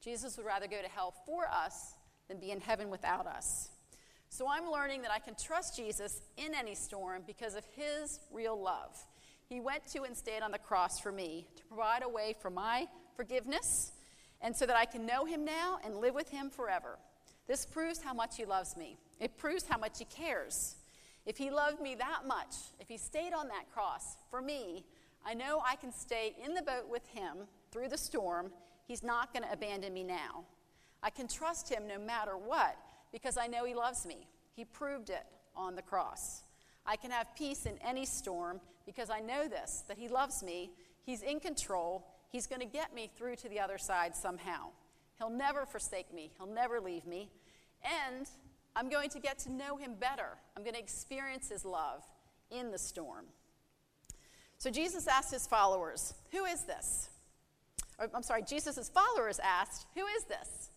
Jesus 0.00 0.36
would 0.36 0.46
rather 0.46 0.66
go 0.66 0.82
to 0.82 0.88
hell 0.88 1.14
for 1.24 1.46
us 1.48 1.94
than 2.26 2.40
be 2.40 2.50
in 2.50 2.60
heaven 2.60 2.90
without 2.90 3.28
us. 3.28 3.70
So 4.30 4.46
I'm 4.50 4.68
learning 4.68 5.02
that 5.02 5.12
I 5.12 5.20
can 5.20 5.36
trust 5.40 5.76
Jesus 5.76 6.22
in 6.36 6.54
any 6.54 6.74
storm 6.74 7.22
because 7.24 7.54
of 7.54 7.64
his 7.76 8.18
real 8.32 8.60
love. 8.60 8.96
He 9.48 9.60
went 9.60 9.86
to 9.88 10.02
and 10.02 10.16
stayed 10.16 10.42
on 10.42 10.50
the 10.50 10.58
cross 10.58 10.98
for 10.98 11.12
me 11.12 11.46
to 11.56 11.64
provide 11.64 12.02
a 12.02 12.08
way 12.08 12.34
for 12.40 12.50
my 12.50 12.86
forgiveness 13.16 13.92
and 14.40 14.56
so 14.56 14.66
that 14.66 14.76
I 14.76 14.84
can 14.84 15.06
know 15.06 15.24
him 15.24 15.44
now 15.44 15.78
and 15.84 15.96
live 15.96 16.14
with 16.14 16.30
him 16.30 16.50
forever. 16.50 16.98
This 17.46 17.64
proves 17.66 18.02
how 18.02 18.14
much 18.14 18.36
he 18.36 18.44
loves 18.44 18.76
me. 18.76 18.96
It 19.20 19.36
proves 19.36 19.66
how 19.66 19.78
much 19.78 19.98
he 19.98 20.06
cares. 20.06 20.76
If 21.26 21.36
he 21.38 21.50
loved 21.50 21.80
me 21.80 21.94
that 21.94 22.26
much, 22.26 22.54
if 22.80 22.88
he 22.88 22.96
stayed 22.96 23.32
on 23.32 23.48
that 23.48 23.70
cross 23.72 24.16
for 24.30 24.42
me, 24.42 24.84
I 25.26 25.34
know 25.34 25.62
I 25.66 25.76
can 25.76 25.92
stay 25.92 26.34
in 26.44 26.54
the 26.54 26.62
boat 26.62 26.88
with 26.90 27.06
him 27.08 27.46
through 27.70 27.88
the 27.88 27.98
storm. 27.98 28.50
He's 28.86 29.02
not 29.02 29.32
going 29.32 29.44
to 29.44 29.52
abandon 29.52 29.94
me 29.94 30.04
now. 30.04 30.44
I 31.02 31.10
can 31.10 31.28
trust 31.28 31.70
him 31.70 31.86
no 31.86 31.98
matter 31.98 32.36
what 32.36 32.76
because 33.12 33.36
I 33.36 33.46
know 33.46 33.64
he 33.64 33.74
loves 33.74 34.04
me. 34.06 34.26
He 34.54 34.64
proved 34.64 35.10
it 35.10 35.24
on 35.56 35.74
the 35.74 35.82
cross. 35.82 36.42
I 36.86 36.96
can 36.96 37.10
have 37.10 37.34
peace 37.34 37.64
in 37.64 37.78
any 37.86 38.04
storm 38.04 38.60
because 38.86 39.10
I 39.10 39.20
know 39.20 39.48
this 39.48 39.84
that 39.88 39.98
he 39.98 40.08
loves 40.08 40.42
me. 40.42 40.72
He's 41.04 41.22
in 41.22 41.40
control. 41.40 42.06
He's 42.30 42.46
going 42.46 42.60
to 42.60 42.66
get 42.66 42.94
me 42.94 43.10
through 43.16 43.36
to 43.36 43.48
the 43.48 43.60
other 43.60 43.78
side 43.78 44.16
somehow. 44.16 44.68
He'll 45.18 45.30
never 45.30 45.64
forsake 45.66 46.12
me, 46.12 46.32
he'll 46.36 46.52
never 46.52 46.80
leave 46.80 47.06
me. 47.06 47.30
And 47.84 48.26
I'm 48.74 48.88
going 48.88 49.10
to 49.10 49.20
get 49.20 49.38
to 49.40 49.52
know 49.52 49.76
him 49.76 49.94
better. 49.98 50.38
I'm 50.56 50.62
going 50.62 50.74
to 50.74 50.80
experience 50.80 51.48
his 51.48 51.64
love 51.64 52.02
in 52.50 52.70
the 52.70 52.78
storm. 52.78 53.26
So 54.58 54.70
Jesus 54.70 55.06
asked 55.06 55.32
his 55.32 55.46
followers, 55.46 56.14
Who 56.32 56.44
is 56.44 56.62
this? 56.62 57.10
I'm 58.12 58.22
sorry, 58.22 58.42
Jesus' 58.42 58.88
followers 58.88 59.38
asked, 59.38 59.86
Who 59.94 60.06
is 60.06 60.24
this? 60.24 60.70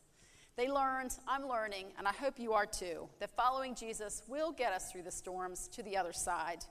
They 0.58 0.70
learned, 0.70 1.16
I'm 1.28 1.47
learning, 1.47 1.88
and 1.97 2.08
I 2.08 2.12
hope 2.12 2.39
you 2.39 2.53
are 2.53 2.66
too, 2.66 3.08
that 3.20 3.30
following 3.36 3.76
Jesus 3.76 4.24
will 4.28 4.51
get 4.51 4.74
us 4.74 4.91
through 4.91 5.03
the 5.03 5.12
storms 5.12 5.68
to 5.70 5.84
the 5.84 5.95
other 5.95 6.14
side. 6.14 6.66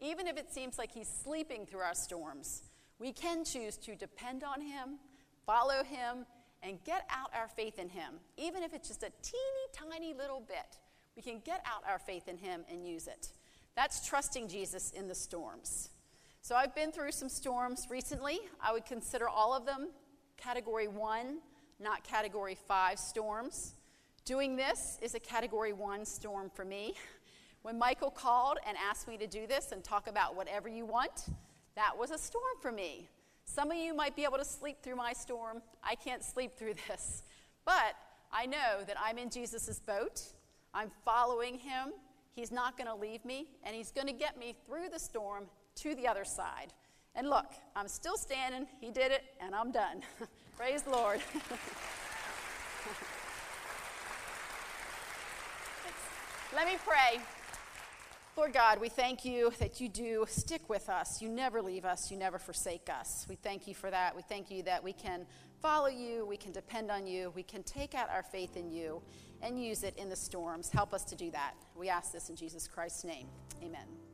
Even 0.00 0.26
if 0.26 0.36
it 0.36 0.52
seems 0.52 0.78
like 0.78 0.92
he's 0.92 1.08
sleeping 1.08 1.66
through 1.66 1.80
our 1.80 1.94
storms, 1.94 2.62
we 2.98 3.12
can 3.12 3.44
choose 3.44 3.76
to 3.78 3.94
depend 3.94 4.44
on 4.44 4.60
him, 4.60 4.98
follow 5.46 5.82
him, 5.82 6.26
and 6.62 6.82
get 6.84 7.06
out 7.10 7.30
our 7.34 7.48
faith 7.48 7.78
in 7.78 7.88
Him, 7.88 8.14
even 8.36 8.62
if 8.62 8.74
it's 8.74 8.88
just 8.88 9.02
a 9.02 9.12
teeny 9.22 9.66
tiny 9.72 10.14
little 10.14 10.40
bit. 10.40 10.78
We 11.16 11.22
can 11.22 11.40
get 11.44 11.62
out 11.64 11.82
our 11.88 11.98
faith 11.98 12.28
in 12.28 12.36
Him 12.36 12.64
and 12.70 12.86
use 12.86 13.06
it. 13.06 13.32
That's 13.76 14.06
trusting 14.06 14.48
Jesus 14.48 14.90
in 14.90 15.08
the 15.08 15.14
storms. 15.14 15.90
So 16.42 16.56
I've 16.56 16.74
been 16.74 16.92
through 16.92 17.12
some 17.12 17.28
storms 17.28 17.86
recently. 17.90 18.38
I 18.60 18.72
would 18.72 18.86
consider 18.86 19.28
all 19.28 19.54
of 19.54 19.66
them 19.66 19.90
category 20.36 20.88
one, 20.88 21.38
not 21.80 22.04
category 22.04 22.56
five 22.66 22.98
storms. 22.98 23.74
Doing 24.24 24.56
this 24.56 24.98
is 25.02 25.14
a 25.14 25.20
category 25.20 25.72
one 25.72 26.04
storm 26.04 26.50
for 26.54 26.64
me. 26.64 26.94
When 27.62 27.78
Michael 27.78 28.10
called 28.10 28.58
and 28.66 28.76
asked 28.78 29.08
me 29.08 29.16
to 29.18 29.26
do 29.26 29.46
this 29.46 29.72
and 29.72 29.82
talk 29.82 30.06
about 30.08 30.36
whatever 30.36 30.68
you 30.68 30.84
want, 30.84 31.26
that 31.74 31.96
was 31.96 32.10
a 32.10 32.18
storm 32.18 32.56
for 32.60 32.72
me. 32.72 33.08
Some 33.44 33.70
of 33.70 33.76
you 33.76 33.94
might 33.94 34.14
be 34.14 34.24
able 34.24 34.38
to 34.38 34.44
sleep 34.44 34.82
through 34.82 34.96
my 34.96 35.12
storm. 35.12 35.62
I 35.82 35.94
can't 35.94 36.22
sleep 36.22 36.56
through 36.56 36.74
this. 36.88 37.22
But 37.64 37.94
I 38.32 38.46
know 38.46 38.82
that 38.86 38.96
I'm 39.02 39.18
in 39.18 39.30
Jesus' 39.30 39.80
boat. 39.80 40.22
I'm 40.74 40.90
following 41.04 41.58
him. 41.58 41.92
He's 42.34 42.52
not 42.52 42.76
going 42.76 42.86
to 42.86 42.94
leave 42.94 43.24
me, 43.24 43.48
and 43.64 43.74
he's 43.74 43.90
going 43.90 44.06
to 44.06 44.12
get 44.12 44.38
me 44.38 44.54
through 44.64 44.90
the 44.92 44.98
storm 44.98 45.46
to 45.76 45.94
the 45.94 46.06
other 46.06 46.24
side. 46.24 46.72
And 47.14 47.28
look, 47.28 47.46
I'm 47.74 47.88
still 47.88 48.16
standing. 48.16 48.68
He 48.80 48.90
did 48.90 49.10
it, 49.10 49.24
and 49.40 49.54
I'm 49.54 49.72
done. 49.72 50.02
Praise 50.56 50.82
the 50.82 50.90
Lord. 50.90 51.20
Let 56.54 56.66
me 56.66 56.76
pray. 56.86 57.20
Lord 58.38 58.52
God, 58.52 58.80
we 58.80 58.88
thank 58.88 59.24
you 59.24 59.52
that 59.58 59.80
you 59.80 59.88
do 59.88 60.24
stick 60.28 60.68
with 60.68 60.88
us. 60.88 61.20
You 61.20 61.28
never 61.28 61.60
leave 61.60 61.84
us. 61.84 62.08
You 62.08 62.16
never 62.16 62.38
forsake 62.38 62.88
us. 62.88 63.26
We 63.28 63.34
thank 63.34 63.66
you 63.66 63.74
for 63.74 63.90
that. 63.90 64.14
We 64.14 64.22
thank 64.22 64.48
you 64.48 64.62
that 64.62 64.84
we 64.84 64.92
can 64.92 65.26
follow 65.60 65.88
you. 65.88 66.24
We 66.24 66.36
can 66.36 66.52
depend 66.52 66.88
on 66.88 67.04
you. 67.04 67.32
We 67.34 67.42
can 67.42 67.64
take 67.64 67.96
out 67.96 68.08
our 68.10 68.22
faith 68.22 68.56
in 68.56 68.70
you 68.70 69.02
and 69.42 69.60
use 69.60 69.82
it 69.82 69.98
in 69.98 70.08
the 70.08 70.14
storms. 70.14 70.70
Help 70.70 70.94
us 70.94 71.02
to 71.06 71.16
do 71.16 71.32
that. 71.32 71.54
We 71.74 71.88
ask 71.88 72.12
this 72.12 72.30
in 72.30 72.36
Jesus 72.36 72.68
Christ's 72.68 73.02
name. 73.02 73.26
Amen. 73.60 74.07